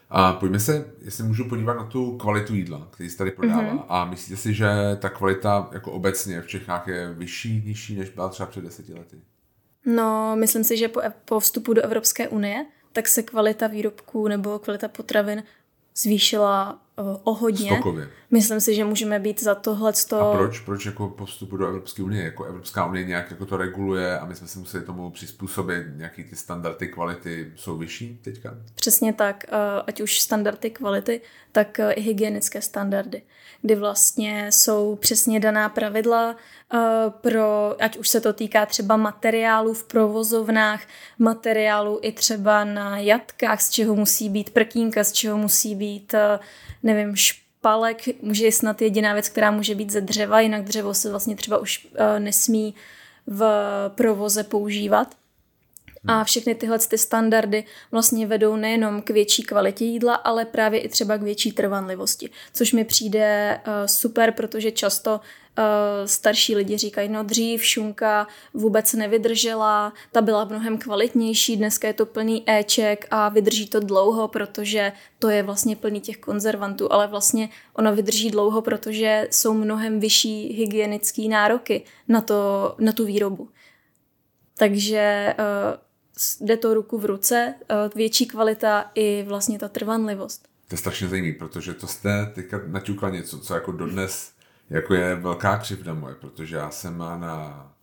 A 0.10 0.34
pojďme 0.34 0.60
se, 0.60 0.94
jestli 1.02 1.24
můžu 1.24 1.50
podívat 1.50 1.74
na 1.74 1.84
tu 1.84 2.18
kvalitu 2.18 2.56
jídla, 2.56 2.88
který 2.92 3.10
se 3.10 3.18
tady 3.18 3.32
prodává. 3.32 3.74
Mm-hmm. 3.74 3.86
A 3.90 4.06
myslíte 4.06 4.42
si, 4.42 4.54
že 4.54 4.68
ta 5.00 5.10
kvalita 5.10 5.70
jako 5.72 5.92
obecně 5.92 6.42
v 6.42 6.48
Čechách 6.48 6.88
je 6.88 7.14
vyšší, 7.14 7.64
nižší, 7.66 7.96
než 7.96 8.10
byla 8.10 8.30
třeba 8.30 8.50
před 8.50 8.64
deseti 8.64 8.94
lety? 8.94 9.18
No, 9.86 10.36
myslím 10.36 10.64
si, 10.64 10.78
že 10.78 10.88
po, 10.88 11.02
po 11.26 11.40
vstupu 11.40 11.74
do 11.74 11.82
Evropské 11.82 12.28
unie, 12.28 12.66
tak 12.94 13.08
se 13.08 13.24
kvalita 13.24 13.68
výrobků 13.68 14.28
nebo 14.28 14.60
kvalita 14.60 14.88
potravin 14.88 15.44
zvýšila 15.96 16.82
o 17.04 17.34
hodně. 17.34 17.72
Stokově. 17.72 18.10
Myslím 18.32 18.62
si, 18.62 18.76
že 18.76 18.84
můžeme 18.84 19.20
být 19.20 19.44
za 19.44 19.56
tohle. 19.56 19.94
A 20.20 20.32
proč? 20.38 20.60
Proč 20.60 20.86
jako 20.86 21.08
po 21.08 21.26
vstupu 21.26 21.58
do 21.58 21.68
Evropské 21.68 22.04
unie? 22.04 22.24
Jako 22.24 22.44
Evropská 22.44 22.86
unie 22.86 23.06
nějak 23.06 23.32
jako 23.32 23.46
to 23.46 23.58
reguluje 23.58 24.20
a 24.20 24.26
my 24.26 24.36
jsme 24.36 24.48
si 24.48 24.60
museli 24.60 24.84
tomu 24.84 25.12
přizpůsobit, 25.12 25.84
nějaký 25.96 26.24
ty 26.24 26.36
standardy 26.36 26.88
kvality 26.88 27.52
jsou 27.56 27.78
vyšší 27.78 28.20
teďka? 28.24 28.58
Přesně 28.76 29.14
tak, 29.14 29.46
uh, 29.52 29.58
ať 29.88 30.02
už 30.02 30.20
standardy 30.20 30.70
kvality, 30.70 31.22
tak 31.58 31.80
uh, 31.80 31.92
i 31.96 32.02
hygienické 32.02 32.62
standardy, 32.62 33.22
kdy 33.62 33.76
vlastně 33.76 34.52
jsou 34.52 34.96
přesně 34.96 35.40
daná 35.40 35.70
pravidla 35.70 36.36
uh, 36.74 36.80
pro, 37.10 37.76
ať 37.80 37.98
už 37.98 38.10
se 38.10 38.22
to 38.22 38.34
týká 38.34 38.66
třeba 38.66 38.98
materiálů 38.98 39.74
v 39.74 39.84
provozovnách, 39.84 40.82
materiálů 41.20 42.00
i 42.02 42.12
třeba 42.12 42.64
na 42.64 42.98
jatkách, 42.98 43.62
z 43.62 43.70
čeho 43.70 43.96
musí 43.96 44.30
být 44.30 44.50
prkínka, 44.50 45.04
z 45.04 45.12
čeho 45.12 45.38
musí 45.38 45.76
být, 45.76 46.14
uh, 46.14 46.46
nevím, 46.84 47.16
špalek, 47.16 48.22
může 48.22 48.52
snad 48.52 48.82
jediná 48.82 49.14
věc, 49.14 49.30
která 49.30 49.52
může 49.52 49.76
být 49.76 49.92
ze 49.92 50.02
dřeva, 50.02 50.40
jinak 50.40 50.64
dřevo 50.64 50.94
se 50.94 51.10
vlastně 51.10 51.36
třeba 51.36 51.58
už 51.58 51.88
nesmí 52.20 52.76
v 53.28 53.42
provoze 53.96 54.44
používat. 54.44 55.16
A 56.08 56.24
všechny 56.24 56.56
tyhle 56.56 56.80
ty 56.80 56.98
standardy 56.98 57.64
vlastně 57.92 58.28
vedou 58.28 58.56
nejenom 58.56 59.02
k 59.02 59.10
větší 59.10 59.44
kvalitě 59.44 59.86
jídla, 59.86 60.16
ale 60.16 60.46
právě 60.46 60.80
i 60.80 60.90
třeba 60.90 61.18
k 61.18 61.22
větší 61.22 61.52
trvanlivosti, 61.52 62.30
což 62.54 62.74
mi 62.74 62.86
přijde 62.86 63.60
uh, 63.68 63.74
super, 63.86 64.32
protože 64.32 64.72
často 64.72 65.12
uh, 65.12 65.66
starší 66.06 66.56
lidi 66.56 66.78
říkají, 66.78 67.10
no 67.10 67.24
dřív 67.24 67.66
šunka 67.66 68.28
vůbec 68.54 68.94
nevydržela, 68.94 69.94
ta 70.12 70.22
byla 70.22 70.46
mnohem 70.46 70.78
kvalitnější, 70.78 71.58
dneska 71.58 71.88
je 71.88 71.94
to 71.94 72.06
plný 72.06 72.44
éček 72.50 73.08
a 73.12 73.30
vydrží 73.30 73.68
to 73.68 73.80
dlouho, 73.80 74.28
protože 74.28 74.92
to 75.20 75.30
je 75.30 75.44
vlastně 75.44 75.76
plný 75.76 76.02
těch 76.02 76.18
konzervantů, 76.18 76.94
ale 76.94 77.08
vlastně 77.08 77.50
ono 77.74 77.96
vydrží 77.96 78.32
dlouho, 78.32 78.62
protože 78.62 79.28
jsou 79.32 79.54
mnohem 79.54 80.00
vyšší 80.00 80.54
hygienické 80.54 81.22
nároky 81.22 81.84
na, 82.08 82.22
to, 82.22 82.76
na 82.80 82.92
tu 82.92 83.06
výrobu. 83.06 83.50
Takže 84.58 85.36
uh, 85.40 85.87
jde 86.42 86.58
to 86.58 86.74
ruku 86.74 86.98
v 86.98 87.06
ruce, 87.06 87.56
eh, 87.70 87.76
větší 87.96 88.26
kvalita 88.26 88.92
i 88.96 89.26
vlastně 89.28 89.60
ta 89.60 89.68
trvanlivost. 89.68 90.48
To 90.68 90.74
je 90.74 90.78
strašně 90.78 91.08
zajímavé, 91.08 91.34
protože 91.40 91.74
to 91.74 91.88
jste 91.88 92.32
teďka 92.36 92.62
naťukla 92.68 93.10
něco, 93.10 93.40
co 93.40 93.54
jako 93.54 93.72
dodnes 93.72 94.32
jako 94.70 94.94
je 94.94 95.16
velká 95.16 95.58
křivda 95.58 95.94
moje, 95.94 96.16
protože 96.16 96.56
já 96.56 96.72
jsem 96.72 96.98
na, 96.98 97.74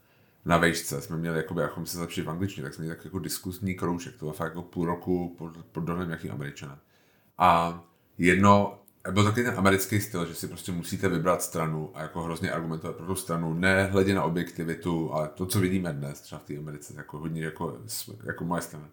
na 0.44 0.58
vejšce, 0.58 1.00
jsme 1.00 1.16
měli, 1.16 1.36
jakoby, 1.36 1.62
jako 1.62 1.86
se 1.86 1.96
zlepšit 1.96 2.22
v 2.22 2.30
angličtině, 2.30 2.64
tak 2.64 2.74
jsme 2.74 2.84
měli 2.84 2.96
tak 2.96 3.04
jako 3.04 3.18
diskusní 3.18 3.74
kroužek, 3.74 4.12
to 4.12 4.18
bylo 4.18 4.32
fakt 4.32 4.48
jako 4.48 4.62
půl 4.62 4.86
roku 4.86 5.34
pod, 5.38 5.56
pod 5.72 5.80
dohledem 5.80 6.08
nějaký 6.08 6.30
američana. 6.30 6.78
A 7.38 7.82
jedno, 8.18 8.78
byl 9.10 9.24
taky 9.24 9.44
ten 9.44 9.54
americký 9.56 10.00
styl, 10.00 10.26
že 10.26 10.34
si 10.34 10.48
prostě 10.48 10.72
musíte 10.72 11.08
vybrat 11.08 11.42
stranu 11.42 11.90
a 11.94 12.02
jako 12.02 12.22
hrozně 12.22 12.50
argumentovat 12.50 12.96
pro 12.96 13.06
tu 13.06 13.14
stranu, 13.14 13.54
ne 13.54 13.84
hledě 13.84 14.14
na 14.14 14.24
objektivitu, 14.24 15.14
ale 15.14 15.28
to, 15.28 15.46
co 15.46 15.60
vidíme 15.60 15.92
dnes, 15.92 16.20
třeba 16.20 16.38
v 16.38 16.44
té 16.44 16.58
Americe, 16.58 16.94
jako 16.96 17.18
hodně 17.18 17.44
jako, 17.44 17.78
jako 18.24 18.44
moje 18.44 18.62
strana. 18.62 18.88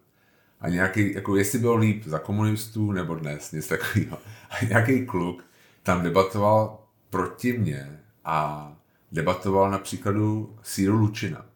A 0.60 0.68
nějaký, 0.68 1.14
jako 1.14 1.36
jestli 1.36 1.58
bylo 1.58 1.76
líp 1.76 2.04
za 2.04 2.18
komunistů 2.18 2.92
nebo 2.92 3.14
dnes, 3.14 3.52
něco 3.52 3.68
takového. 3.68 4.18
A 4.50 4.64
nějaký 4.64 5.06
kluk 5.06 5.44
tam 5.82 6.02
debatoval 6.02 6.78
proti 7.10 7.58
mně 7.58 8.00
a 8.24 8.68
debatoval 9.12 9.70
na 9.70 9.78
příkladu 9.78 10.56
Síru 10.62 10.96
Lučina, 10.96 11.46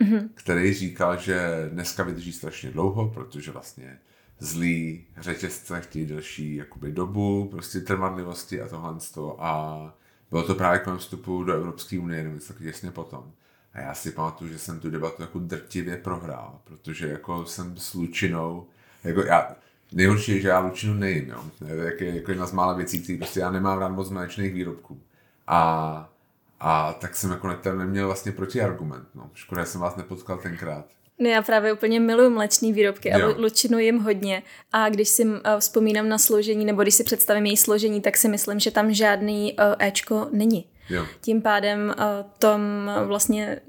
mm-hmm. 0.00 0.28
který 0.34 0.74
říkal, 0.74 1.16
že 1.16 1.68
dneska 1.72 2.02
vydrží 2.02 2.32
strašně 2.32 2.70
dlouho, 2.70 3.08
protože 3.08 3.50
vlastně 3.50 3.98
zlý 4.42 5.06
řetězce 5.16 5.80
chtějí 5.80 6.06
delší 6.06 6.54
jakoby 6.54 6.92
dobu, 6.92 7.48
prostě 7.50 7.80
trvanlivosti 7.80 8.62
a 8.62 8.68
tohle 8.68 8.96
a 9.38 9.94
bylo 10.30 10.42
to 10.42 10.54
právě 10.54 10.78
kolem 10.78 10.98
vstupu 10.98 11.44
do 11.44 11.54
Evropské 11.54 11.98
unie, 11.98 12.22
nebo 12.22 12.34
něco 12.34 12.54
těsně 12.54 12.90
potom. 12.90 13.32
A 13.72 13.80
já 13.80 13.94
si 13.94 14.10
pamatuju, 14.10 14.52
že 14.52 14.58
jsem 14.58 14.80
tu 14.80 14.90
debatu 14.90 15.22
jako 15.22 15.38
drtivě 15.38 15.96
prohrál, 15.96 16.60
protože 16.64 17.08
jako 17.08 17.44
jsem 17.44 17.76
s 17.76 17.94
Lučinou, 17.94 18.66
jako 19.04 19.22
já, 19.22 19.56
nejhorší 19.92 20.32
je, 20.32 20.40
že 20.40 20.48
já 20.48 20.58
Lučinu 20.58 20.94
nejím, 20.94 21.28
jo. 21.28 21.44
Jako, 21.66 22.04
jako 22.04 22.30
jedna 22.30 22.46
z 22.46 22.52
mála 22.52 22.72
věcí, 22.72 23.02
které 23.02 23.18
prostě 23.18 23.40
já 23.40 23.50
nemám 23.50 23.78
rád 23.78 23.88
moc 23.88 24.10
mléčných 24.10 24.54
výrobků. 24.54 25.00
A, 25.46 26.12
a 26.60 26.92
tak 26.92 27.16
jsem 27.16 27.30
jako 27.30 27.56
neměl 27.76 28.06
vlastně 28.06 28.32
protiargument, 28.32 29.08
no. 29.14 29.30
Škoda, 29.34 29.62
že 29.62 29.70
jsem 29.70 29.80
vás 29.80 29.96
nepotkal 29.96 30.38
tenkrát. 30.38 30.86
No 31.18 31.28
já 31.28 31.42
právě 31.42 31.72
úplně 31.72 32.00
miluji 32.00 32.30
mléčné 32.30 32.72
výrobky 32.72 33.12
a 33.12 33.26
lučinu 33.36 33.78
jim 33.78 33.98
hodně. 33.98 34.42
A 34.72 34.88
když 34.88 35.08
si 35.08 35.26
vzpomínám 35.58 36.08
na 36.08 36.18
složení, 36.18 36.64
nebo 36.64 36.82
když 36.82 36.94
si 36.94 37.04
představím 37.04 37.46
její 37.46 37.56
složení, 37.56 38.00
tak 38.00 38.16
si 38.16 38.28
myslím, 38.28 38.60
že 38.60 38.70
tam 38.70 38.92
žádný 38.92 39.56
Ečko 39.78 40.28
není. 40.32 40.64
Jo. 40.90 41.06
Tím 41.20 41.42
pádem 41.42 41.94
uh, 41.98 42.04
tom 42.38 42.60
vlastně 43.04 43.60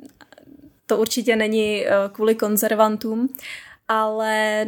to 0.86 0.98
určitě 0.98 1.36
není 1.36 1.86
uh, 1.86 2.12
kvůli 2.12 2.36
konzervantům, 2.36 3.30
ale 3.88 4.66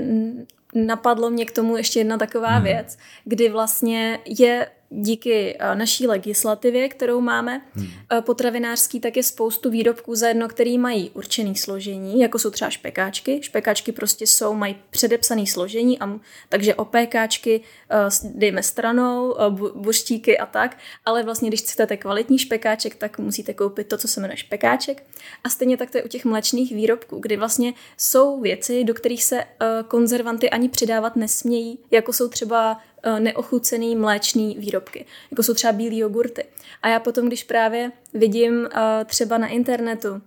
napadlo 0.74 1.30
mě 1.30 1.46
k 1.46 1.52
tomu 1.52 1.78
ještě 1.78 2.00
jedna 2.00 2.18
taková 2.18 2.50
hmm. 2.50 2.64
věc, 2.64 2.98
kdy 3.24 3.50
vlastně 3.50 4.20
je 4.26 4.68
díky 5.02 5.58
eh, 5.60 5.76
naší 5.76 6.08
legislativě, 6.08 6.90
kterou 6.90 7.22
máme, 7.22 7.62
hmm. 7.74 7.88
Eh, 8.12 8.22
potravinářský, 8.22 9.00
tak 9.00 9.18
je 9.18 9.24
spoustu 9.24 9.70
výrobků 9.70 10.16
za 10.16 10.28
jedno, 10.28 10.48
který 10.48 10.78
mají 10.78 11.10
určený 11.14 11.56
složení, 11.56 12.20
jako 12.20 12.40
jsou 12.40 12.50
třeba 12.50 12.70
špekáčky. 12.70 13.40
Špekáčky 13.44 13.92
prostě 13.92 14.28
jsou, 14.28 14.54
mají 14.54 14.78
předepsané 14.90 15.46
složení, 15.46 16.00
a, 16.00 16.20
takže 16.50 16.76
opékáčky 16.76 17.62
eh, 17.92 17.96
dejme 18.24 18.64
stranou, 18.64 19.36
buštíky 19.76 20.38
a 20.38 20.46
tak, 20.46 20.78
ale 21.06 21.24
vlastně, 21.24 21.50
když 21.50 21.62
chcete 21.62 21.98
kvalitní 21.98 22.40
špekáček, 22.40 22.96
tak 22.96 23.20
musíte 23.20 23.54
koupit 23.54 23.88
to, 23.88 23.98
co 23.98 24.08
se 24.08 24.22
jmenuje 24.22 24.38
špekáček. 24.38 25.04
A 25.44 25.50
stejně 25.50 25.78
tak 25.78 25.92
to 25.92 25.98
je 25.98 26.04
u 26.04 26.08
těch 26.08 26.26
mlečných 26.26 26.72
výrobků, 26.76 27.20
kdy 27.20 27.38
vlastně 27.38 27.74
jsou 27.98 28.42
věci, 28.42 28.84
do 28.84 28.94
kterých 28.94 29.24
se 29.24 29.44
konzervanty 29.88 30.50
ani 30.50 30.70
přidávat 30.70 31.16
nesmějí, 31.16 31.80
jako 31.92 32.14
jsou 32.14 32.28
třeba 32.28 32.78
neochucený 33.20 33.96
mléčný 33.96 34.56
výrobky, 34.60 35.06
jako 35.32 35.44
jsou 35.44 35.54
třeba 35.54 35.74
bílé 35.74 35.96
jogurty. 35.96 36.46
A 36.82 36.90
já 36.90 37.00
potom, 37.00 37.28
když 37.28 37.44
právě 37.44 37.92
vidím 38.14 38.66
eh, 38.66 39.06
třeba 39.06 39.38
na 39.38 39.48
internetu 39.48 40.22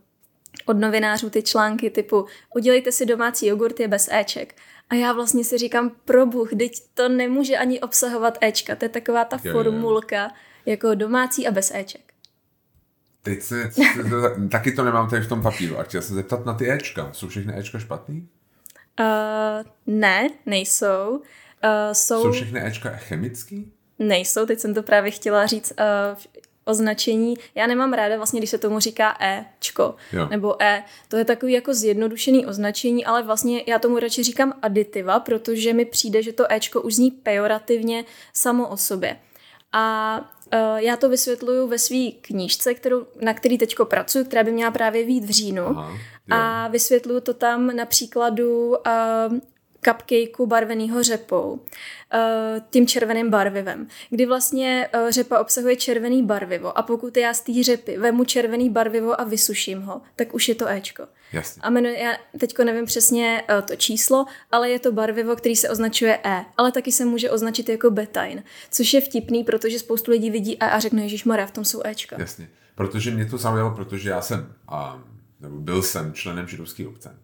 od 0.67 0.77
novinářů 0.79 1.31
ty 1.31 1.43
články 1.43 1.91
typu 1.91 2.27
udělejte 2.55 2.93
si 2.93 3.07
domácí 3.07 3.47
jogurty 3.47 3.89
bez 3.89 4.09
éček. 4.13 4.55
A 4.91 4.95
já 4.95 5.13
vlastně 5.13 5.45
si 5.45 5.59
říkám, 5.59 5.93
probuch, 6.05 6.51
teď 6.59 6.73
to 6.95 7.09
nemůže 7.09 7.57
ani 7.57 7.81
obsahovat 7.81 8.39
éčka. 8.41 8.77
To 8.77 8.85
je 8.85 8.89
taková 8.89 9.25
ta 9.25 9.39
je, 9.45 9.53
formulka 9.53 10.23
je. 10.23 10.31
jako 10.67 10.95
domácí 10.95 11.47
a 11.47 11.51
bez 11.51 11.73
éček. 11.75 12.13
Teď 13.23 13.43
se, 13.43 13.71
taky 14.51 14.73
to 14.73 14.85
nemám 14.85 15.11
tady 15.11 15.23
v 15.23 15.29
tom 15.29 15.43
papíru. 15.43 15.79
A 15.79 15.83
chtěl 15.83 16.03
se 16.03 16.15
zeptat 16.15 16.47
na 16.47 16.55
ty 16.55 16.71
éčka. 16.71 17.11
Jsou 17.13 17.29
všechny 17.29 17.59
éčka 17.59 17.79
špatný? 17.79 18.29
Uh, 19.01 19.71
ne, 19.87 20.29
nejsou. 20.47 21.23
Uh, 21.65 21.93
jsou... 21.93 22.23
jsou 22.23 22.33
všechny 22.33 22.67
Ečka 22.67 22.91
chemický? 22.91 23.73
Nejsou, 23.99 24.47
teď 24.47 24.59
jsem 24.59 24.75
to 24.75 24.83
právě 24.83 25.11
chtěla 25.11 25.47
říct. 25.47 25.73
Uh, 25.79 26.41
označení. 26.69 27.35
Já 27.55 27.67
nemám 27.67 27.93
ráda 27.93 28.17
vlastně, 28.17 28.41
když 28.41 28.51
se 28.51 28.59
tomu 28.59 28.81
říká 28.81 29.17
Ečko 29.21 29.95
jo. 30.13 30.29
nebo 30.31 30.63
E. 30.63 30.85
To 31.09 31.17
je 31.17 31.25
takový 31.25 31.53
jako 31.53 31.75
zjednodušený 31.75 32.47
označení, 32.47 33.05
ale 33.05 33.23
vlastně 33.23 33.63
já 33.67 33.79
tomu 33.79 33.99
radši 33.99 34.23
říkám 34.23 34.53
aditiva, 34.63 35.21
protože 35.21 35.73
mi 35.73 35.85
přijde, 35.85 36.23
že 36.23 36.33
to 36.33 36.53
Ečko 36.53 36.83
už 36.83 36.95
zní 36.95 37.11
pejorativně 37.11 38.05
samo 38.35 38.69
o 38.69 38.77
sobě. 38.77 39.17
A 39.73 40.17
uh, 40.53 40.77
já 40.77 40.97
to 40.97 41.09
vysvětluju 41.09 41.67
ve 41.67 41.79
své 41.79 42.11
knížce, 42.21 42.75
kterou, 42.75 43.07
na 43.21 43.35
který 43.35 43.59
teďko 43.59 43.85
pracuji, 43.85 44.25
která 44.25 44.45
by 44.45 44.53
měla 44.53 44.71
právě 44.71 45.05
vít 45.05 45.25
v 45.25 45.31
říjnu. 45.31 45.67
Aha, 45.67 45.99
a 46.31 46.69
vysvětluju 46.69 47.21
to 47.21 47.35
tam 47.35 47.77
na 47.77 47.85
příkladu 47.85 48.69
uh, 48.69 49.39
cupcakeu 49.85 50.47
barveného 50.47 51.03
řepou, 51.03 51.61
eh, 52.13 52.61
tím 52.71 52.87
červeným 52.87 53.31
barvivem, 53.31 53.89
kdy 54.11 54.27
vlastně 54.27 54.89
eh, 54.93 55.13
řepa 55.13 55.39
obsahuje 55.41 55.77
červený 55.77 56.23
barvivo 56.23 56.79
a 56.79 56.83
pokud 56.83 57.17
já 57.17 57.35
z 57.35 57.41
té 57.41 57.63
řepy 57.63 57.99
vemu 57.99 58.25
červený 58.25 58.71
barvivo 58.71 59.21
a 59.21 59.25
vysuším 59.25 59.83
ho, 59.83 60.03
tak 60.17 60.35
už 60.35 60.49
je 60.49 60.55
to 60.55 60.69
Ečko. 60.69 61.07
Jasně. 61.33 61.63
A 61.63 61.71
jmenuje, 61.71 61.99
já 61.99 62.13
teďko 62.39 62.65
nevím 62.65 62.85
přesně 62.85 63.45
eh, 63.49 63.63
to 63.63 63.77
číslo, 63.77 64.27
ale 64.51 64.71
je 64.71 64.79
to 64.79 64.93
barvivo, 64.93 65.37
který 65.37 65.57
se 65.57 65.71
označuje 65.71 66.19
E, 66.25 66.45
ale 66.57 66.73
taky 66.73 66.93
se 66.93 67.05
může 67.05 67.31
označit 67.31 67.69
jako 67.69 67.91
betain, 67.91 68.43
což 68.71 68.95
je 68.95 69.01
vtipný, 69.01 69.45
protože 69.45 69.79
spoustu 69.79 70.11
lidí 70.11 70.31
vidí 70.31 70.63
E 70.63 70.71
a 70.71 70.79
řekne, 70.79 71.03
Ježíš 71.03 71.25
Maria, 71.25 71.47
v 71.47 71.51
tom 71.51 71.65
jsou 71.65 71.83
Ečka. 71.85 72.17
Jasně, 72.19 72.49
protože 72.75 73.11
mě 73.11 73.27
to 73.27 73.39
zaujalo, 73.39 73.71
protože 73.71 74.11
já 74.11 74.21
jsem, 74.21 74.55
a, 74.69 75.03
nebo 75.41 75.57
byl 75.57 75.83
jsem 75.83 76.13
členem 76.13 76.49
židovské 76.49 76.87
obce. 76.87 77.19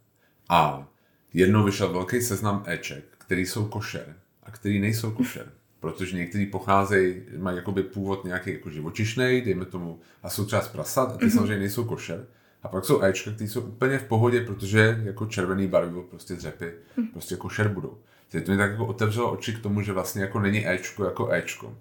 A 0.48 0.88
jednou 1.34 1.64
vyšel 1.64 1.92
velký 1.92 2.20
seznam 2.20 2.64
Eček, 2.66 3.04
který 3.18 3.46
jsou 3.46 3.64
košer 3.64 4.16
a 4.42 4.50
který 4.50 4.80
nejsou 4.80 5.10
košer. 5.10 5.52
Protože 5.80 6.16
někteří 6.16 6.46
pocházejí, 6.46 7.22
mají 7.38 7.56
jakoby 7.56 7.82
původ 7.82 8.24
nějaký 8.24 8.52
jako 8.52 8.70
živočišný, 8.70 9.42
dejme 9.44 9.64
tomu, 9.64 10.00
a 10.22 10.30
jsou 10.30 10.44
třeba 10.44 10.62
z 10.62 10.68
prasat, 10.68 11.12
a 11.12 11.16
ty 11.16 11.24
mm-hmm. 11.24 11.34
samozřejmě 11.34 11.58
nejsou 11.58 11.84
košer. 11.84 12.26
A 12.62 12.68
pak 12.68 12.84
jsou 12.84 13.02
Ečka, 13.02 13.30
které 13.30 13.50
jsou 13.50 13.60
úplně 13.60 13.98
v 13.98 14.04
pohodě, 14.04 14.40
protože 14.40 15.00
jako 15.04 15.26
červený 15.26 15.66
barvivo 15.66 16.02
prostě 16.02 16.34
dřepy 16.34 16.64
mm-hmm. 16.64 17.12
prostě 17.12 17.36
košer 17.36 17.68
budou. 17.68 17.98
Takže 18.30 18.46
to 18.46 18.52
mi 18.52 18.58
tak 18.58 18.70
jako 18.70 18.86
otevřelo 18.86 19.32
oči 19.32 19.52
k 19.52 19.62
tomu, 19.62 19.82
že 19.82 19.92
vlastně 19.92 20.22
jako 20.22 20.40
není 20.40 20.68
Ečko 20.68 21.04
jako 21.04 21.32
Ečko. 21.32 21.78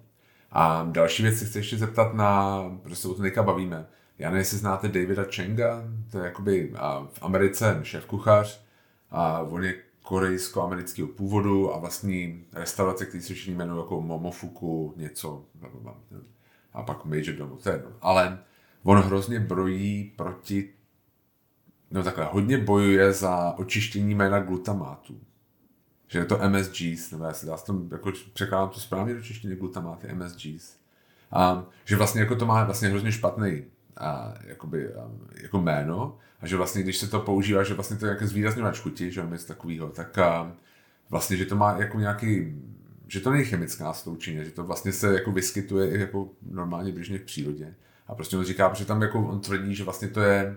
A 0.52 0.88
další 0.92 1.22
věc 1.22 1.38
si 1.38 1.44
chci 1.44 1.58
ještě 1.58 1.76
zeptat 1.78 2.14
na, 2.14 2.62
protože 2.82 2.96
se 2.96 3.08
o 3.08 3.14
to 3.14 3.22
teďka 3.22 3.42
bavíme. 3.42 3.86
Já 4.18 4.28
nevím, 4.28 4.38
jestli 4.38 4.58
znáte 4.58 4.88
Davida 4.88 5.24
Chenga, 5.34 5.82
to 6.10 6.18
je 6.18 6.24
jakoby 6.24 6.72
v 7.12 7.18
Americe 7.22 7.80
šéf 7.82 8.04
kuchař, 8.04 8.63
a 9.10 9.40
on 9.40 9.64
je 9.64 9.74
korejsko-amerického 10.02 11.08
původu 11.08 11.74
a 11.74 11.78
vlastní 11.78 12.44
restaurace, 12.52 13.06
který 13.06 13.22
se 13.22 13.34
všichni 13.34 13.54
jmenují 13.54 13.80
jako 13.80 14.00
Momofuku, 14.00 14.94
něco, 14.96 15.44
a 16.72 16.82
pak 16.82 17.04
Major 17.04 17.34
Domo, 17.34 17.56
to 17.56 17.68
je 17.68 17.74
jedno. 17.74 17.90
Ale 18.00 18.38
on 18.82 18.98
hrozně 18.98 19.40
brojí 19.40 20.12
proti, 20.16 20.74
no 21.90 22.02
takhle, 22.02 22.24
hodně 22.24 22.58
bojuje 22.58 23.12
za 23.12 23.54
očištění 23.58 24.14
jména 24.14 24.40
glutamátu. 24.40 25.20
Že 26.08 26.18
je 26.18 26.24
to 26.24 26.38
MSGs, 26.48 27.10
nebo 27.10 27.24
já 27.24 27.32
si 27.32 27.46
dá 27.46 27.56
tom, 27.56 27.88
jako 27.92 28.12
překládám 28.32 28.68
to 28.68 28.80
správně 28.80 29.14
do 29.14 29.22
češtiny 29.22 29.56
glutamáty, 29.56 30.08
MSGs. 30.14 30.76
A 31.32 31.66
že 31.84 31.96
vlastně 31.96 32.20
jako 32.20 32.36
to 32.36 32.46
má 32.46 32.64
vlastně 32.64 32.88
hrozně 32.88 33.12
špatný 33.12 33.64
a, 33.96 34.34
jakoby, 34.46 34.94
a, 34.94 35.10
jako 35.42 35.60
jméno 35.60 36.18
a 36.40 36.46
že 36.46 36.56
vlastně, 36.56 36.82
když 36.82 36.98
se 36.98 37.06
to 37.06 37.20
používá, 37.20 37.62
že 37.62 37.74
vlastně 37.74 37.96
to 37.96 38.06
je 38.06 38.10
jako 38.10 38.26
zvýrazňovač 38.26 38.80
chuti, 38.80 39.10
že 39.10 39.26
něco 39.32 39.46
takového, 39.46 39.88
tak 39.88 40.18
a, 40.18 40.52
vlastně, 41.10 41.36
že 41.36 41.46
to 41.46 41.56
má 41.56 41.76
jako 41.78 42.00
nějaký, 42.00 42.62
že 43.08 43.20
to 43.20 43.30
není 43.30 43.44
chemická 43.44 43.92
sloučeně, 43.92 44.44
že 44.44 44.50
to 44.50 44.64
vlastně 44.64 44.92
se 44.92 45.14
jako 45.14 45.32
vyskytuje 45.32 45.98
jako 45.98 46.28
normálně 46.50 46.92
běžně 46.92 47.18
v 47.18 47.22
přírodě. 47.22 47.74
A 48.06 48.14
prostě 48.14 48.36
on 48.36 48.44
říká, 48.44 48.74
že 48.74 48.84
tam 48.84 49.02
jako 49.02 49.28
on 49.28 49.40
tvrdí, 49.40 49.74
že 49.74 49.84
vlastně 49.84 50.08
to 50.08 50.20
je 50.20 50.56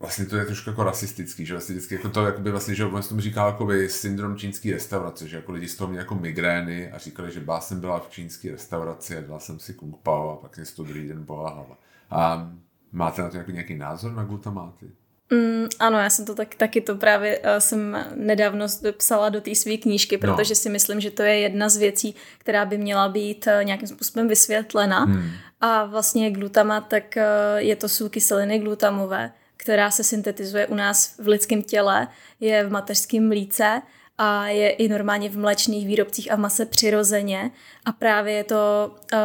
vlastně 0.00 0.26
to 0.26 0.36
je 0.36 0.44
trošku 0.44 0.70
jako 0.70 0.84
rasistický, 0.84 1.46
že 1.46 1.54
vlastně 1.54 1.74
vždycky 1.74 1.94
jako 1.94 2.08
to, 2.08 2.26
jakoby 2.26 2.50
vlastně, 2.50 2.74
že 2.74 2.84
on 2.84 3.02
tomu 3.02 3.20
říkal 3.20 3.46
jako 3.46 3.68
syndrom 3.86 4.36
čínské 4.36 4.72
restaurace, 4.72 5.28
že 5.28 5.36
jako 5.36 5.52
lidi 5.52 5.68
z 5.68 5.76
toho 5.76 5.88
měli 5.88 6.04
jako 6.04 6.14
migrény 6.14 6.92
a 6.92 6.98
říkali, 6.98 7.32
že 7.32 7.40
bá 7.40 7.60
jsem 7.60 7.80
byla 7.80 8.00
v 8.00 8.10
čínské 8.10 8.50
restauraci 8.50 9.16
a 9.16 9.20
dala 9.20 9.40
jsem 9.40 9.58
si 9.58 9.74
kung 9.74 9.96
pao 9.96 10.30
a 10.30 10.36
pak 10.36 10.56
mě 10.56 10.66
toho 10.66 10.88
druhý 10.88 11.08
den 11.08 11.24
bola 11.24 11.50
hlava. 11.50 11.78
A 12.10 12.50
máte 12.92 13.22
na 13.22 13.30
to 13.30 13.36
jako 13.36 13.50
nějaký 13.50 13.74
názor 13.74 14.12
na 14.12 14.24
glutamáty? 14.24 14.86
Mm, 15.32 15.66
ano, 15.78 15.98
já 15.98 16.10
jsem 16.10 16.24
to 16.24 16.34
tak, 16.34 16.54
taky 16.54 16.80
to 16.80 16.96
právě 16.96 17.38
uh, 17.38 17.44
jsem 17.58 18.06
nedávno 18.14 18.66
psala 18.96 19.28
do 19.28 19.40
té 19.40 19.54
své 19.54 19.76
knížky, 19.76 20.16
no. 20.16 20.20
protože 20.20 20.50
no. 20.52 20.56
si 20.56 20.70
myslím, 20.70 21.00
že 21.00 21.10
to 21.10 21.22
je 21.22 21.38
jedna 21.38 21.68
z 21.68 21.76
věcí, 21.76 22.14
která 22.38 22.64
by 22.64 22.78
měla 22.78 23.08
být 23.08 23.46
uh, 23.46 23.64
nějakým 23.64 23.88
způsobem 23.88 24.28
vysvětlena. 24.28 25.04
Hmm. 25.04 25.30
A 25.60 25.84
vlastně 25.84 26.30
glutamat, 26.30 26.88
tak 26.88 27.04
uh, 27.16 27.22
je 27.56 27.76
to 27.76 27.88
sůl 27.88 28.08
kyseliny 28.08 28.58
glutamové, 28.58 29.32
která 29.58 29.90
se 29.90 30.04
syntetizuje 30.04 30.66
u 30.66 30.74
nás 30.74 31.18
v 31.18 31.28
lidském 31.28 31.62
těle, 31.62 32.08
je 32.40 32.64
v 32.64 32.72
mateřském 32.72 33.28
mlíce 33.28 33.82
a 34.18 34.46
je 34.46 34.70
i 34.70 34.88
normálně 34.88 35.28
v 35.28 35.38
mléčných 35.38 35.86
výrobcích 35.86 36.32
a 36.32 36.36
v 36.36 36.38
mase 36.38 36.66
přirozeně. 36.66 37.50
A 37.84 37.92
právě 37.92 38.34
je 38.34 38.44
to, 38.44 38.96
uh, 39.12 39.18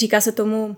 říká 0.00 0.20
se 0.20 0.32
tomu 0.32 0.66
uh, 0.66 0.76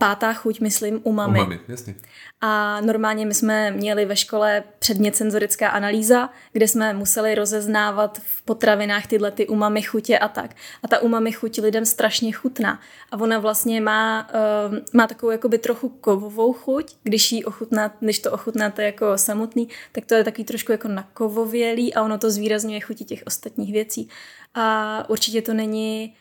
pátá 0.00 0.32
chuť, 0.32 0.60
myslím, 0.60 1.00
umami. 1.04 1.38
Umami, 1.38 1.60
jasně. 1.68 1.94
A 2.40 2.80
normálně 2.80 3.26
my 3.26 3.34
jsme 3.34 3.70
měli 3.70 4.04
ve 4.04 4.16
škole 4.16 4.62
předmět 4.78 5.16
senzorická 5.16 5.68
analýza, 5.68 6.30
kde 6.52 6.68
jsme 6.68 6.94
museli 6.94 7.34
rozeznávat 7.34 8.18
v 8.24 8.42
potravinách 8.42 9.06
tyhle 9.06 9.30
ty 9.30 9.46
umami 9.46 9.82
chutě 9.82 10.18
a 10.18 10.28
tak. 10.28 10.56
A 10.82 10.88
ta 10.88 10.98
umami 10.98 11.32
chuť 11.32 11.60
lidem 11.60 11.84
strašně 11.84 12.32
chutná. 12.32 12.80
A 13.12 13.20
ona 13.20 13.38
vlastně 13.38 13.80
má, 13.80 14.28
uh, 14.68 14.78
má 14.92 15.06
takovou 15.06 15.32
jakoby 15.32 15.58
trochu 15.58 15.88
kovovou 15.88 16.52
chuť, 16.52 16.96
když, 17.02 17.32
jí 17.32 17.44
ochutná, 17.44 17.94
když 18.00 18.18
to 18.18 18.32
ochutnáte 18.32 18.84
jako 18.84 19.18
samotný, 19.18 19.68
tak 19.92 20.04
to 20.04 20.14
je 20.14 20.24
takový 20.24 20.44
trošku 20.44 20.72
jako 20.72 20.88
nakovovělý 20.88 21.94
a 21.94 22.02
ono 22.02 22.18
to 22.18 22.30
zvýrazňuje 22.30 22.80
chuti 22.80 23.04
těch 23.04 23.22
ostatních 23.26 23.72
věcí. 23.72 24.08
A 24.54 25.04
určitě 25.08 25.42
to 25.42 25.54
není 25.54 26.14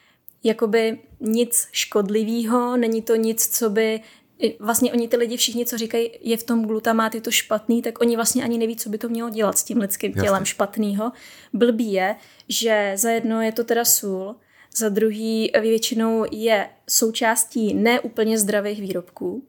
jakoby 0.43 0.99
nic 1.19 1.67
škodlivého, 1.71 2.77
není 2.77 3.01
to 3.01 3.15
nic, 3.15 3.57
co 3.57 3.69
by 3.69 4.01
vlastně 4.59 4.93
oni 4.93 5.07
ty 5.07 5.17
lidi 5.17 5.37
všichni, 5.37 5.65
co 5.65 5.77
říkají, 5.77 6.11
je 6.21 6.37
v 6.37 6.43
tom 6.43 6.65
glutamát, 6.65 7.15
je 7.15 7.21
to 7.21 7.31
špatný, 7.31 7.81
tak 7.81 8.01
oni 8.01 8.15
vlastně 8.15 8.43
ani 8.43 8.57
neví, 8.57 8.75
co 8.75 8.89
by 8.89 8.97
to 8.97 9.09
mělo 9.09 9.29
dělat 9.29 9.57
s 9.57 9.63
tím 9.63 9.77
lidským 9.77 10.13
tělem 10.13 10.25
Jasně. 10.27 10.45
špatného. 10.45 11.11
Blbý 11.53 11.91
je, 11.91 12.15
že 12.49 12.93
za 12.95 13.09
jedno 13.09 13.41
je 13.41 13.51
to 13.51 13.63
teda 13.63 13.85
sůl, 13.85 14.35
za 14.75 14.89
druhý 14.89 15.51
většinou 15.61 16.25
je 16.31 16.69
součástí 16.89 17.73
neúplně 17.73 18.37
zdravých 18.37 18.81
výrobků, 18.81 19.43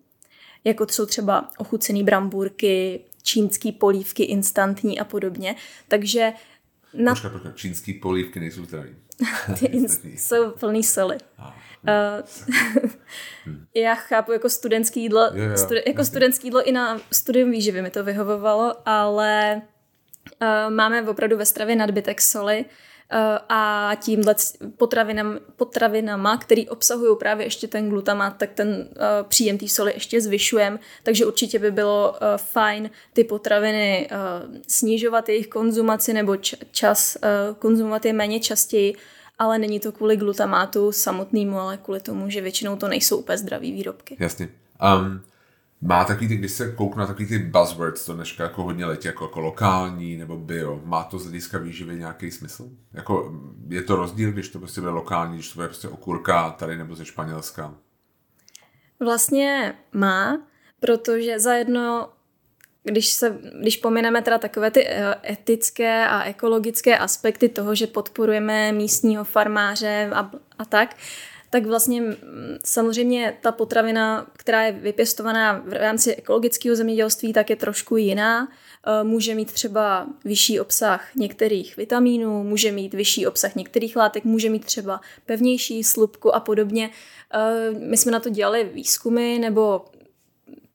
jako 0.64 0.86
jsou 0.90 1.06
třeba 1.06 1.50
ochucený 1.58 2.04
brambůrky, 2.04 3.00
čínský 3.22 3.72
polívky 3.72 4.22
instantní 4.22 5.00
a 5.00 5.04
podobně. 5.04 5.56
Takže 5.88 6.32
na... 6.94 7.12
Počkej, 7.12 7.30
počkej, 7.30 7.52
čínský 7.54 7.92
polívky 7.94 8.40
nejsou 8.40 8.64
zdraví. 8.64 8.96
Ty 9.58 9.86
jsou 10.04 10.50
plný 10.50 10.82
soli. 10.82 11.16
Uh, 11.38 12.26
já 13.74 13.94
chápu 13.94 14.32
jako 14.32 14.48
studentský 14.48 15.02
jídlo, 15.02 15.30
jo, 15.34 15.44
jo. 15.44 15.54
Studi- 15.54 15.82
jako 15.86 16.04
studentský 16.04 16.46
jídlo 16.46 16.62
i 16.68 16.72
na 16.72 17.00
studium 17.12 17.50
výživy 17.50 17.82
mi 17.82 17.90
to 17.90 18.04
vyhovovalo, 18.04 18.74
ale 18.88 19.62
uh, 20.42 20.74
máme 20.74 21.02
opravdu 21.02 21.36
ve 21.36 21.46
stravě 21.46 21.76
nadbytek 21.76 22.20
soli 22.20 22.64
uh, 22.64 22.70
a 23.48 23.92
tímhle 24.00 24.34
potravinam, 24.76 25.38
potravinama, 25.56 26.36
který 26.36 26.68
obsahují 26.68 27.16
právě 27.18 27.46
ještě 27.46 27.68
ten 27.68 27.88
glutamat, 27.88 28.36
tak 28.36 28.50
ten 28.52 28.68
uh, 28.68 29.28
příjem 29.28 29.58
té 29.58 29.68
soli 29.68 29.92
ještě 29.92 30.20
zvyšujeme, 30.20 30.78
takže 31.02 31.26
určitě 31.26 31.58
by 31.58 31.70
bylo 31.70 32.10
uh, 32.10 32.16
fajn 32.36 32.90
ty 33.12 33.24
potraviny 33.24 34.08
snižovat 34.68 35.28
jejich 35.28 35.48
konzumaci 35.48 36.12
nebo 36.12 36.36
čas 36.70 37.16
konzumovat 37.58 38.04
je 38.04 38.12
méně 38.12 38.40
častěji, 38.40 38.96
ale 39.38 39.58
není 39.58 39.80
to 39.80 39.92
kvůli 39.92 40.16
glutamátu 40.16 40.92
samotnému, 40.92 41.58
ale 41.58 41.76
kvůli 41.76 42.00
tomu, 42.00 42.30
že 42.30 42.40
většinou 42.40 42.76
to 42.76 42.88
nejsou 42.88 43.16
úplně 43.16 43.38
zdraví 43.38 43.72
výrobky. 43.72 44.16
Jasně. 44.20 44.48
Um, 44.98 45.22
má 45.80 46.04
takový 46.04 46.28
ty, 46.28 46.36
když 46.36 46.52
se 46.52 46.72
kouknu 46.72 47.00
na 47.00 47.06
takový 47.06 47.26
ty 47.26 47.38
buzzwords, 47.38 48.04
to 48.04 48.14
dneška 48.14 48.42
jako 48.42 48.62
hodně 48.62 48.86
letí, 48.86 49.06
jako, 49.06 49.24
jako 49.24 49.40
lokální 49.40 50.16
nebo 50.16 50.36
bio, 50.36 50.80
má 50.84 51.04
to 51.04 51.18
z 51.18 51.22
hlediska 51.22 51.58
výživy 51.58 51.98
nějaký 51.98 52.30
smysl? 52.30 52.68
Jako, 52.92 53.32
je 53.68 53.82
to 53.82 53.96
rozdíl, 53.96 54.32
když 54.32 54.48
to 54.48 54.58
prostě 54.58 54.80
bude 54.80 54.92
lokální, 54.92 55.34
když 55.34 55.48
to 55.48 55.54
bude 55.54 55.68
prostě 55.68 55.88
okurka 55.88 56.50
tady 56.50 56.76
nebo 56.76 56.94
ze 56.94 57.04
Španělska? 57.04 57.74
Vlastně 59.00 59.74
má, 59.92 60.42
protože 60.80 61.40
za 61.40 61.52
jedno 61.52 62.08
když, 62.84 63.12
se, 63.12 63.38
když 63.60 63.76
pomineme 63.76 64.22
teda 64.22 64.38
takové 64.38 64.70
ty 64.70 64.86
eh, 64.86 65.14
etické 65.32 66.06
a 66.06 66.22
ekologické 66.22 66.98
aspekty 66.98 67.48
toho, 67.48 67.74
že 67.74 67.86
podporujeme 67.86 68.72
místního 68.72 69.24
farmáře 69.24 70.10
a, 70.12 70.30
a 70.58 70.64
tak, 70.64 70.96
tak 71.50 71.66
vlastně 71.66 72.02
samozřejmě 72.64 73.36
ta 73.40 73.52
potravina, 73.52 74.26
která 74.36 74.62
je 74.62 74.72
vypěstovaná 74.72 75.62
v 75.66 75.72
rámci 75.72 76.14
ekologického 76.14 76.76
zemědělství, 76.76 77.32
tak 77.32 77.50
je 77.50 77.56
trošku 77.56 77.96
jiná. 77.96 78.48
Eh, 78.86 79.04
může 79.04 79.34
mít 79.34 79.52
třeba 79.52 80.06
vyšší 80.24 80.60
obsah 80.60 81.14
některých 81.14 81.76
vitamínů, 81.76 82.44
může 82.44 82.72
mít 82.72 82.94
vyšší 82.94 83.26
obsah 83.26 83.54
některých 83.54 83.96
látek, 83.96 84.24
může 84.24 84.50
mít 84.50 84.64
třeba 84.64 85.00
pevnější 85.26 85.84
slupku 85.84 86.34
a 86.34 86.40
podobně. 86.40 86.90
Eh, 87.34 87.70
my 87.70 87.96
jsme 87.96 88.12
na 88.12 88.20
to 88.20 88.28
dělali 88.28 88.64
výzkumy 88.64 89.38
nebo 89.38 89.84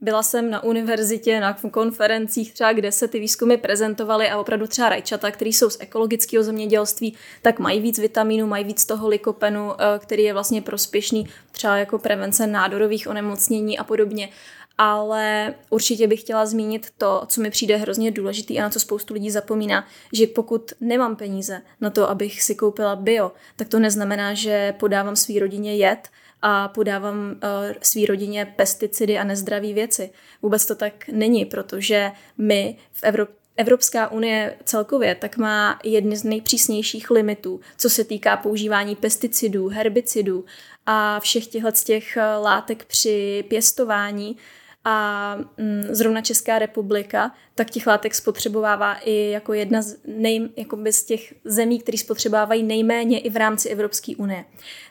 byla 0.05 0.23
jsem 0.23 0.49
na 0.49 0.63
univerzitě, 0.63 1.39
na 1.39 1.53
konferencích 1.71 2.53
třeba, 2.53 2.73
kde 2.73 2.91
se 2.91 3.07
ty 3.07 3.19
výzkumy 3.19 3.57
prezentovaly 3.57 4.29
a 4.29 4.37
opravdu 4.37 4.67
třeba 4.67 4.89
rajčata, 4.89 5.31
které 5.31 5.49
jsou 5.49 5.69
z 5.69 5.77
ekologického 5.79 6.43
zemědělství, 6.43 7.15
tak 7.41 7.59
mají 7.59 7.79
víc 7.79 7.99
vitamínů, 7.99 8.47
mají 8.47 8.63
víc 8.63 8.85
toho 8.85 9.07
likopenu, 9.07 9.71
eh, 9.73 9.99
který 9.99 10.23
je 10.23 10.33
vlastně 10.33 10.61
prospěšný 10.61 11.27
třeba 11.51 11.77
jako 11.77 11.99
prevence 11.99 12.47
nádorových 12.47 13.07
onemocnění 13.07 13.79
a 13.79 13.83
podobně. 13.83 14.29
Ale 14.77 15.53
určitě 15.69 16.07
bych 16.07 16.19
chtěla 16.19 16.45
zmínit 16.45 16.87
to, 16.97 17.23
co 17.27 17.41
mi 17.41 17.49
přijde 17.49 17.77
hrozně 17.77 18.11
důležitý 18.11 18.59
a 18.59 18.63
na 18.63 18.69
co 18.69 18.79
spoustu 18.79 19.13
lidí 19.13 19.31
zapomíná, 19.31 19.87
že 20.13 20.27
pokud 20.27 20.73
nemám 20.81 21.15
peníze 21.15 21.61
na 21.81 21.89
to, 21.89 22.09
abych 22.09 22.43
si 22.43 22.55
koupila 22.55 22.95
bio, 22.95 23.31
tak 23.55 23.67
to 23.67 23.79
neznamená, 23.79 24.33
že 24.33 24.73
podávám 24.79 25.15
své 25.15 25.39
rodině 25.39 25.75
jed, 25.75 26.09
a 26.47 26.67
podávám 26.67 27.31
uh, 27.31 27.37
svý 27.81 28.05
rodině 28.05 28.53
pesticidy 28.55 29.17
a 29.17 29.23
nezdraví 29.23 29.73
věci. 29.73 30.09
Vůbec 30.41 30.65
to 30.65 30.75
tak 30.75 30.93
není, 31.11 31.45
protože 31.45 32.11
my 32.37 32.77
v 32.91 33.03
Evropě 33.03 33.35
Evropská 33.57 34.11
unie 34.11 34.57
celkově 34.63 35.15
tak 35.15 35.37
má 35.37 35.79
jedny 35.83 36.17
z 36.17 36.23
nejpřísnějších 36.23 37.11
limitů, 37.11 37.59
co 37.77 37.89
se 37.89 38.03
týká 38.03 38.37
používání 38.37 38.95
pesticidů, 38.95 39.67
herbicidů 39.67 40.45
a 40.85 41.19
všech 41.19 41.47
těchto 41.47 41.71
těch 41.71 42.17
eh, 42.17 42.35
látek 42.35 42.85
při 42.85 43.45
pěstování 43.47 44.37
a 44.86 45.38
mm, 45.57 45.83
zrovna 45.89 46.21
Česká 46.21 46.59
republika, 46.59 47.31
tak 47.55 47.69
těch 47.69 47.88
látek 47.88 48.15
spotřebovává 48.15 48.93
i 48.93 49.29
jako 49.29 49.53
jedna 49.53 49.81
z, 49.81 49.97
nej, 50.07 50.49
jakoby 50.57 50.93
z 50.93 51.03
těch 51.03 51.33
zemí, 51.45 51.79
které 51.79 51.97
spotřebávají 51.97 52.63
nejméně 52.63 53.19
i 53.19 53.29
v 53.29 53.38
rámci 53.38 53.69
Evropské 53.69 54.15
unie. 54.15 54.45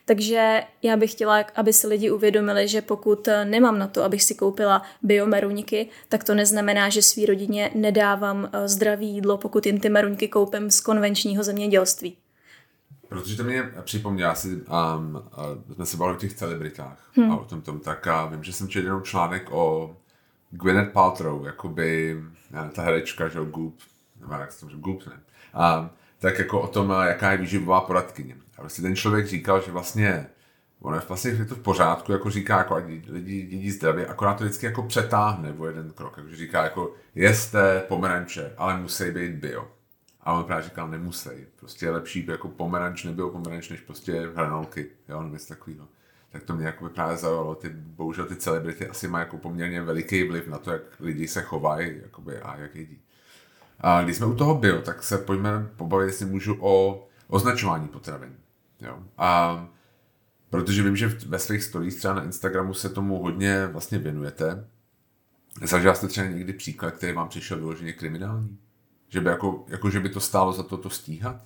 Takže 0.04 0.62
já 0.82 0.96
bych 0.96 1.12
chtěla, 1.12 1.44
aby 1.54 1.72
si 1.72 1.86
lidi 1.86 2.10
uvědomili, 2.10 2.68
že 2.68 2.82
pokud 2.82 3.28
nemám 3.44 3.78
na 3.78 3.86
to, 3.86 4.02
abych 4.02 4.22
si 4.22 4.34
koupila 4.34 4.82
biomeruňky, 5.02 5.88
tak 6.08 6.24
to 6.24 6.34
neznamená, 6.34 6.88
že 6.88 7.02
svý 7.02 7.26
rodině 7.26 7.70
nedávám 7.74 8.50
eh, 8.52 8.68
zdravý 8.68 9.08
jídlo, 9.08 9.38
pokud 9.38 9.66
jim 9.66 9.80
ty 9.80 9.88
meruňky 9.88 10.28
koupím 10.28 10.70
z 10.70 10.80
konvenčního 10.80 11.42
zemědělství. 11.42 12.16
Protože 13.14 13.36
to 13.36 13.44
mě 13.44 13.72
připomněl, 13.82 14.30
asi 14.30 14.48
um, 14.48 15.14
uh, 15.14 15.74
jsme 15.74 15.86
se 15.86 15.96
bavili 15.96 16.16
o 16.16 16.20
těch 16.20 16.34
celebritách 16.34 17.10
hmm. 17.16 17.32
a 17.32 17.36
o 17.36 17.44
tom 17.44 17.62
tom, 17.62 17.80
tak 17.80 18.06
a 18.06 18.26
vím, 18.26 18.44
že 18.44 18.52
jsem 18.52 18.68
četl 18.68 18.86
jenom 18.86 19.02
článek 19.02 19.48
o 19.50 19.96
Gwyneth 20.50 20.92
Paltrow, 20.92 21.46
jakoby 21.46 22.20
ta 22.72 22.82
herečka, 22.82 23.28
že 23.28 23.38
Goop, 23.38 23.74
nebo 24.20 24.32
jak 24.32 24.52
se 24.52 24.60
to 24.60 24.66
může, 24.66 24.78
Goop, 24.78 25.06
ne, 25.06 25.12
um, 25.12 25.90
tak 26.18 26.38
jako 26.38 26.60
o 26.60 26.68
tom, 26.68 26.94
jaká 27.06 27.32
je 27.32 27.38
výživová 27.38 27.80
poradkyně. 27.80 28.36
A 28.58 28.60
vlastně 28.60 28.82
ten 28.82 28.96
člověk 28.96 29.26
říkal, 29.26 29.60
že 29.60 29.72
vlastně 29.72 30.26
ono 30.80 30.96
je 30.96 31.02
vlastně 31.08 31.30
je 31.30 31.44
to 31.44 31.54
v 31.54 31.62
pořádku, 31.62 32.12
jako 32.12 32.30
říká, 32.30 32.58
jako 32.58 32.76
lidi 33.08 33.48
jedí 33.50 33.70
zdravě, 33.70 34.06
akorát 34.06 34.34
to 34.34 34.44
vždycky 34.44 34.66
jako 34.66 34.82
přetáhne 34.82 35.54
o 35.58 35.66
jeden 35.66 35.90
krok, 35.90 36.14
takže 36.16 36.36
říká 36.36 36.64
jako 36.64 36.94
jeste 37.14 37.84
pomeranče, 37.88 38.52
ale 38.56 38.80
musí 38.80 39.10
být 39.10 39.32
bio. 39.32 39.68
A 40.24 40.32
on 40.32 40.44
právě 40.44 40.64
říkal, 40.64 40.88
nemusí. 40.88 41.30
Prostě 41.56 41.86
je 41.86 41.90
lepší 41.90 42.26
jako 42.26 42.48
pomeranč, 42.48 43.04
nebyl 43.04 43.30
pomeranč, 43.30 43.68
než 43.70 43.80
prostě 43.80 44.30
hranolky, 44.34 44.90
jo, 45.08 45.22
nebo 45.22 45.32
něco 45.32 45.48
takového. 45.48 45.88
Tak 46.30 46.42
to 46.42 46.56
mě 46.56 46.66
jako 46.66 46.88
právě 46.88 47.16
zaujalo. 47.16 47.54
Ty, 47.54 47.68
bohužel 47.68 48.26
ty 48.26 48.36
celebrity 48.36 48.88
asi 48.88 49.08
mají 49.08 49.22
jako 49.22 49.38
poměrně 49.38 49.82
veliký 49.82 50.28
vliv 50.28 50.48
na 50.48 50.58
to, 50.58 50.70
jak 50.70 50.82
lidi 51.00 51.28
se 51.28 51.42
chovají 51.42 52.00
jakoby, 52.02 52.38
a 52.38 52.56
jak 52.56 52.74
jedí. 52.74 53.00
A 53.80 54.02
když 54.02 54.16
jsme 54.16 54.26
u 54.26 54.34
toho 54.34 54.54
byl, 54.54 54.82
tak 54.82 55.02
se 55.02 55.18
pojďme 55.18 55.68
pobavit, 55.76 56.06
jestli 56.06 56.26
můžu, 56.26 56.56
o 56.60 57.06
označování 57.28 57.88
potravin. 57.88 58.36
Jo. 58.80 58.98
A 59.18 59.68
protože 60.50 60.82
vím, 60.82 60.96
že 60.96 61.08
ve 61.26 61.38
svých 61.38 61.62
stories 61.62 61.96
třeba 61.96 62.14
na 62.14 62.24
Instagramu 62.24 62.74
se 62.74 62.88
tomu 62.88 63.22
hodně 63.22 63.66
vlastně 63.66 63.98
věnujete. 63.98 64.68
Zažila 65.62 65.94
jste 65.94 66.08
třeba 66.08 66.26
někdy 66.26 66.52
příklad, 66.52 66.94
který 66.94 67.12
vám 67.12 67.28
přišel 67.28 67.56
vyloženě 67.56 67.92
kriminální? 67.92 68.58
Že 69.14 69.20
by, 69.20 69.28
jako, 69.30 69.64
jako, 69.68 69.90
že 69.90 70.00
by 70.00 70.08
to 70.08 70.20
stálo 70.20 70.52
za 70.52 70.62
to 70.62 70.76
to 70.76 70.90
stíhat? 70.90 71.36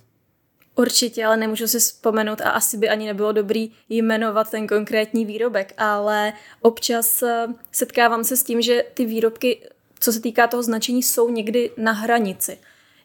Určitě, 0.75 1.25
ale 1.25 1.37
nemůžu 1.37 1.67
si 1.67 1.79
vzpomenout 1.79 2.41
a 2.41 2.49
asi 2.49 2.77
by 2.77 2.89
ani 2.89 3.05
nebylo 3.05 3.31
dobrý 3.31 3.71
jmenovat 3.89 4.51
ten 4.51 4.67
konkrétní 4.67 5.25
výrobek, 5.25 5.73
ale 5.77 6.33
občas 6.61 7.23
eh, 7.23 7.47
setkávám 7.71 8.23
se 8.23 8.37
s 8.37 8.43
tím, 8.43 8.61
že 8.61 8.83
ty 8.93 9.05
výrobky, 9.05 9.61
co 9.99 10.13
se 10.13 10.21
týká 10.21 10.47
toho 10.47 10.63
značení, 10.63 11.03
jsou 11.03 11.29
někdy 11.29 11.71
na 11.77 11.91
hranici. 11.91 12.57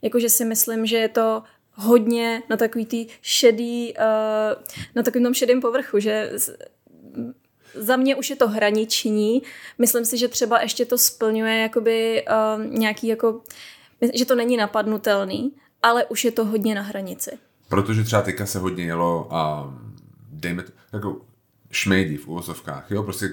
Jakože 0.02 0.28
si 0.28 0.44
myslím, 0.44 0.86
že 0.86 0.96
je 0.96 1.08
to 1.08 1.42
hodně 1.74 2.42
na 2.50 2.56
takový 2.56 2.86
tý 2.86 3.06
šedý, 3.22 3.94
eh, 3.98 4.56
na 4.94 5.02
takovým 5.02 5.24
tom 5.24 5.34
šedém 5.34 5.60
povrchu, 5.60 5.98
že 5.98 6.32
za 7.74 7.96
mě 7.96 8.16
už 8.16 8.30
je 8.30 8.36
to 8.36 8.48
hraniční. 8.48 9.42
Myslím 9.78 10.04
si, 10.04 10.18
že 10.18 10.28
třeba 10.28 10.60
ještě 10.60 10.84
to 10.84 10.98
splňuje 10.98 11.58
jakoby 11.58 12.24
uh, 12.24 12.66
nějaký 12.66 13.06
jako 13.06 13.40
že 14.14 14.24
to 14.24 14.34
není 14.34 14.56
napadnutelný, 14.56 15.52
ale 15.82 16.04
už 16.04 16.24
je 16.24 16.32
to 16.32 16.44
hodně 16.44 16.74
na 16.74 16.82
hranici. 16.82 17.30
Protože 17.68 18.04
třeba 18.04 18.22
teďka 18.22 18.46
se 18.46 18.58
hodně 18.58 18.84
jelo 18.84 19.34
a 19.34 19.74
dejme 20.30 20.62
to, 20.62 20.72
jako 20.92 21.20
šmejdi 21.70 22.16
v 22.16 22.28
úvozovkách, 22.28 22.90
jo, 22.90 23.02
prostě 23.02 23.30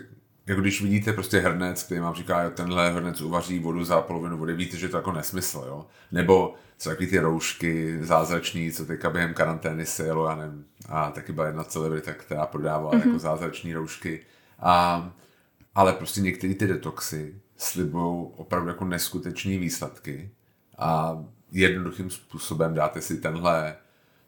jako 0.47 0.61
když 0.61 0.81
vidíte 0.81 1.13
prostě 1.13 1.39
hrnec, 1.39 1.83
který 1.83 2.01
vám 2.01 2.15
říká, 2.15 2.43
jo, 2.43 2.49
tenhle 2.49 2.91
hrnec 2.91 3.21
uvaří 3.21 3.59
vodu 3.59 3.83
za 3.83 4.01
polovinu 4.01 4.37
vody, 4.37 4.53
víte, 4.53 4.77
že 4.77 4.89
to 4.89 4.97
jako 4.97 5.11
nesmysl, 5.11 5.63
jo. 5.67 5.85
Nebo 6.11 6.55
co 6.77 6.89
takový 6.89 7.07
ty 7.07 7.19
roušky 7.19 7.97
zázrační, 8.01 8.71
co 8.71 8.85
teďka 8.85 9.09
během 9.09 9.33
karantény 9.33 9.85
se 9.85 10.05
jelo, 10.05 10.25
já 10.25 10.35
nevím, 10.35 10.65
a 10.89 11.11
taky 11.11 11.33
byla 11.33 11.47
jedna 11.47 11.63
celebrita, 11.63 12.13
která 12.13 12.45
prodávala 12.45 12.91
mm-hmm. 12.91 13.07
jako 13.07 13.19
zázrační 13.19 13.73
roušky. 13.73 14.25
A, 14.59 15.11
ale 15.75 15.93
prostě 15.93 16.21
některé 16.21 16.53
ty 16.53 16.67
detoxy 16.67 17.35
slibují 17.57 18.27
opravdu 18.35 18.67
jako 18.67 18.85
neskutečné 18.85 19.57
výsledky 19.57 20.31
a 20.81 21.23
jednoduchým 21.51 22.09
způsobem 22.09 22.73
dáte 22.73 23.01
si 23.01 23.17
tenhle, 23.17 23.75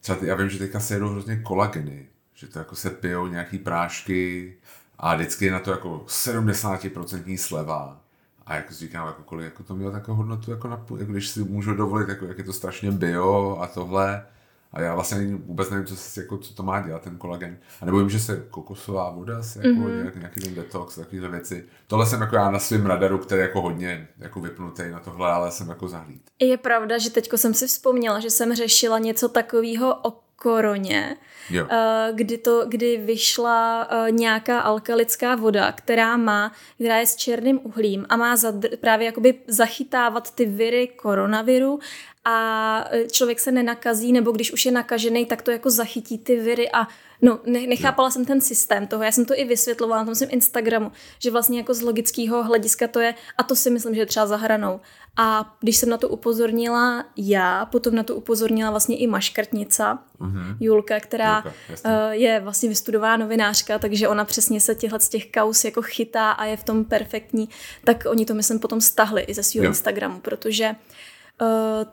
třeba 0.02 0.18
ty, 0.18 0.28
já 0.28 0.36
vím, 0.36 0.50
že 0.50 0.60
teďka 0.60 0.80
se 0.80 0.94
jedou 0.94 1.10
hrozně 1.10 1.38
kolageny, 1.38 2.08
že 2.34 2.48
to 2.48 2.60
jako 2.60 2.76
se 2.76 2.90
pijou 2.90 3.28
nějaký 3.28 3.58
prášky 3.58 4.56
a 4.98 5.16
vždycky 5.16 5.46
je 5.46 5.52
na 5.52 5.60
to 5.60 5.72
jako 5.72 6.06
70% 6.08 7.38
sleva. 7.38 8.02
A 8.46 8.56
jak 8.56 8.72
říkám, 8.72 9.08
jako 9.08 9.24
kolik 9.24 9.46
jako 9.46 9.64
to 9.64 9.76
mělo 9.76 9.92
takovou 9.92 10.18
hodnotu, 10.18 10.52
jako, 10.52 10.68
na, 10.68 10.86
jako 10.98 11.12
když 11.12 11.28
si 11.28 11.44
můžu 11.44 11.74
dovolit, 11.74 12.10
jako, 12.10 12.26
jak 12.26 12.38
je 12.38 12.44
to 12.44 12.54
strašně 12.54 12.92
bio 12.92 13.58
a 13.62 13.68
tohle. 13.68 14.26
A 14.74 14.82
já 14.82 14.96
vlastně 14.96 15.36
vůbec 15.36 15.70
nevím, 15.70 15.86
co, 15.86 16.20
jako, 16.20 16.38
co 16.38 16.54
to 16.54 16.64
má 16.64 16.82
dělat, 16.82 17.02
ten 17.02 17.18
kolagen. 17.18 17.58
A 17.82 17.86
nebo 17.86 18.00
vím, 18.00 18.10
že 18.10 18.20
se 18.20 18.46
kokosová 18.50 19.10
voda, 19.10 19.44
se 19.44 19.60
jako 19.60 19.80
mm-hmm. 19.80 20.02
nějaký, 20.02 20.20
nějaký 20.20 20.42
ten 20.42 20.56
detox, 20.56 20.96
takovéhle 20.96 21.30
věci. 21.30 21.66
Tohle 21.88 22.06
jsem 22.06 22.22
jako 22.22 22.36
já 22.36 22.52
na 22.52 22.60
svém 22.60 22.86
radaru, 22.86 23.18
který 23.18 23.40
je 23.40 23.48
jako 23.48 23.62
hodně 23.62 24.08
jako 24.18 24.40
vypnutý 24.40 24.84
na 24.92 25.00
tohle, 25.00 25.32
ale 25.32 25.52
jsem 25.52 25.70
jako 25.70 25.88
zahlíd. 25.88 26.22
Je 26.40 26.58
pravda, 26.58 26.98
že 26.98 27.10
teďko 27.10 27.38
jsem 27.38 27.54
si 27.54 27.68
vzpomněla, 27.68 28.20
že 28.20 28.30
jsem 28.30 28.56
řešila 28.56 29.00
něco 29.00 29.30
takového 29.30 29.96
o 30.04 30.24
koroně, 30.44 31.18
jo. 31.50 31.68
Eh, 31.70 32.12
kdy, 32.14 32.38
to, 32.38 32.66
kdy 32.68 32.98
vyšla 32.98 33.88
eh, 33.90 34.12
nějaká 34.12 34.60
alkalická 34.60 35.36
voda, 35.36 35.72
která 35.72 36.18
má, 36.18 36.52
která 36.76 36.98
je 36.98 37.06
s 37.06 37.16
černým 37.16 37.60
uhlím 37.64 38.06
a 38.10 38.16
má 38.16 38.36
zadr, 38.36 38.78
právě 38.78 39.06
jakoby 39.06 39.34
zachytávat 39.48 40.36
ty 40.36 40.46
viry 40.46 40.88
koronaviru 40.88 41.80
a 42.26 42.88
e, 42.92 43.08
člověk 43.08 43.40
se 43.40 43.52
nenakazí, 43.52 44.12
nebo 44.12 44.32
když 44.32 44.54
už 44.54 44.66
je 44.66 44.72
nakažený, 44.72 45.26
tak 45.26 45.42
to 45.42 45.52
jako 45.52 45.70
zachytí 45.70 46.18
ty 46.18 46.40
viry 46.40 46.72
a 46.72 46.88
no, 47.22 47.40
nechápala 47.46 48.12
jsem 48.12 48.26
ten 48.26 48.42
systém 48.42 48.88
toho, 48.88 49.04
já 49.04 49.12
jsem 49.12 49.26
to 49.26 49.40
i 49.40 49.46
vysvětlovala 49.46 50.02
na 50.02 50.06
tom 50.06 50.16
svém 50.16 50.30
Instagramu, 50.32 50.92
že 51.20 51.32
vlastně 51.32 51.58
jako 51.58 51.74
z 51.74 51.82
logického 51.82 52.44
hlediska 52.44 52.88
to 52.88 53.00
je, 53.00 53.16
a 53.38 53.44
to 53.44 53.56
si 53.56 53.70
myslím, 53.70 53.96
že 53.96 54.02
je 54.02 54.06
třeba 54.06 54.26
zahranou. 54.28 54.80
A 55.18 55.56
když 55.60 55.78
jsem 55.78 55.90
na 55.90 55.98
to 55.98 56.10
upozornila 56.10 57.06
já, 57.18 57.66
potom 57.66 57.96
na 57.96 58.04
to 58.04 58.16
upozornila 58.16 58.70
vlastně 58.72 58.98
i 58.98 59.08
maškrtnica, 59.08 60.04
mm-hmm. 60.20 60.58
Julka, 60.60 61.00
která 61.00 61.44
Julka, 61.70 61.90
uh, 62.08 62.12
je 62.12 62.40
vlastně 62.40 62.70
vystudovaná 62.70 63.18
novinářka, 63.18 63.80
takže 63.80 64.08
ona 64.08 64.26
přesně 64.26 64.60
se 64.60 64.76
těchhle 64.76 65.00
z 65.00 65.10
těch 65.10 65.32
kaus 65.32 65.66
jako 65.66 65.82
chytá 65.82 66.32
a 66.32 66.46
je 66.46 66.58
v 66.58 66.64
tom 66.64 66.86
perfektní, 66.86 67.50
tak 67.84 68.04
oni 68.08 68.26
to 68.26 68.34
myslím 68.34 68.60
potom 68.60 68.82
stahli 68.82 69.22
i 69.22 69.34
ze 69.34 69.44
svého 69.44 69.66
Instagramu, 69.66 70.20
protože 70.20 70.76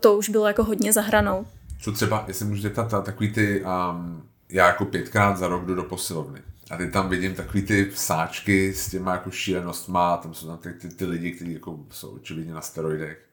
to 0.00 0.16
už 0.16 0.28
bylo 0.28 0.46
jako 0.46 0.64
hodně 0.64 0.92
zahranou. 0.92 1.46
Co 1.80 1.92
třeba, 1.92 2.24
jestli 2.28 2.44
můžu 2.44 2.62
zeptat, 2.62 3.04
takový 3.04 3.32
ty, 3.32 3.64
um, 3.64 4.22
já 4.48 4.66
jako 4.66 4.84
pětkrát 4.84 5.36
za 5.36 5.48
rok 5.48 5.66
jdu 5.66 5.74
do 5.74 5.82
posilovny. 5.82 6.42
A 6.70 6.76
ty 6.76 6.90
tam 6.90 7.08
vidím 7.08 7.34
takový 7.34 7.62
ty 7.62 7.92
sáčky 7.94 8.74
s 8.74 8.90
těma 8.90 9.12
jako 9.12 9.30
šílenostma, 9.30 10.16
tam 10.16 10.34
jsou 10.34 10.46
tam 10.46 10.58
ty, 10.58 10.72
ty, 10.72 10.88
ty 10.88 11.04
lidi, 11.04 11.32
kteří 11.32 11.52
jako 11.52 11.78
jsou 11.90 12.10
očividně 12.10 12.54
na 12.54 12.60
steroidech. 12.60 13.26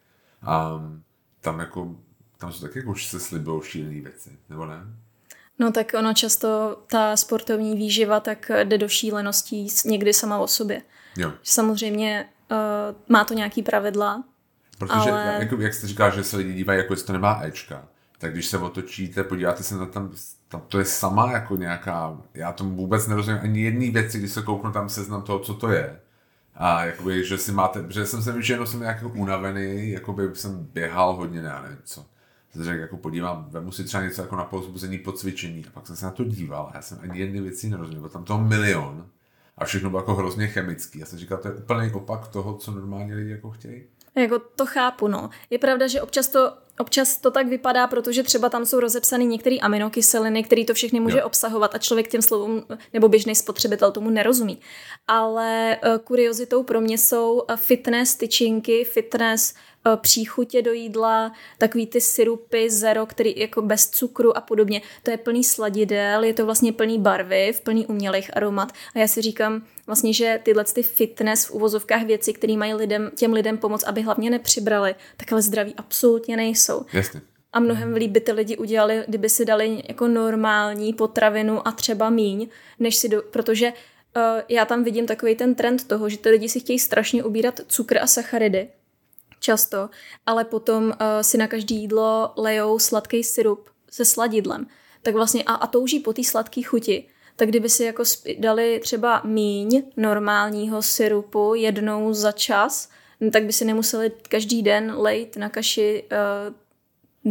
Um, 0.76 1.04
tam 1.42 1.60
jako, 1.60 1.96
tam 2.38 2.52
jsou 2.52 2.62
taky 2.62 2.80
jako 2.80 2.92
už 2.92 3.06
se 3.06 3.20
slibují 3.20 3.62
šílené 3.64 4.02
věci, 4.02 4.30
nebo 4.50 4.66
ne? 4.66 4.84
No 5.60 5.72
tak 5.72 5.94
ono 6.00 6.14
často, 6.14 6.78
ta 6.88 7.18
sportovní 7.18 7.76
výživa 7.76 8.20
tak 8.20 8.52
jde 8.64 8.78
do 8.78 8.88
šíleností 8.88 9.68
někdy 9.86 10.14
sama 10.14 10.38
o 10.38 10.48
sobě. 10.48 10.82
Jo. 11.18 11.34
Samozřejmě 11.44 12.30
uh, 12.52 12.58
má 13.10 13.26
to 13.26 13.34
nějaký 13.34 13.64
pravidla, 13.64 14.24
Protože, 14.78 15.12
ale... 15.12 15.38
jako, 15.40 15.56
jak 15.56 15.74
jste 15.74 15.88
říkal, 15.88 16.12
že 16.12 16.24
se 16.24 16.38
lidi 16.38 16.54
dívají, 16.54 16.80
jako 16.80 16.94
jestli 16.94 17.08
to 17.08 17.14
nemá 17.14 17.42
Ečka, 17.44 17.88
tak 18.18 18.32
když 18.32 18.46
se 18.46 18.58
otočíte, 18.58 19.24
podíváte 19.24 19.64
se 19.64 19.76
na 19.76 19.86
tam, 19.86 20.12
tam 20.48 20.62
to 20.68 20.80
je 20.80 20.86
sama 20.86 21.32
jako 21.32 21.56
nějaká, 21.56 22.18
já 22.34 22.52
tomu 22.52 22.76
vůbec 22.76 23.08
nerozumím 23.08 23.40
ani 23.44 23.62
jedné 23.62 23.92
věci, 23.92 24.20
když 24.20 24.32
se 24.32 24.42
kouknu 24.42 24.72
tam 24.72 24.90
seznam 24.90 25.22
toho, 25.22 25.40
co 25.40 25.54
to 25.54 25.72
je. 25.72 26.00
A 26.56 26.86
jakoby, 26.86 27.26
že 27.26 27.38
si 27.38 27.52
máte, 27.52 27.86
že 27.90 28.06
jsem 28.06 28.22
se 28.22 28.42
že 28.42 28.54
jenom 28.54 28.68
jsem 28.68 28.80
nějak 28.80 29.04
unavený, 29.16 29.92
jakoby 29.92 30.30
jsem 30.34 30.68
běhal 30.74 31.16
hodně, 31.16 31.40
já 31.40 31.62
nevím 31.62 31.78
co. 31.84 32.06
Jsem 32.52 32.64
řekl, 32.64 32.82
jako 32.82 32.98
podívám, 32.98 33.48
vemu 33.50 33.72
si 33.72 33.84
třeba 33.84 34.04
něco 34.04 34.22
jako 34.22 34.36
na 34.36 34.44
pozbuzení 34.44 34.98
po 34.98 35.12
cvičení. 35.12 35.66
A 35.66 35.70
pak 35.74 35.88
jsem 35.88 35.96
se 35.96 36.06
na 36.06 36.12
to 36.12 36.24
díval 36.24 36.70
a 36.72 36.76
já 36.76 36.82
jsem 36.82 37.00
ani 37.02 37.20
jedny 37.20 37.42
věci 37.42 37.70
nerozuměl, 37.70 38.02
byl 38.02 38.10
tam 38.10 38.24
toho 38.24 38.44
milion. 38.44 39.06
A 39.58 39.66
všechno 39.66 39.90
bylo 39.90 40.02
jako 40.02 40.16
hrozně 40.16 40.48
chemický. 40.48 41.00
Já 41.00 41.06
jsem 41.06 41.20
říkal, 41.20 41.38
to 41.38 41.48
je 41.48 41.54
úplný 41.54 41.92
opak 41.92 42.28
toho, 42.28 42.58
co 42.58 42.72
normálně 42.72 43.16
lidi 43.16 43.32
jako 43.32 43.52
chtějí. 43.52 43.84
Jako 44.18 44.40
to 44.40 44.66
chápu, 44.66 45.08
no. 45.08 45.30
Je 45.50 45.58
pravda, 45.60 45.88
že 45.88 46.02
občas 46.02 46.28
to, 46.28 46.54
občas 46.80 47.18
to 47.18 47.32
tak 47.32 47.48
vypadá, 47.48 47.88
protože 47.88 48.24
třeba 48.24 48.50
tam 48.50 48.66
jsou 48.66 48.80
rozepsány 48.80 49.26
některé 49.26 49.56
aminokyseliny, 49.56 50.44
které 50.44 50.66
to 50.66 50.74
všechny 50.74 51.00
může 51.00 51.18
jo. 51.18 51.26
obsahovat 51.26 51.76
a 51.76 51.78
člověk 51.78 52.08
těm 52.08 52.22
slovům 52.22 52.66
nebo 52.94 53.10
běžný 53.10 53.36
spotřebitel 53.36 53.92
tomu 53.92 54.10
nerozumí. 54.10 54.60
Ale 55.08 55.78
uh, 55.86 55.98
kuriozitou 55.98 56.64
pro 56.64 56.82
mě 56.82 56.98
jsou 56.98 57.34
uh, 57.34 57.56
fitness 57.56 58.16
tyčinky, 58.16 58.84
fitness 58.84 59.54
Eh, 59.54 59.77
příchutě 59.96 60.62
do 60.62 60.74
jídla, 60.74 61.32
takový 61.58 61.88
ty 61.88 62.02
syrupy 62.02 62.70
zero, 62.70 63.06
který 63.06 63.40
jako 63.40 63.62
bez 63.62 63.90
cukru 63.90 64.38
a 64.38 64.42
podobně. 64.42 64.82
To 65.04 65.12
je 65.12 65.18
plný 65.18 65.44
sladidel, 65.44 66.24
je 66.24 66.34
to 66.34 66.46
vlastně 66.46 66.74
plný 66.74 67.00
barviv, 67.00 67.62
plný 67.62 67.86
umělých 67.86 68.38
aromat. 68.38 68.72
A 68.96 69.00
já 69.00 69.08
si 69.08 69.22
říkám 69.22 69.64
vlastně, 69.88 70.14
že 70.14 70.40
tyhle 70.44 70.64
ty 70.64 70.84
fitness 70.84 71.46
v 71.46 71.52
uvozovkách 71.52 72.04
věci, 72.04 72.34
které 72.34 72.58
mají 72.58 72.74
lidem, 72.74 73.12
těm 73.16 73.34
lidem 73.34 73.58
pomoct, 73.58 73.84
aby 73.84 74.02
hlavně 74.02 74.30
nepřibrali, 74.30 74.96
tak 75.18 75.32
ale 75.32 75.42
zdraví 75.42 75.74
absolutně 75.78 76.38
nejsou. 76.38 76.86
Jasně. 76.94 77.22
A 77.54 77.60
mnohem 77.60 77.94
líp 77.94 78.12
by 78.12 78.20
ty 78.20 78.32
lidi 78.32 78.58
udělali, 78.58 79.04
kdyby 79.08 79.30
si 79.30 79.46
dali 79.46 79.84
jako 79.88 80.08
normální 80.08 80.94
potravinu 80.94 81.68
a 81.68 81.72
třeba 81.72 82.10
míň, 82.10 82.48
než 82.80 82.96
si 82.96 83.10
do, 83.10 83.22
protože 83.22 83.68
uh, 83.68 84.24
já 84.50 84.66
tam 84.66 84.84
vidím 84.84 85.06
takový 85.06 85.36
ten 85.36 85.56
trend 85.56 85.88
toho, 85.88 86.10
že 86.10 86.18
ty 86.18 86.30
lidi 86.30 86.50
si 86.50 86.60
chtějí 86.60 86.80
strašně 86.80 87.24
ubírat 87.24 87.60
cukr 87.68 87.98
a 87.98 88.08
sacharidy 88.08 88.68
často, 89.48 89.90
ale 90.26 90.44
potom 90.44 90.84
uh, 90.84 90.94
si 91.22 91.38
na 91.38 91.48
každý 91.48 91.76
jídlo 91.88 92.34
lejou 92.38 92.80
sladký 92.80 93.24
syrup 93.24 93.70
se 93.92 94.06
sladidlem. 94.06 94.68
Tak 95.02 95.16
vlastně 95.16 95.44
a, 95.44 95.54
a 95.54 95.68
touží 95.68 96.00
po 96.00 96.14
té 96.14 96.24
sladké 96.24 96.62
chuti. 96.62 97.08
Tak 97.36 97.48
kdyby 97.50 97.70
si 97.70 97.84
jako 97.84 98.04
dali 98.40 98.80
třeba 98.84 99.22
míň 99.24 99.84
normálního 99.98 100.82
syrupu 100.82 101.56
jednou 101.56 102.14
za 102.14 102.32
čas, 102.32 102.90
tak 103.32 103.44
by 103.44 103.54
si 103.54 103.66
nemuseli 103.66 104.12
každý 104.30 104.64
den 104.64 104.94
lejt 104.98 105.38
na 105.38 105.50
kaši 105.50 106.04
uh, 106.12 106.54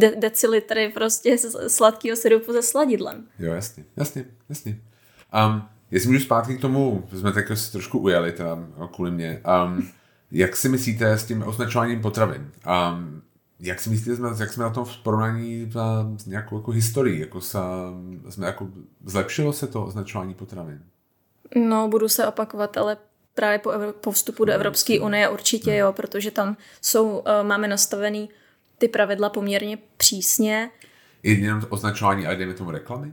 de- 0.01 0.17
decilitry 0.17 0.89
prostě 0.89 1.37
sladkého 1.69 2.17
syrupu 2.17 2.53
se 2.53 2.62
sladidlem. 2.62 3.29
Jo, 3.39 3.53
jasně, 3.53 3.85
jasně, 3.97 4.25
jasně. 4.49 4.81
Um, 5.35 5.62
jestli 5.91 6.09
můžu 6.09 6.25
zpátky 6.25 6.57
k 6.57 6.61
tomu, 6.61 7.09
jsme 7.12 7.33
tak 7.33 7.47
trošku 7.73 7.99
ujeli 7.99 8.33
teda 8.33 8.59
kvůli 8.95 9.11
mě. 9.11 9.43
Um, 9.64 9.89
jak 10.31 10.57
si 10.57 10.68
myslíte 10.68 11.12
s 11.12 11.24
tím 11.24 11.43
označováním 11.43 12.03
potravin? 12.03 12.51
A 12.64 13.01
jak 13.61 13.81
si 13.81 13.91
myslíte, 13.91 14.22
jak 14.41 14.53
jsme 14.53 14.64
na 14.64 14.70
tom 14.70 14.85
v 14.85 14.97
porovnání 14.97 15.72
s 16.16 16.27
nějakou 16.27 16.57
jako 16.57 16.70
historií? 16.70 17.20
Jako 17.20 17.41
se, 17.41 17.59
jsme 18.29 18.47
jako, 18.47 18.68
zlepšilo 19.05 19.53
se 19.53 19.66
to 19.66 19.85
označování 19.85 20.35
potravin? 20.35 20.83
No, 21.57 21.89
budu 21.89 22.09
se 22.09 22.27
opakovat, 22.27 22.77
ale 22.77 22.97
právě 23.35 23.59
po, 23.59 23.70
po 24.01 24.12
vstupu 24.12 24.45
do 24.45 24.53
Evropské 24.53 25.01
unie 25.01 25.29
určitě 25.29 25.70
hmm. 25.70 25.81
jo, 25.81 25.93
protože 25.93 26.31
tam 26.31 26.57
jsou, 26.83 27.18
uh, 27.18 27.24
máme 27.43 27.68
nastavený 27.68 28.31
ty 28.79 28.89
pravidla 28.89 29.31
poměrně 29.31 29.79
přísně. 29.97 30.70
Jenom 31.22 31.62
označování, 31.68 32.27
ale 32.27 32.37
dejme 32.37 32.55
tomu 32.55 32.70
reklamy? 32.70 33.12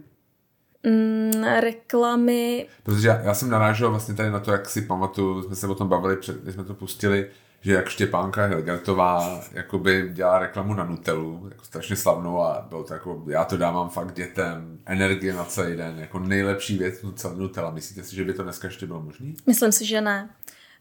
Mm, 0.83 1.43
reklamy. 1.59 2.67
Protože 2.83 3.07
já, 3.07 3.21
já 3.21 3.33
jsem 3.33 3.49
narážel 3.49 3.89
vlastně 3.89 4.15
tady 4.15 4.31
na 4.31 4.39
to, 4.39 4.51
jak 4.51 4.69
si 4.69 4.81
pamatuju, 4.81 5.43
jsme 5.43 5.55
se 5.55 5.67
o 5.67 5.75
tom 5.75 5.87
bavili, 5.87 6.17
před, 6.17 6.43
když 6.43 6.55
jsme 6.55 6.63
to 6.63 6.73
pustili, 6.73 7.29
že 7.61 7.73
jak 7.73 7.89
Štěpánka 7.89 8.45
Helgertová 8.45 9.41
jakoby 9.51 10.09
dělá 10.13 10.39
reklamu 10.39 10.73
na 10.73 10.83
Nutelu, 10.83 11.47
jako 11.49 11.65
strašně 11.65 11.95
slavnou 11.95 12.41
a 12.41 12.65
bylo 12.69 12.83
to 12.83 12.93
jako, 12.93 13.23
já 13.27 13.45
to 13.45 13.57
dávám 13.57 13.89
fakt 13.89 14.13
dětem, 14.13 14.79
energie 14.85 15.33
na 15.33 15.45
celý 15.45 15.75
den, 15.75 15.99
jako 15.99 16.19
nejlepší 16.19 16.77
věc 16.77 17.05
Nutella. 17.35 17.71
Myslíte 17.71 18.03
si, 18.03 18.15
že 18.15 18.23
by 18.23 18.33
to 18.33 18.43
dneska 18.43 18.67
ještě 18.67 18.85
bylo 18.87 19.01
možné? 19.01 19.33
Myslím 19.47 19.71
si, 19.71 19.85
že 19.85 20.01
ne. 20.01 20.29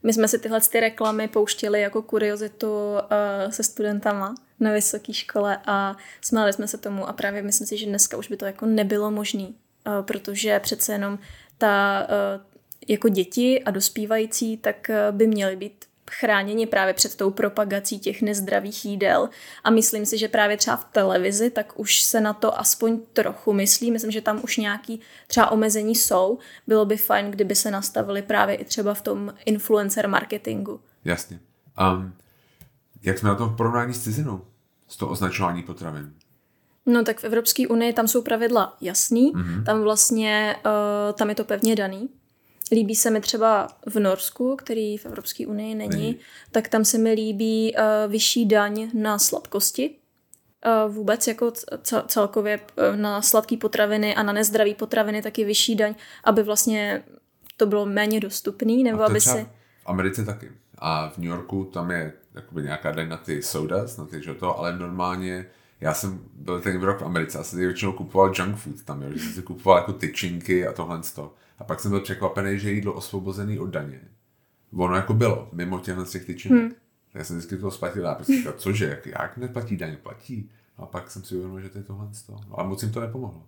My 0.03 0.13
jsme 0.13 0.27
si 0.27 0.39
tyhle 0.39 0.61
ty 0.61 0.79
reklamy 0.79 1.27
pouštěli 1.27 1.81
jako 1.81 2.01
kuriozitu 2.01 2.67
uh, 2.67 3.51
se 3.51 3.63
studentama 3.63 4.35
na 4.59 4.71
vysoké 4.71 5.13
škole 5.13 5.57
a 5.65 5.95
smáli 6.21 6.53
jsme 6.53 6.67
se 6.67 6.77
tomu 6.77 7.09
a 7.09 7.13
právě 7.13 7.41
myslím 7.41 7.67
si, 7.67 7.77
že 7.77 7.85
dneska 7.85 8.17
už 8.17 8.27
by 8.27 8.37
to 8.37 8.45
jako 8.45 8.65
nebylo 8.65 9.11
možné. 9.11 9.47
Eh, 9.87 10.03
protože 10.03 10.59
přece 10.59 10.91
jenom 10.91 11.19
ta 11.57 12.07
eh, 12.09 12.39
jako 12.87 13.09
děti 13.09 13.63
a 13.63 13.71
dospívající, 13.71 14.57
tak 14.57 14.89
eh, 14.89 15.11
by 15.11 15.27
měly 15.27 15.55
být 15.55 15.85
chráněni 16.11 16.67
právě 16.67 16.93
před 16.93 17.15
tou 17.15 17.31
propagací 17.31 17.99
těch 17.99 18.21
nezdravých 18.21 18.85
jídel. 18.85 19.29
A 19.63 19.69
myslím 19.69 20.05
si, 20.05 20.17
že 20.17 20.27
právě 20.27 20.57
třeba 20.57 20.77
v 20.77 20.85
televizi, 20.85 21.49
tak 21.49 21.79
už 21.79 22.01
se 22.01 22.21
na 22.21 22.33
to 22.33 22.59
aspoň 22.59 22.99
trochu 23.13 23.53
myslí. 23.53 23.91
Myslím, 23.91 24.11
že 24.11 24.21
tam 24.21 24.39
už 24.43 24.57
nějaký 24.57 25.01
třeba 25.27 25.51
omezení 25.51 25.95
jsou. 25.95 26.39
Bylo 26.67 26.85
by 26.85 26.97
fajn, 26.97 27.31
kdyby 27.31 27.55
se 27.55 27.71
nastavili 27.71 28.21
právě 28.21 28.55
i 28.55 28.65
třeba 28.65 28.93
v 28.93 29.01
tom 29.01 29.33
influencer 29.45 30.09
marketingu. 30.09 30.79
Jasně. 31.05 31.39
Um, 31.93 32.13
jak 33.01 33.17
jsme 33.17 33.29
na 33.29 33.35
tom 33.35 33.49
v 33.49 33.57
porovnání 33.57 33.93
s 33.93 34.03
cizinou? 34.03 34.41
Z 34.87 34.97
toho 34.97 35.11
označování 35.11 35.63
potravin? 35.63 36.13
No 36.85 37.03
tak 37.03 37.19
v 37.19 37.23
Evropské 37.23 37.67
unii 37.67 37.93
tam 37.93 38.07
jsou 38.07 38.21
pravidla 38.21 38.77
jasný, 38.81 39.33
mm-hmm. 39.33 39.63
tam 39.63 39.81
vlastně, 39.81 40.55
uh, 40.65 41.15
tam 41.15 41.29
je 41.29 41.35
to 41.35 41.43
pevně 41.43 41.75
daný. 41.75 42.09
Líbí 42.71 42.95
se 42.95 43.09
mi 43.09 43.21
třeba 43.21 43.67
v 43.85 43.99
Norsku, 43.99 44.55
který 44.55 44.97
v 44.97 45.05
Evropské 45.05 45.47
unii 45.47 45.75
není, 45.75 45.89
není, 45.89 46.19
tak 46.51 46.67
tam 46.67 46.85
se 46.85 46.97
mi 46.97 47.13
líbí 47.13 47.75
uh, 47.75 48.11
vyšší 48.11 48.45
daň 48.45 48.89
na 48.93 49.19
sladkosti. 49.19 49.95
Uh, 50.85 50.93
vůbec 50.95 51.27
jako 51.27 51.51
celkově 52.07 52.59
uh, 52.59 52.95
na 52.95 53.21
sladké 53.21 53.57
potraviny 53.57 54.15
a 54.15 54.23
na 54.23 54.33
nezdravé 54.33 54.73
potraviny 54.73 55.21
taky 55.21 55.45
vyšší 55.45 55.75
daň, 55.75 55.95
aby 56.23 56.43
vlastně 56.43 57.03
to 57.57 57.65
bylo 57.65 57.85
méně 57.85 58.19
dostupný, 58.19 58.83
nebo 58.83 59.03
aby 59.03 59.21
si... 59.21 59.47
V 59.83 59.85
Americe 59.85 60.25
taky. 60.25 60.51
A 60.77 61.09
v 61.09 61.17
New 61.17 61.29
Yorku 61.29 61.63
tam 61.73 61.91
je 61.91 62.13
jakoby 62.35 62.63
nějaká 62.63 62.91
daň 62.91 63.09
na 63.09 63.17
ty 63.17 63.43
sodas, 63.43 63.97
na 63.97 64.05
ty 64.05 64.21
to, 64.39 64.59
ale 64.59 64.77
normálně 64.77 65.45
já 65.83 65.93
jsem 65.93 66.19
byl 66.33 66.61
ten 66.61 66.81
rok 66.81 66.99
v 66.99 67.05
Americe 67.05 67.39
a 67.39 67.43
jsem 67.43 67.59
většinou 67.59 67.93
kupoval 67.93 68.33
junk 68.35 68.57
food 68.57 68.83
tam, 68.83 69.01
jo, 69.01 69.09
že 69.13 69.19
jsem 69.19 69.33
si 69.33 69.41
kupoval 69.41 69.77
jako 69.77 69.93
tyčinky 69.93 70.67
a 70.67 70.73
tohle 70.73 71.01
to. 71.15 71.33
A 71.59 71.63
pak 71.63 71.79
jsem 71.79 71.91
byl 71.91 72.01
překvapený, 72.01 72.59
že 72.59 72.71
jídlo 72.71 72.93
osvobozený 72.93 73.59
od 73.59 73.67
daně. 73.67 74.01
Ono 74.73 74.95
jako 74.95 75.13
bylo, 75.13 75.49
mimo 75.51 75.79
těchto 75.79 76.05
těch 76.05 76.25
tyčinek. 76.25 76.61
Hmm. 76.61 76.71
Já 77.13 77.23
jsem 77.23 77.37
vždycky 77.37 77.57
to 77.57 77.71
splatil 77.71 78.07
a 78.07 78.15
prostě 78.15 78.33
říkal, 78.33 78.53
cože, 78.57 78.85
jak, 78.85 79.05
jak 79.05 79.37
neplatí 79.37 79.77
daně, 79.77 79.97
platí. 80.03 80.49
A 80.77 80.85
pak 80.85 81.11
jsem 81.11 81.23
si 81.23 81.35
uvědomil, 81.35 81.61
že 81.61 81.69
to 81.69 81.77
je 81.77 81.83
tohle 81.83 82.07
to. 82.25 82.35
No, 82.49 82.59
a 82.59 82.63
moc 82.63 82.83
jim 82.83 82.91
to 82.91 83.01
nepomohlo. 83.01 83.43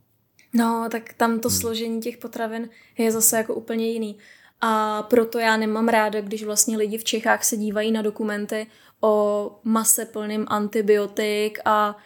No, 0.53 0.88
tak 0.91 1.13
tam 1.13 1.39
to 1.39 1.49
hmm. 1.49 1.57
složení 1.57 2.01
těch 2.01 2.17
potravin 2.17 2.69
je 2.97 3.11
zase 3.11 3.38
jako 3.38 3.53
úplně 3.53 3.91
jiný. 3.91 4.17
A 4.61 5.03
proto 5.03 5.39
já 5.39 5.57
nemám 5.57 5.88
ráda, 5.88 6.21
když 6.21 6.43
vlastně 6.43 6.77
lidi 6.77 6.97
v 6.97 7.03
Čechách 7.03 7.43
se 7.43 7.57
dívají 7.57 7.91
na 7.91 8.01
dokumenty 8.01 8.67
o 9.01 9.59
mase 9.63 10.05
plným 10.05 10.45
antibiotik 10.47 11.59
a 11.65 11.97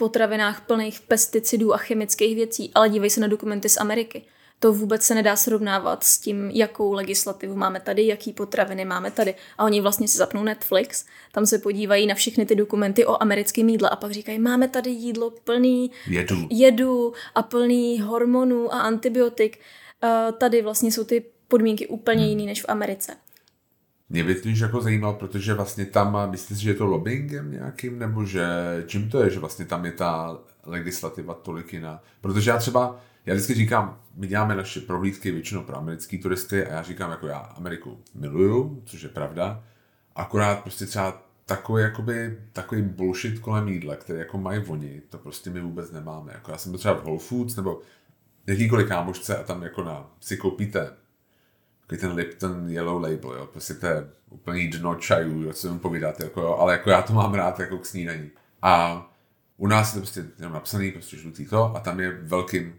potravinách 0.00 0.66
plných 0.66 1.00
pesticidů 1.00 1.74
a 1.74 1.76
chemických 1.76 2.34
věcí, 2.34 2.70
ale 2.74 2.88
dívej 2.88 3.10
se 3.10 3.20
na 3.20 3.26
dokumenty 3.26 3.68
z 3.68 3.76
Ameriky. 3.76 4.22
To 4.60 4.72
vůbec 4.72 5.02
se 5.02 5.14
nedá 5.14 5.36
srovnávat 5.36 6.04
s 6.04 6.18
tím, 6.18 6.50
jakou 6.50 6.92
legislativu 6.92 7.56
máme 7.56 7.80
tady, 7.80 8.06
jaký 8.06 8.32
potraviny 8.32 8.84
máme 8.84 9.10
tady. 9.10 9.34
A 9.58 9.64
oni 9.64 9.80
vlastně 9.80 10.08
si 10.08 10.18
zapnou 10.18 10.42
Netflix, 10.42 11.04
tam 11.32 11.46
se 11.46 11.58
podívají 11.58 12.06
na 12.06 12.14
všechny 12.14 12.46
ty 12.46 12.54
dokumenty 12.54 13.06
o 13.06 13.22
americkém 13.22 13.68
jídle 13.68 13.90
a 13.90 13.96
pak 13.96 14.12
říkají, 14.12 14.38
máme 14.38 14.68
tady 14.68 14.90
jídlo 14.90 15.30
plný 15.44 15.90
jedu, 16.06 16.48
jedu 16.50 17.12
a 17.34 17.42
plný 17.42 18.00
hormonů 18.00 18.74
a 18.74 18.80
antibiotik. 18.80 19.58
Uh, 20.02 20.32
tady 20.32 20.62
vlastně 20.62 20.92
jsou 20.92 21.04
ty 21.04 21.24
podmínky 21.48 21.86
úplně 21.86 22.28
jiný 22.28 22.46
než 22.46 22.62
v 22.62 22.68
Americe. 22.68 23.16
Mě 24.10 24.24
by 24.24 24.34
to 24.34 24.48
jako 24.48 24.80
zajímalo, 24.80 25.14
protože 25.14 25.54
vlastně 25.54 25.86
tam, 25.86 26.30
myslíš, 26.30 26.58
že 26.58 26.70
je 26.70 26.74
to 26.74 26.86
lobbyingem 26.86 27.50
nějakým, 27.50 27.98
nebo 27.98 28.24
že 28.24 28.44
čím 28.86 29.10
to 29.10 29.22
je, 29.22 29.30
že 29.30 29.40
vlastně 29.40 29.64
tam 29.64 29.84
je 29.84 29.92
ta 29.92 30.38
legislativa 30.64 31.34
tolik 31.34 31.72
jiná? 31.72 32.02
Protože 32.20 32.50
já 32.50 32.58
třeba, 32.58 33.00
já 33.26 33.34
vždycky 33.34 33.54
říkám, 33.54 33.98
my 34.16 34.26
děláme 34.26 34.56
naše 34.56 34.80
prohlídky 34.80 35.30
většinou 35.30 35.62
pro 35.62 35.76
americký 35.76 36.18
turisty 36.18 36.66
a 36.66 36.72
já 36.72 36.82
říkám, 36.82 37.10
jako 37.10 37.26
já 37.26 37.38
Ameriku 37.38 37.98
miluju, 38.14 38.82
což 38.86 39.02
je 39.02 39.08
pravda, 39.08 39.64
akorát 40.16 40.62
prostě 40.62 40.86
třeba 40.86 41.22
takový, 41.46 41.82
jakoby, 41.82 42.38
takový 42.52 42.82
bullshit 42.82 43.38
kolem 43.38 43.68
jídla, 43.68 43.96
který 43.96 44.18
jako 44.18 44.38
mají 44.38 44.64
oni, 44.66 45.02
to 45.08 45.18
prostě 45.18 45.50
my 45.50 45.60
vůbec 45.60 45.92
nemáme. 45.92 46.32
Jako 46.32 46.50
já 46.50 46.58
jsem 46.58 46.78
třeba 46.78 46.94
v 46.94 47.04
Whole 47.04 47.18
Foods 47.18 47.56
nebo 47.56 47.80
jakýkoliv 48.46 48.88
kámošce 48.88 49.36
a 49.36 49.42
tam 49.42 49.62
jako 49.62 49.84
na, 49.84 50.10
si 50.20 50.36
koupíte 50.36 50.90
takový 51.90 52.00
ten 52.00 52.12
Lipton 52.12 52.68
Yellow 52.68 53.02
Label, 53.02 53.32
jo, 53.32 53.46
prostě 53.46 53.74
to 53.74 53.86
je 53.86 54.10
úplný 54.30 54.68
dno 54.68 54.94
čajů, 54.94 55.42
jo, 55.42 55.52
co 55.52 55.68
jim 55.68 55.78
povídat, 55.78 56.20
jako 56.20 56.40
jo, 56.40 56.56
ale 56.60 56.72
jako 56.72 56.90
já 56.90 57.02
to 57.02 57.12
mám 57.12 57.34
rád 57.34 57.60
jako 57.60 57.78
k 57.78 57.86
snídaní. 57.86 58.30
A 58.62 59.02
u 59.56 59.66
nás 59.66 59.88
je 59.88 59.94
to 59.94 60.00
prostě 60.00 60.24
jenom 60.38 60.52
napsaný, 60.52 60.92
prostě 60.92 61.16
žlutý 61.16 61.46
to 61.46 61.76
a 61.76 61.80
tam 61.80 62.00
je 62.00 62.10
velkým 62.10 62.74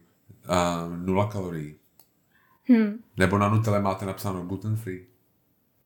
uh, 0.50 0.98
nula 0.98 1.28
kalorií. 1.32 1.76
Hmm. 2.64 3.04
Nebo 3.18 3.38
na 3.38 3.50
Nutelle 3.50 3.82
máte 3.82 4.06
napsáno 4.06 4.42
gluten 4.42 4.76
free. 4.76 5.06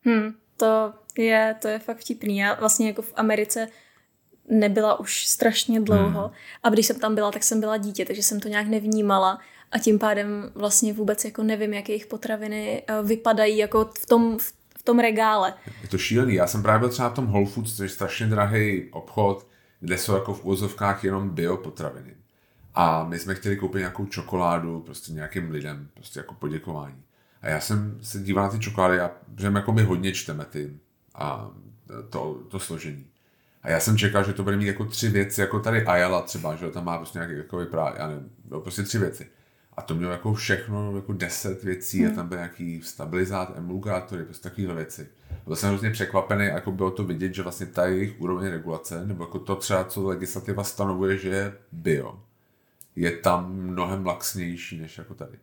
Hmm, 0.05 0.34
to 0.57 0.93
je, 1.17 1.55
to 1.61 1.67
je 1.67 1.80
fakt 1.80 1.97
vtipný. 1.97 2.38
Já 2.38 2.53
vlastně 2.53 2.88
jako 2.88 3.01
v 3.01 3.13
Americe 3.15 3.67
nebyla 4.49 4.99
už 4.99 5.28
strašně 5.28 5.80
dlouho 5.80 6.21
hmm. 6.21 6.32
a 6.63 6.69
když 6.69 6.86
jsem 6.86 6.99
tam 6.99 7.15
byla, 7.15 7.32
tak 7.32 7.43
jsem 7.43 7.59
byla 7.59 7.78
dítě, 7.78 8.05
takže 8.05 8.23
jsem 8.23 8.39
to 8.39 8.47
nějak 8.47 8.67
nevnímala 8.67 9.39
a 9.72 9.80
tím 9.80 9.99
pádem 9.99 10.51
vlastně 10.55 10.93
vůbec 10.93 11.26
jako 11.26 11.43
nevím, 11.43 11.74
jak 11.74 11.89
jejich 11.89 12.05
potraviny 12.05 12.84
eh, 12.88 13.03
vypadají 13.03 13.57
jako 13.57 13.89
v 13.99 14.05
tom, 14.05 14.38
v 14.78 14.84
tom 14.84 14.99
regále. 14.99 15.53
Je 15.82 15.88
to 15.88 15.97
šílený. 15.97 16.34
Já 16.34 16.47
jsem 16.47 16.61
právě 16.61 16.80
byl 16.80 16.89
třeba 16.89 17.09
v 17.09 17.13
tom 17.13 17.28
Whole 17.28 17.45
Foods, 17.45 17.78
což 17.78 17.84
je 17.84 17.95
strašně 17.95 18.28
drahý 18.28 18.89
obchod, 18.91 19.47
kde 19.80 19.97
jsou 19.97 20.13
jako 20.13 20.34
v 20.34 20.45
úzovkách 20.45 21.03
jenom 21.03 21.30
biopotraviny. 21.30 22.16
A 22.76 23.03
my 23.03 23.20
jsme 23.20 23.36
chtěli 23.36 23.55
koupit 23.55 23.80
nějakou 23.80 24.05
čokoládu 24.05 24.80
prostě 24.80 25.13
nějakým 25.13 25.51
lidem, 25.51 25.88
prostě 25.93 26.20
jako 26.20 26.34
poděkování. 26.34 27.03
A 27.41 27.49
já 27.49 27.59
jsem 27.59 27.97
se 28.01 28.20
díval 28.20 28.43
na 28.43 28.51
ty 28.51 28.59
čokolády 28.59 28.99
a 28.99 29.11
že 29.38 29.47
jako 29.47 29.72
my 29.72 29.84
hodně 29.84 30.11
čteme 30.11 30.45
ty 30.45 30.78
a 31.16 31.51
to, 32.09 32.39
to 32.49 32.59
složení. 32.59 33.05
A 33.63 33.70
já 33.70 33.80
jsem 33.80 33.97
čekal, 33.97 34.24
že 34.24 34.34
to 34.34 34.43
bude 34.43 34.57
mít 34.57 34.66
jako 34.66 34.86
tři 34.86 35.09
věci, 35.09 35.41
jako 35.41 35.59
tady 35.59 35.86
Ayala 35.86 36.22
třeba, 36.22 36.55
že 36.55 36.68
tam 36.68 36.86
má 36.86 36.97
prostě 36.97 37.20
nějaký 37.20 37.38
jako 37.38 37.57
vypadá, 37.57 37.93
já 37.97 38.07
nevím, 38.07 38.30
no, 38.49 38.61
prostě 38.61 38.84
tři 38.84 38.99
věci. 38.99 39.28
A 39.78 39.82
to 39.82 39.95
mělo 39.95 40.11
jako 40.11 40.34
všechno, 40.34 40.95
jako 40.95 41.13
deset 41.13 41.63
věcí 41.63 42.03
hmm. 42.03 42.11
a 42.11 42.15
tam 42.15 42.28
byl 42.28 42.38
nějaký 42.38 42.82
stabilizát, 42.82 43.57
emulgátory, 43.57 44.23
prostě 44.23 44.49
takovéhle 44.49 44.76
věci. 44.76 45.09
A 45.32 45.45
byl 45.45 45.55
jsem 45.55 45.69
hrozně 45.69 45.91
překvapený, 45.91 46.45
jako 46.45 46.71
bylo 46.71 46.91
to 46.91 47.03
vidět, 47.03 47.34
že 47.34 47.43
vlastně 47.43 47.65
ta 47.65 47.86
jejich 47.86 48.21
úroveň 48.21 48.47
regulace, 48.47 49.05
nebo 49.05 49.23
jako 49.23 49.39
to 49.39 49.55
třeba, 49.55 49.84
co 49.84 50.03
legislativa 50.03 50.63
stanovuje, 50.63 51.17
že 51.17 51.30
je 51.30 51.53
bio, 51.71 52.19
je 52.95 53.11
tam 53.11 53.53
mnohem 53.53 54.05
laxnější 54.05 54.78
než 54.78 54.97
jako 54.97 55.13
tady. 55.13 55.38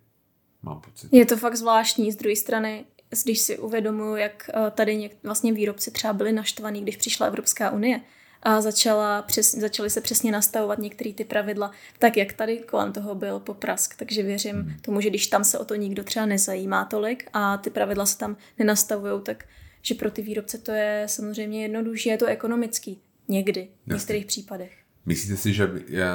Mám 0.63 0.81
pocit. 0.81 1.09
Je 1.13 1.27
to 1.27 1.37
fakt 1.37 1.57
zvláštní. 1.57 2.13
Z 2.13 2.17
druhé 2.17 2.37
strany, 2.37 2.85
když 3.25 3.39
si 3.39 3.59
uvědomuji, 3.59 4.17
jak 4.17 4.51
eh, 4.55 4.71
tady 4.71 4.97
něk- 4.97 5.17
vlastně 5.23 5.53
výrobci 5.53 5.91
třeba 5.91 6.13
byli 6.13 6.33
naštvaní, 6.33 6.83
když 6.83 6.97
přišla 6.97 7.27
Evropská 7.27 7.71
unie, 7.71 8.01
a 8.43 8.61
začala 8.61 9.23
přes, 9.23 9.55
začaly 9.55 9.91
se 9.91 10.01
přesně 10.01 10.33
nastavovat 10.33 10.79
některé 10.79 11.13
ty 11.13 11.25
pravidla, 11.25 11.71
tak 11.99 12.17
jak 12.17 12.33
tady 12.33 12.59
kolem 12.59 12.93
toho 12.93 13.15
byl 13.15 13.41
poprask. 13.41 13.97
Takže 13.97 14.23
věřím 14.23 14.57
hmm. 14.57 14.77
tomu, 14.81 15.01
že 15.01 15.11
když 15.11 15.27
tam 15.27 15.45
se 15.45 15.59
o 15.59 15.65
to 15.65 15.75
nikdo 15.75 16.05
třeba 16.05 16.27
nezajímá 16.27 16.85
tolik 16.85 17.29
a 17.33 17.57
ty 17.57 17.71
pravidla 17.71 18.07
se 18.07 18.19
tam 18.19 18.37
nenastavují, 18.59 19.23
tak 19.23 19.45
že 19.83 19.95
pro 19.95 20.11
ty 20.11 20.23
výrobce 20.23 20.59
to 20.59 20.73
je 20.73 21.05
samozřejmě 21.09 21.63
jednodušší, 21.63 22.09
je 22.09 22.17
to 22.17 22.27
ekonomický 22.27 23.01
někdy, 23.29 23.69
v 23.87 23.93
některých 23.93 24.27
případech. 24.27 24.73
Myslíte 25.07 25.37
si, 25.37 25.53
že 25.53 25.71
je, 25.87 26.07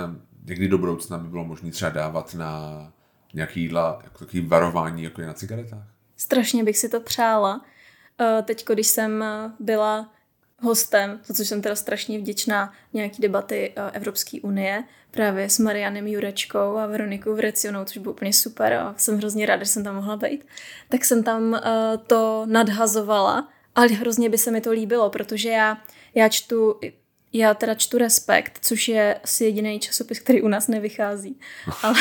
někdy 0.46 0.68
do 0.68 0.78
budoucna 0.78 1.18
by 1.18 1.30
bylo 1.30 1.46
možné 1.46 1.72
třeba 1.72 1.92
dávat 1.92 2.34
na 2.34 2.94
nějaký 3.34 3.62
jídla, 3.62 4.02
jako 4.04 4.20
takový 4.20 4.42
varování, 4.42 5.04
jako 5.04 5.22
je 5.22 5.28
na 5.28 5.34
cigaretách? 5.34 5.88
Strašně 6.18 6.64
bych 6.64 6.78
si 6.78 6.90
to 6.90 7.00
přála. 7.02 7.66
Eh, 8.22 8.44
teď, 8.44 8.66
když 8.66 8.88
jsem 8.88 9.24
byla 9.60 10.14
hostem, 10.62 11.20
za 11.26 11.34
což 11.34 11.48
jsem 11.48 11.62
teda 11.62 11.76
strašně 11.76 12.20
vděčná, 12.20 12.74
nějaký 12.94 13.22
debaty 13.22 13.74
eh, 13.76 13.92
Evropské 13.92 14.42
unie, 14.42 14.84
právě 15.12 15.50
s 15.50 15.60
Marianem 15.60 16.08
Jurečkou 16.08 16.78
a 16.78 16.86
Veronikou 16.86 17.36
Vrecionou, 17.36 17.86
což 17.86 17.98
bylo 17.98 18.14
úplně 18.14 18.34
super 18.34 18.74
a 18.74 18.96
jsem 18.98 19.18
hrozně 19.18 19.46
ráda, 19.46 19.64
že 19.64 19.70
jsem 19.70 19.84
tam 19.84 19.96
mohla 19.96 20.18
být, 20.18 20.46
tak 20.90 21.06
jsem 21.06 21.24
tam 21.24 21.54
uh, 21.54 21.60
to 22.08 22.46
nadhazovala, 22.46 23.50
ale 23.76 23.88
hrozně 23.88 24.30
by 24.30 24.38
se 24.38 24.52
mi 24.52 24.62
to 24.62 24.72
líbilo, 24.72 25.10
protože 25.10 25.50
já, 25.50 25.78
já 26.16 26.30
čtu 26.30 26.80
já 27.34 27.54
teda 27.54 27.76
čtu 27.76 27.98
Respekt, 27.98 28.60
což 28.62 28.88
je 28.88 29.20
asi 29.24 29.46
jediný 29.46 29.80
časopis, 29.80 30.20
který 30.20 30.42
u 30.42 30.48
nás 30.48 30.68
nevychází, 30.68 31.40
ale 31.84 32.00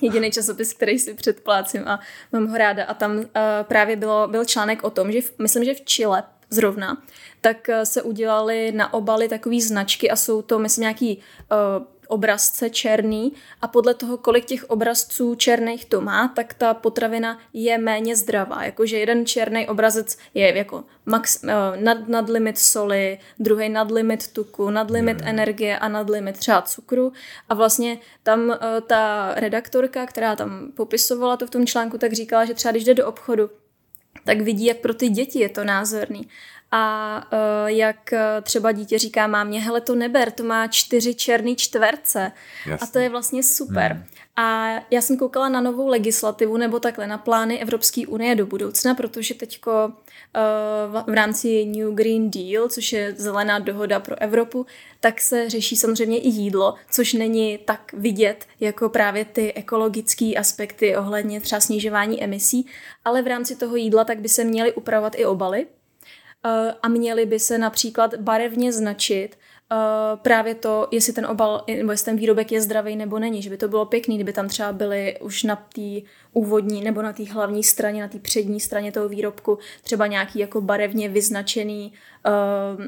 jediný 0.00 0.30
časopis, 0.30 0.72
který 0.72 0.98
si 0.98 1.14
předplácím 1.14 1.88
a 1.88 2.00
mám 2.32 2.46
ho 2.46 2.58
ráda. 2.58 2.84
A 2.84 2.94
tam 2.94 3.16
uh, 3.16 3.24
právě 3.62 3.96
bylo, 3.96 4.28
byl 4.28 4.44
článek 4.44 4.84
o 4.84 4.90
tom, 4.90 5.12
že 5.12 5.20
v, 5.20 5.38
myslím, 5.38 5.64
že 5.64 5.74
v 5.74 5.80
Chile 5.80 6.22
zrovna, 6.52 7.02
tak 7.40 7.68
eh, 7.68 7.86
se 7.86 8.02
udělali 8.02 8.72
na 8.72 8.94
obaly 8.94 9.28
takové 9.28 9.60
značky 9.60 10.10
a 10.10 10.16
jsou 10.16 10.42
to, 10.42 10.58
myslím, 10.58 10.82
nějaký 10.82 11.18
uh, 11.18 11.86
obrazce 12.08 12.70
černý 12.70 13.32
a 13.60 13.68
podle 13.68 13.94
toho, 13.94 14.16
kolik 14.16 14.44
těch 14.44 14.64
obrazců 14.64 15.34
černých 15.34 15.84
to 15.84 16.00
má, 16.00 16.28
tak 16.28 16.54
ta 16.54 16.74
potravina 16.74 17.38
je 17.52 17.78
méně 17.78 18.16
zdravá. 18.16 18.64
Jakože 18.64 18.98
jeden 18.98 19.26
černý 19.26 19.68
obrazec 19.68 20.18
je 20.34 20.56
jako 20.56 20.84
max, 21.06 21.42
uh, 21.44 21.50
nad, 21.82 22.08
nad 22.08 22.28
limit 22.28 22.58
soli, 22.58 23.18
druhý 23.38 23.68
nad 23.68 23.90
limit 23.90 24.32
tuku, 24.32 24.70
nad 24.70 24.90
limit 24.90 25.20
mm. 25.20 25.28
energie 25.28 25.78
a 25.78 25.88
nad 25.88 26.10
limit 26.10 26.38
třeba 26.38 26.62
cukru. 26.62 27.12
A 27.48 27.54
vlastně 27.54 27.98
tam 28.22 28.58
ta 28.86 29.32
redaktorka, 29.36 30.06
která 30.06 30.36
tam 30.36 30.72
popisovala 30.76 31.36
to 31.36 31.46
v 31.46 31.50
tom 31.50 31.66
článku, 31.66 31.98
tak 31.98 32.12
říkala, 32.12 32.44
že 32.44 32.54
třeba 32.54 32.72
když 32.72 32.84
jde 32.84 32.94
do 32.94 33.06
obchodu, 33.06 33.50
tak 34.24 34.40
vidí, 34.40 34.64
jak 34.64 34.76
pro 34.76 34.94
ty 34.94 35.08
děti 35.08 35.38
je 35.38 35.48
to 35.48 35.64
názorný. 35.64 36.28
a 36.74 37.24
uh, 37.32 37.68
jak 37.68 38.14
třeba 38.42 38.72
dítě 38.72 38.98
říká 38.98 39.26
mámě, 39.26 39.60
hele 39.60 39.80
to 39.80 39.94
neber, 39.94 40.30
to 40.30 40.42
má 40.44 40.66
čtyři 40.66 41.14
černý 41.14 41.56
čtverce 41.56 42.32
Jasně. 42.66 42.86
a 42.88 42.90
to 42.90 42.98
je 42.98 43.08
vlastně 43.08 43.42
super. 43.42 43.92
Hmm. 43.92 44.04
A 44.36 44.70
já 44.90 45.00
jsem 45.00 45.16
koukala 45.16 45.48
na 45.48 45.60
novou 45.60 45.86
legislativu 45.86 46.56
nebo 46.56 46.80
takhle 46.80 47.06
na 47.06 47.18
plány 47.18 47.58
Evropské 47.58 48.06
unie 48.06 48.34
do 48.34 48.46
budoucna, 48.46 48.94
protože 48.94 49.34
teďko 49.34 49.86
uh, 49.86 49.92
v 51.06 51.14
rámci 51.14 51.64
New 51.64 51.94
Green 51.94 52.30
Deal, 52.30 52.68
což 52.68 52.92
je 52.92 53.14
zelená 53.16 53.58
dohoda 53.58 54.00
pro 54.00 54.22
Evropu, 54.22 54.66
tak 55.00 55.20
se 55.20 55.50
řeší 55.50 55.76
samozřejmě 55.76 56.18
i 56.18 56.28
jídlo, 56.28 56.74
což 56.90 57.12
není 57.12 57.58
tak 57.58 57.92
vidět 57.92 58.46
jako 58.60 58.88
právě 58.88 59.24
ty 59.24 59.52
ekologické 59.52 60.34
aspekty 60.34 60.96
ohledně 60.96 61.40
třeba 61.40 61.60
snižování 61.60 62.24
emisí, 62.24 62.66
ale 63.04 63.22
v 63.22 63.26
rámci 63.26 63.56
toho 63.56 63.76
jídla 63.76 64.04
tak 64.04 64.20
by 64.20 64.28
se 64.28 64.44
měly 64.44 64.72
upravovat 64.72 65.12
i 65.16 65.24
obaly, 65.24 65.66
uh, 65.66 66.50
a 66.82 66.88
měly 66.88 67.26
by 67.26 67.38
se 67.38 67.58
například 67.58 68.14
barevně 68.14 68.72
značit 68.72 69.36
uh, 69.72 69.78
právě 70.22 70.54
to, 70.54 70.88
jestli 70.90 71.12
ten 71.12 71.26
obal 71.26 71.64
nebo 71.76 71.90
jestli 71.90 72.04
ten 72.04 72.16
výrobek 72.16 72.52
je 72.52 72.60
zdravý 72.60 72.96
nebo 72.96 73.18
není, 73.18 73.42
že 73.42 73.50
by 73.50 73.56
to 73.56 73.68
bylo 73.68 73.86
pěkný, 73.86 74.14
kdyby 74.14 74.32
tam 74.32 74.48
třeba 74.48 74.72
byly 74.72 75.18
už 75.20 75.42
na 75.42 75.56
té 75.56 76.00
úvodní 76.32 76.80
nebo 76.80 77.02
na 77.02 77.12
té 77.12 77.24
hlavní 77.24 77.62
straně, 77.62 78.02
na 78.02 78.08
té 78.08 78.18
přední 78.18 78.60
straně 78.60 78.92
toho 78.92 79.08
výrobku 79.08 79.58
třeba 79.82 80.06
nějaký 80.06 80.38
jako 80.38 80.60
barevně 80.60 81.08
vyznačený 81.08 81.92
uh, 82.26 82.84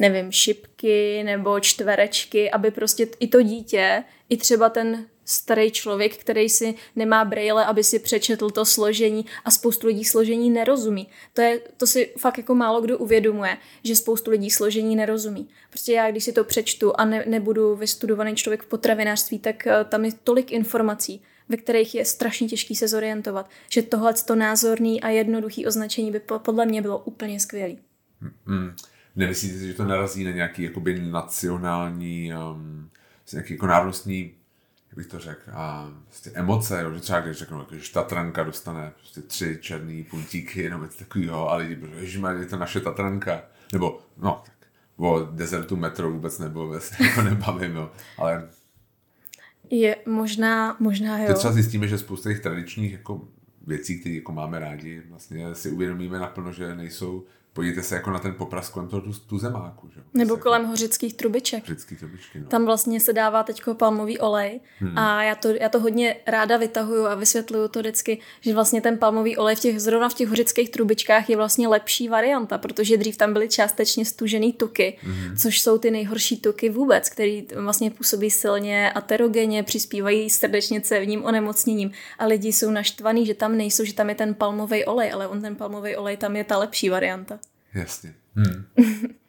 nevím, 0.00 0.32
šipky 0.32 1.22
nebo 1.24 1.60
čtverečky, 1.60 2.50
aby 2.50 2.70
prostě 2.70 3.06
i 3.20 3.28
to 3.28 3.42
dítě, 3.42 4.04
i 4.28 4.36
třeba 4.36 4.68
ten 4.68 5.06
starý 5.24 5.70
člověk, 5.70 6.16
který 6.16 6.48
si 6.48 6.74
nemá 6.96 7.24
brejle, 7.24 7.64
aby 7.64 7.84
si 7.84 7.98
přečetl 7.98 8.50
to 8.50 8.64
složení 8.64 9.26
a 9.44 9.50
spoustu 9.50 9.86
lidí 9.86 10.04
složení 10.04 10.50
nerozumí. 10.50 11.08
To, 11.32 11.40
je, 11.40 11.60
to 11.76 11.86
si 11.86 12.14
fakt 12.18 12.38
jako 12.38 12.54
málo 12.54 12.80
kdo 12.80 12.98
uvědomuje, 12.98 13.56
že 13.84 13.96
spoustu 13.96 14.30
lidí 14.30 14.50
složení 14.50 14.96
nerozumí. 14.96 15.48
Prostě 15.70 15.92
já, 15.92 16.10
když 16.10 16.24
si 16.24 16.32
to 16.32 16.44
přečtu 16.44 16.92
a 17.00 17.04
ne, 17.04 17.24
nebudu 17.26 17.76
vystudovaný 17.76 18.34
člověk 18.34 18.62
v 18.62 18.66
potravinářství, 18.66 19.38
tak 19.38 19.66
uh, 19.66 19.88
tam 19.88 20.04
je 20.04 20.12
tolik 20.24 20.52
informací, 20.52 21.22
ve 21.48 21.56
kterých 21.56 21.94
je 21.94 22.04
strašně 22.04 22.48
těžký 22.48 22.76
se 22.76 22.88
zorientovat, 22.88 23.50
že 23.68 23.82
tohle 23.82 24.14
to 24.14 24.34
názorný 24.34 25.00
a 25.00 25.08
jednoduchý 25.08 25.66
označení 25.66 26.10
by 26.10 26.20
podle 26.38 26.66
mě 26.66 26.82
bylo 26.82 26.98
úplně 26.98 27.40
skvělý. 27.40 27.78
Hmm. 28.46 28.74
Nemyslíte 29.16 29.58
si, 29.58 29.66
že 29.66 29.74
to 29.74 29.84
narazí 29.84 30.24
na 30.24 30.30
nějaký 30.30 30.62
jakoby 30.62 31.00
nacionální, 31.00 32.32
um, 32.52 32.90
nějaký 33.32 33.52
jako 33.54 33.66
národnostní 33.66 34.34
jak 34.92 34.96
bych 34.96 35.06
to 35.06 35.18
řekl, 35.18 35.50
a 35.52 35.90
prostě 36.06 36.30
emoce, 36.34 36.82
jo, 36.82 36.94
že 36.94 37.00
třeba 37.00 37.20
když 37.20 37.36
řeknu, 37.36 37.58
jako, 37.58 37.74
že 37.74 37.92
Tatranka 37.92 38.44
dostane 38.44 38.92
prostě 38.98 39.20
tři 39.20 39.58
černý 39.60 40.04
puntíky, 40.04 40.62
jenom 40.62 40.82
něco 40.82 40.98
takového, 40.98 41.50
a 41.50 41.56
lidi 41.56 41.74
budou, 41.76 41.92
že 42.00 42.20
je 42.38 42.46
to 42.46 42.56
naše 42.56 42.80
Tatranka, 42.80 43.42
nebo 43.72 44.00
no, 44.16 44.42
tak 44.46 44.68
o 44.96 45.28
desertu 45.30 45.76
metro 45.76 46.10
vůbec 46.10 46.38
nebo 46.38 46.62
vůbec 46.66 46.92
jako 47.00 47.22
nebavím, 47.22 47.76
jo, 47.76 47.90
ale 48.18 48.48
je 49.70 49.96
možná, 50.06 50.76
možná 50.80 51.18
jo. 51.18 51.26
Teď 51.26 51.36
třeba 51.36 51.52
zjistíme, 51.52 51.88
že 51.88 51.98
spousta 51.98 52.30
těch 52.30 52.40
tradičních 52.40 52.92
jako 52.92 53.28
věcí, 53.66 54.00
které 54.00 54.14
jako 54.14 54.32
máme 54.32 54.58
rádi, 54.58 55.02
vlastně 55.08 55.54
si 55.54 55.70
uvědomíme 55.70 56.18
naplno, 56.18 56.52
že 56.52 56.74
nejsou 56.74 57.24
podívejte 57.52 57.82
se 57.82 57.94
jako 57.94 58.10
na 58.10 58.18
ten 58.18 58.34
popras 58.34 58.68
kolem 58.68 58.88
toho 58.88 59.02
tu, 59.02 59.12
tu 59.12 59.38
zemáku. 59.38 59.88
Že? 59.94 60.00
Nebo 60.14 60.34
jako 60.34 60.42
kolem 60.42 60.62
jako... 60.62 60.70
hořických 60.70 61.14
trubiček. 61.14 61.62
Hořický 61.68 61.96
trubičky, 61.96 62.40
no. 62.40 62.46
Tam 62.46 62.66
vlastně 62.66 63.00
se 63.00 63.12
dává 63.12 63.42
teď 63.42 63.62
palmový 63.72 64.18
olej 64.18 64.60
hmm. 64.78 64.98
a 64.98 65.22
já 65.22 65.34
to, 65.34 65.48
já 65.48 65.68
to 65.68 65.80
hodně 65.80 66.16
ráda 66.26 66.56
vytahuju 66.56 67.06
a 67.06 67.14
vysvětluju 67.14 67.68
to 67.68 67.80
vždycky, 67.80 68.18
že 68.40 68.54
vlastně 68.54 68.80
ten 68.80 68.98
palmový 68.98 69.36
olej 69.36 69.56
v 69.56 69.60
těch, 69.60 69.80
zrovna 69.80 70.08
v 70.08 70.14
těch 70.14 70.28
hořických 70.28 70.70
trubičkách 70.70 71.30
je 71.30 71.36
vlastně 71.36 71.68
lepší 71.68 72.08
varianta, 72.08 72.58
protože 72.58 72.96
dřív 72.96 73.16
tam 73.16 73.32
byly 73.32 73.48
částečně 73.48 74.04
stužený 74.04 74.52
tuky, 74.52 74.98
hmm. 75.02 75.36
což 75.36 75.60
jsou 75.60 75.78
ty 75.78 75.90
nejhorší 75.90 76.40
tuky 76.40 76.70
vůbec, 76.70 77.08
které 77.08 77.40
vlastně 77.56 77.90
působí 77.90 78.30
silně 78.30 78.92
aterogenně, 78.92 79.62
přispívají 79.62 80.30
srdečně 80.30 80.80
cévním 80.80 81.24
onemocněním 81.24 81.90
a 82.18 82.26
lidi 82.26 82.52
jsou 82.52 82.70
naštvaní, 82.70 83.26
že 83.26 83.34
tam 83.34 83.56
nejsou, 83.56 83.84
že 83.84 83.94
tam 83.94 84.08
je 84.08 84.14
ten 84.14 84.34
palmový 84.34 84.84
olej, 84.84 85.12
ale 85.12 85.28
on 85.28 85.42
ten 85.42 85.56
palmový 85.56 85.96
olej 85.96 86.16
tam 86.16 86.36
je 86.36 86.44
ta 86.44 86.58
lepší 86.58 86.88
varianta. 86.88 87.38
Jasně. 87.74 88.14
Hmm. 88.36 88.64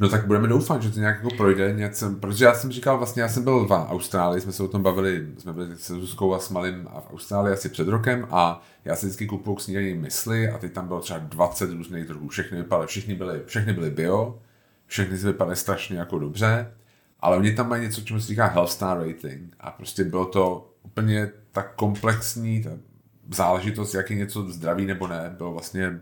No 0.00 0.08
tak 0.08 0.26
budeme 0.26 0.48
doufat, 0.48 0.82
že 0.82 0.90
to 0.90 1.00
nějak 1.00 1.16
jako 1.16 1.36
projde 1.36 1.72
něco, 1.72 2.10
protože 2.10 2.44
já 2.44 2.54
jsem 2.54 2.72
říkal, 2.72 2.98
vlastně 2.98 3.22
já 3.22 3.28
jsem 3.28 3.44
byl 3.44 3.66
v 3.66 3.70
Austrálii, 3.70 4.40
jsme 4.40 4.52
se 4.52 4.62
o 4.62 4.68
tom 4.68 4.82
bavili, 4.82 5.26
jsme 5.38 5.52
byli 5.52 5.76
se 5.76 5.94
Zuzkou 5.94 6.34
a 6.34 6.38
s 6.38 6.50
Malým 6.50 6.84
v 6.84 7.12
Austrálii 7.12 7.54
asi 7.54 7.68
před 7.68 7.88
rokem 7.88 8.26
a 8.30 8.62
já 8.84 8.96
si 8.96 9.06
vždycky 9.06 9.26
kupuju 9.26 9.56
k 9.56 9.60
snídaní 9.60 9.94
mysli 9.94 10.48
a 10.48 10.58
teď 10.58 10.72
tam 10.72 10.88
bylo 10.88 11.00
třeba 11.00 11.18
20 11.18 11.70
různých 11.70 12.04
druhů, 12.04 12.28
všechny 12.28 12.58
vypadaly, 12.58 12.86
všichni 12.86 13.14
byly, 13.14 13.42
všechny 13.46 13.72
byly 13.72 13.90
bio, 13.90 14.38
všechny 14.86 15.18
si 15.18 15.26
vypadaly 15.26 15.56
strašně 15.56 15.98
jako 15.98 16.18
dobře, 16.18 16.72
ale 17.20 17.36
oni 17.36 17.54
tam 17.54 17.68
mají 17.68 17.82
něco, 17.82 18.00
čemu 18.00 18.20
se 18.20 18.26
říká 18.26 18.46
Health 18.46 18.70
Star 18.70 18.98
Rating 18.98 19.54
a 19.60 19.70
prostě 19.70 20.04
bylo 20.04 20.26
to 20.26 20.72
úplně 20.82 21.30
tak 21.52 21.74
komplexní 21.74 22.62
ta 22.62 22.70
záležitost, 23.34 23.94
jak 23.94 24.10
je 24.10 24.16
něco 24.16 24.42
zdravý 24.42 24.86
nebo 24.86 25.06
ne, 25.06 25.34
bylo 25.36 25.52
vlastně 25.52 26.00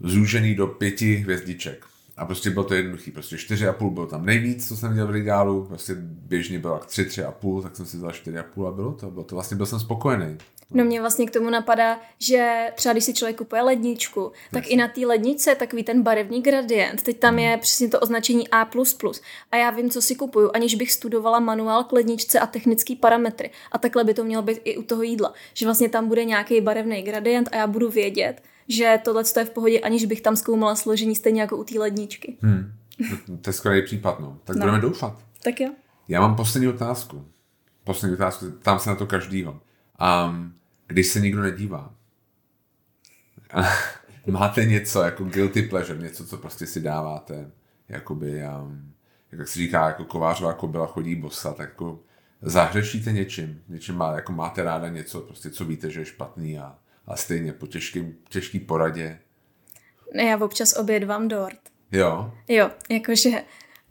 zúžený 0.00 0.54
do 0.54 0.66
pěti 0.66 1.14
hvězdiček. 1.14 1.86
A 2.16 2.26
prostě 2.26 2.50
bylo 2.50 2.64
to 2.64 2.74
jednoduchý, 2.74 3.10
prostě 3.10 3.36
4,5 3.36 3.90
bylo 3.90 4.06
tam 4.06 4.26
nejvíc, 4.26 4.68
co 4.68 4.76
jsem 4.76 4.90
viděl 4.90 5.06
v 5.06 5.10
regálu, 5.10 5.64
prostě 5.64 5.94
běžně 5.98 6.58
bylo 6.58 6.78
tak 6.78 6.86
3, 6.86 7.02
3,5, 7.02 7.62
tak 7.62 7.76
jsem 7.76 7.86
si 7.86 7.96
vzal 7.96 8.10
4,5 8.10 8.68
a 8.68 8.70
bylo 8.70 8.92
to, 8.92 9.10
bylo 9.10 9.24
to 9.24 9.34
vlastně 9.34 9.56
byl 9.56 9.66
jsem 9.66 9.80
spokojený. 9.80 10.38
No 10.70 10.84
mě 10.84 11.00
vlastně 11.00 11.26
k 11.26 11.30
tomu 11.30 11.50
napadá, 11.50 12.00
že 12.18 12.66
třeba 12.74 12.92
když 12.92 13.04
si 13.04 13.14
člověk 13.14 13.38
kupuje 13.38 13.62
ledničku, 13.62 14.32
tak 14.50 14.62
Jasně. 14.62 14.74
i 14.74 14.76
na 14.76 14.88
té 14.88 15.06
ledničce 15.06 15.54
takový 15.54 15.82
ten 15.82 16.02
barevný 16.02 16.42
gradient, 16.42 17.02
teď 17.02 17.18
tam 17.18 17.38
je 17.38 17.50
hmm. 17.50 17.60
přesně 17.60 17.88
to 17.88 18.00
označení 18.00 18.48
A++. 18.48 18.68
A 19.52 19.56
já 19.56 19.70
vím, 19.70 19.90
co 19.90 20.02
si 20.02 20.14
kupuju, 20.14 20.50
aniž 20.54 20.74
bych 20.74 20.92
studovala 20.92 21.40
manuál 21.40 21.84
k 21.84 21.92
ledničce 21.92 22.40
a 22.40 22.46
technické 22.46 22.96
parametry. 22.96 23.50
A 23.72 23.78
takhle 23.78 24.04
by 24.04 24.14
to 24.14 24.24
mělo 24.24 24.42
být 24.42 24.60
i 24.64 24.76
u 24.76 24.82
toho 24.82 25.02
jídla. 25.02 25.34
Že 25.54 25.66
vlastně 25.66 25.88
tam 25.88 26.08
bude 26.08 26.24
nějaký 26.24 26.60
barevný 26.60 27.02
gradient 27.02 27.48
a 27.52 27.56
já 27.56 27.66
budu 27.66 27.90
vědět, 27.90 28.42
že 28.68 28.98
tohle 29.04 29.22
je 29.38 29.44
v 29.44 29.50
pohodě, 29.50 29.80
aniž 29.80 30.04
bych 30.04 30.20
tam 30.20 30.36
zkoumala 30.36 30.74
složení 30.76 31.16
stejně 31.16 31.40
jako 31.40 31.56
u 31.56 31.64
té 31.64 31.78
ledničky. 31.78 32.36
Hmm. 32.40 32.72
To 33.40 33.50
je 33.50 33.54
skvělý 33.54 33.82
případ, 33.82 34.20
no. 34.20 34.38
Tak 34.44 34.56
no. 34.56 34.60
budeme 34.60 34.80
doufat. 34.80 35.18
Tak 35.42 35.60
jo. 35.60 35.70
Já 36.08 36.20
mám 36.20 36.36
poslední 36.36 36.68
otázku. 36.68 37.24
Poslední 37.84 38.16
otázku, 38.16 38.50
tam 38.50 38.78
se 38.78 38.90
na 38.90 38.96
to 38.96 39.06
každýho. 39.06 39.60
Um, 40.26 40.54
když 40.86 41.06
se 41.06 41.20
nikdo 41.20 41.42
nedívá, 41.42 41.94
máte 44.26 44.64
něco 44.64 45.02
jako 45.02 45.24
guilty 45.24 45.62
pleasure, 45.62 45.98
něco, 45.98 46.26
co 46.26 46.36
prostě 46.36 46.66
si 46.66 46.80
dáváte, 46.80 47.50
jakoby, 47.88 48.42
um, 48.62 48.92
jak 49.32 49.48
se 49.48 49.58
říká, 49.58 49.86
jako 49.86 50.04
kovářová 50.04 50.52
kobila 50.52 50.86
chodí 50.86 51.14
bosa, 51.14 51.52
tak 51.52 51.68
jako 51.68 52.00
zahřešíte 52.42 53.12
něčím, 53.12 53.62
něčím 53.68 53.94
má, 53.94 54.12
jako 54.12 54.32
máte 54.32 54.62
ráda 54.62 54.88
něco, 54.88 55.20
prostě 55.20 55.50
co 55.50 55.64
víte, 55.64 55.90
že 55.90 56.00
je 56.00 56.04
špatný 56.04 56.58
a 56.58 56.78
a 57.06 57.16
stejně 57.16 57.52
po 57.52 57.66
těžký, 57.66 58.14
těžký 58.28 58.60
poradě. 58.60 59.18
Ne, 60.14 60.22
já 60.22 60.38
občas 60.38 60.76
obědvám 60.76 61.28
dort. 61.28 61.58
Jo? 61.92 62.32
Jo, 62.48 62.70
jakože 62.90 63.30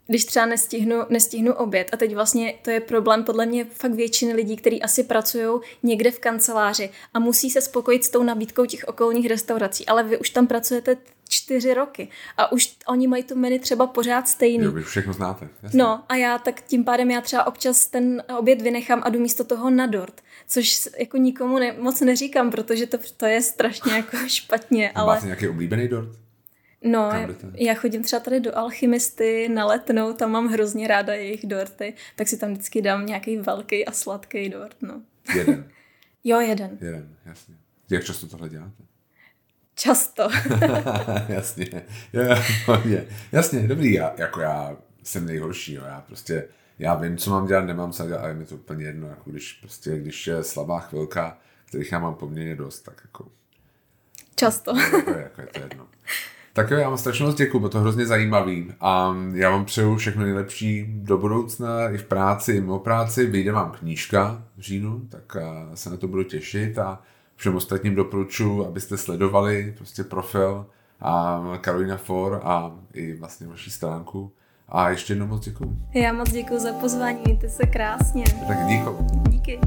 když 0.06 0.24
třeba 0.24 0.46
nestihnu, 0.46 0.96
nestihnu 1.08 1.52
oběd 1.52 1.90
a 1.92 1.96
teď 1.96 2.14
vlastně 2.14 2.54
to 2.62 2.70
je 2.70 2.80
problém 2.80 3.24
podle 3.24 3.46
mě 3.46 3.64
fakt 3.64 3.94
většiny 3.94 4.32
lidí, 4.32 4.56
kteří 4.56 4.82
asi 4.82 5.04
pracují 5.04 5.60
někde 5.82 6.10
v 6.10 6.18
kanceláři 6.18 6.90
a 7.14 7.18
musí 7.18 7.50
se 7.50 7.60
spokojit 7.60 8.04
s 8.04 8.08
tou 8.08 8.22
nabídkou 8.22 8.66
těch 8.66 8.84
okolních 8.84 9.28
restaurací, 9.28 9.86
ale 9.86 10.02
vy 10.02 10.18
už 10.18 10.30
tam 10.30 10.46
pracujete 10.46 10.96
čtyři 11.28 11.74
roky 11.74 12.08
a 12.36 12.52
už 12.52 12.76
oni 12.86 13.06
mají 13.06 13.22
tu 13.22 13.36
menu 13.36 13.58
třeba 13.58 13.86
pořád 13.86 14.28
stejný. 14.28 14.64
Jo, 14.64 14.72
vy 14.72 14.82
všechno 14.82 15.12
znáte. 15.12 15.48
Jasně. 15.62 15.78
No 15.78 16.04
a 16.08 16.16
já 16.16 16.38
tak 16.38 16.62
tím 16.62 16.84
pádem 16.84 17.10
já 17.10 17.20
třeba 17.20 17.46
občas 17.46 17.86
ten 17.86 18.22
oběd 18.38 18.62
vynechám 18.62 19.02
a 19.04 19.08
jdu 19.08 19.20
místo 19.20 19.44
toho 19.44 19.70
na 19.70 19.86
dort, 19.86 20.22
což 20.46 20.88
jako 20.98 21.16
nikomu 21.16 21.58
ne, 21.58 21.72
moc 21.72 22.00
neříkám, 22.00 22.50
protože 22.50 22.86
to, 22.86 22.98
to 23.16 23.26
je 23.26 23.42
strašně 23.42 23.92
jako 23.92 24.16
špatně. 24.26 24.90
Ale... 24.90 25.14
Máte 25.14 25.26
nějaký 25.26 25.48
oblíbený 25.48 25.88
dort? 25.88 26.24
No, 26.84 27.10
já 27.54 27.74
chodím 27.74 28.02
třeba 28.02 28.20
tady 28.20 28.40
do 28.40 28.58
Alchymisty 28.58 29.48
na 29.48 29.66
letnou, 29.66 30.12
tam 30.12 30.30
mám 30.30 30.48
hrozně 30.48 30.88
ráda 30.88 31.14
jejich 31.14 31.46
dorty, 31.46 31.94
tak 32.16 32.28
si 32.28 32.36
tam 32.36 32.52
vždycky 32.52 32.82
dám 32.82 33.06
nějaký 33.06 33.36
velký 33.36 33.86
a 33.86 33.92
sladký 33.92 34.48
dort, 34.48 34.76
no. 34.82 35.02
Jeden? 35.36 35.68
jo, 36.24 36.40
jeden. 36.40 36.78
Jeden, 36.80 37.16
jasně. 37.26 37.54
Jak 37.90 38.04
často 38.04 38.26
tohle 38.26 38.48
děláte? 38.48 38.82
Často. 39.74 40.22
jasně. 41.28 41.66
jasně. 42.12 43.06
Jasně, 43.32 43.68
dobrý, 43.68 43.92
já, 43.92 44.14
jako 44.16 44.40
já 44.40 44.76
jsem 45.02 45.26
nejhorší, 45.26 45.74
jo. 45.74 45.82
já 45.86 46.00
prostě, 46.00 46.48
já 46.78 46.94
vím, 46.94 47.16
co 47.16 47.30
mám 47.30 47.46
dělat, 47.46 47.64
nemám 47.64 47.92
se 47.92 48.06
dělat, 48.06 48.20
ale 48.20 48.28
je 48.28 48.34
mi 48.34 48.44
to 48.44 48.54
úplně 48.54 48.84
jedno, 48.84 49.08
jako 49.08 49.30
když 49.30 49.52
prostě, 49.52 49.98
když 49.98 50.26
je 50.26 50.42
slabá 50.42 50.80
chvilka, 50.80 51.38
kterých 51.64 51.92
já 51.92 51.98
mám 51.98 52.14
poměrně 52.14 52.56
dost, 52.56 52.80
tak 52.80 53.00
jako... 53.04 53.26
Často. 54.36 54.76
Jako, 54.78 55.10
jako 55.10 55.40
je 55.40 55.46
to 55.46 55.60
jedno. 55.60 55.86
Tak 56.52 56.70
jo, 56.70 56.78
já 56.78 56.88
vám 56.88 56.98
strašně 56.98 57.24
moc 57.24 57.34
děkuji, 57.34 57.58
bylo 57.58 57.70
to 57.70 57.80
hrozně 57.80 58.06
zajímavý 58.06 58.72
a 58.80 59.16
já 59.32 59.50
vám 59.50 59.64
přeju 59.64 59.96
všechno 59.96 60.22
nejlepší 60.22 60.86
do 60.88 61.18
budoucna 61.18 61.88
i 61.90 61.98
v 61.98 62.04
práci, 62.04 62.52
i 62.52 62.60
mimo 62.60 62.78
práci. 62.78 63.26
Vyjde 63.26 63.52
vám 63.52 63.70
knížka 63.70 64.44
v 64.56 64.60
říjnu, 64.60 65.00
tak 65.08 65.36
se 65.74 65.90
na 65.90 65.96
to 65.96 66.08
budu 66.08 66.22
těšit 66.22 66.78
a 66.78 67.02
všem 67.36 67.56
ostatním 67.56 67.94
doporučuji, 67.94 68.66
abyste 68.66 68.96
sledovali 68.96 69.74
prostě 69.76 70.04
profil 70.04 70.66
a 71.00 71.42
Karolina 71.60 71.96
For 71.96 72.40
a 72.44 72.78
i 72.92 73.14
vlastně 73.16 73.46
vaši 73.46 73.70
stránku. 73.70 74.32
A 74.68 74.90
ještě 74.90 75.12
jednou 75.12 75.26
moc 75.26 75.44
děkuju. 75.44 75.76
Já 75.94 76.12
moc 76.12 76.32
děkuji 76.32 76.58
za 76.60 76.72
pozvání, 76.72 77.18
mějte 77.24 77.48
se 77.48 77.66
krásně. 77.66 78.24
Tak 78.48 78.66
díky. 78.66 78.84
Díky. 79.30 79.60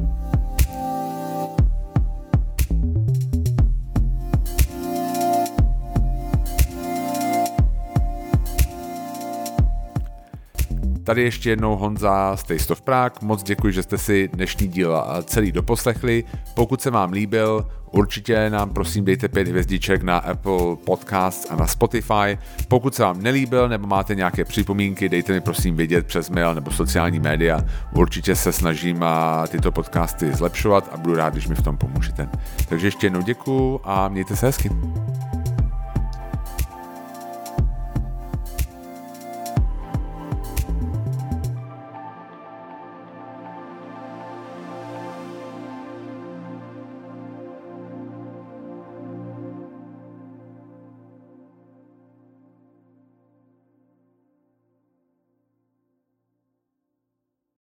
Tady 11.08 11.24
ještě 11.24 11.49
jednou 11.49 11.76
Honza 11.76 12.36
z 12.36 12.43
Taste 12.43 12.74
of 12.74 12.82
Prague. 12.82 13.20
Moc 13.22 13.43
děkuji, 13.43 13.74
že 13.74 13.84
jste 13.84 13.97
si 13.97 14.30
dnešní 14.34 14.68
díl 14.68 15.03
celý 15.24 15.51
doposlechli. 15.51 16.24
Pokud 16.55 16.82
se 16.82 16.91
vám 16.91 17.12
líbil, 17.12 17.68
určitě 17.91 18.49
nám 18.49 18.70
prosím 18.70 19.05
dejte 19.05 19.28
pět 19.28 19.47
hvězdiček 19.47 20.03
na 20.03 20.18
Apple 20.18 20.76
Podcasts 20.86 21.51
a 21.51 21.55
na 21.55 21.68
Spotify. 21.68 22.38
Pokud 22.68 22.95
se 22.95 23.03
vám 23.03 23.22
nelíbil 23.24 23.70
nebo 23.70 23.88
máte 23.88 24.16
nějaké 24.16 24.45
připomínky, 24.45 25.10
dejte 25.10 25.34
mi 25.34 25.41
prosím 25.41 25.76
vědět 25.76 26.05
přes 26.08 26.30
mail 26.30 26.55
nebo 26.55 26.72
sociální 26.72 27.20
média. 27.20 27.62
Určitě 27.95 28.36
se 28.36 28.51
snažím 28.51 29.05
tyto 29.47 29.72
podcasty 29.72 30.34
zlepšovat 30.34 30.89
a 30.93 30.97
budu 30.97 31.16
rád, 31.16 31.34
když 31.34 31.47
mi 31.47 31.55
v 31.55 31.62
tom 31.62 31.78
pomůžete. 31.78 32.30
Takže 32.70 32.88
ještě 32.88 33.05
jednou 33.05 33.22
děkuji 33.22 33.80
a 33.84 34.08
mějte 34.08 34.36
se 34.36 34.45
hezky. 34.45 34.70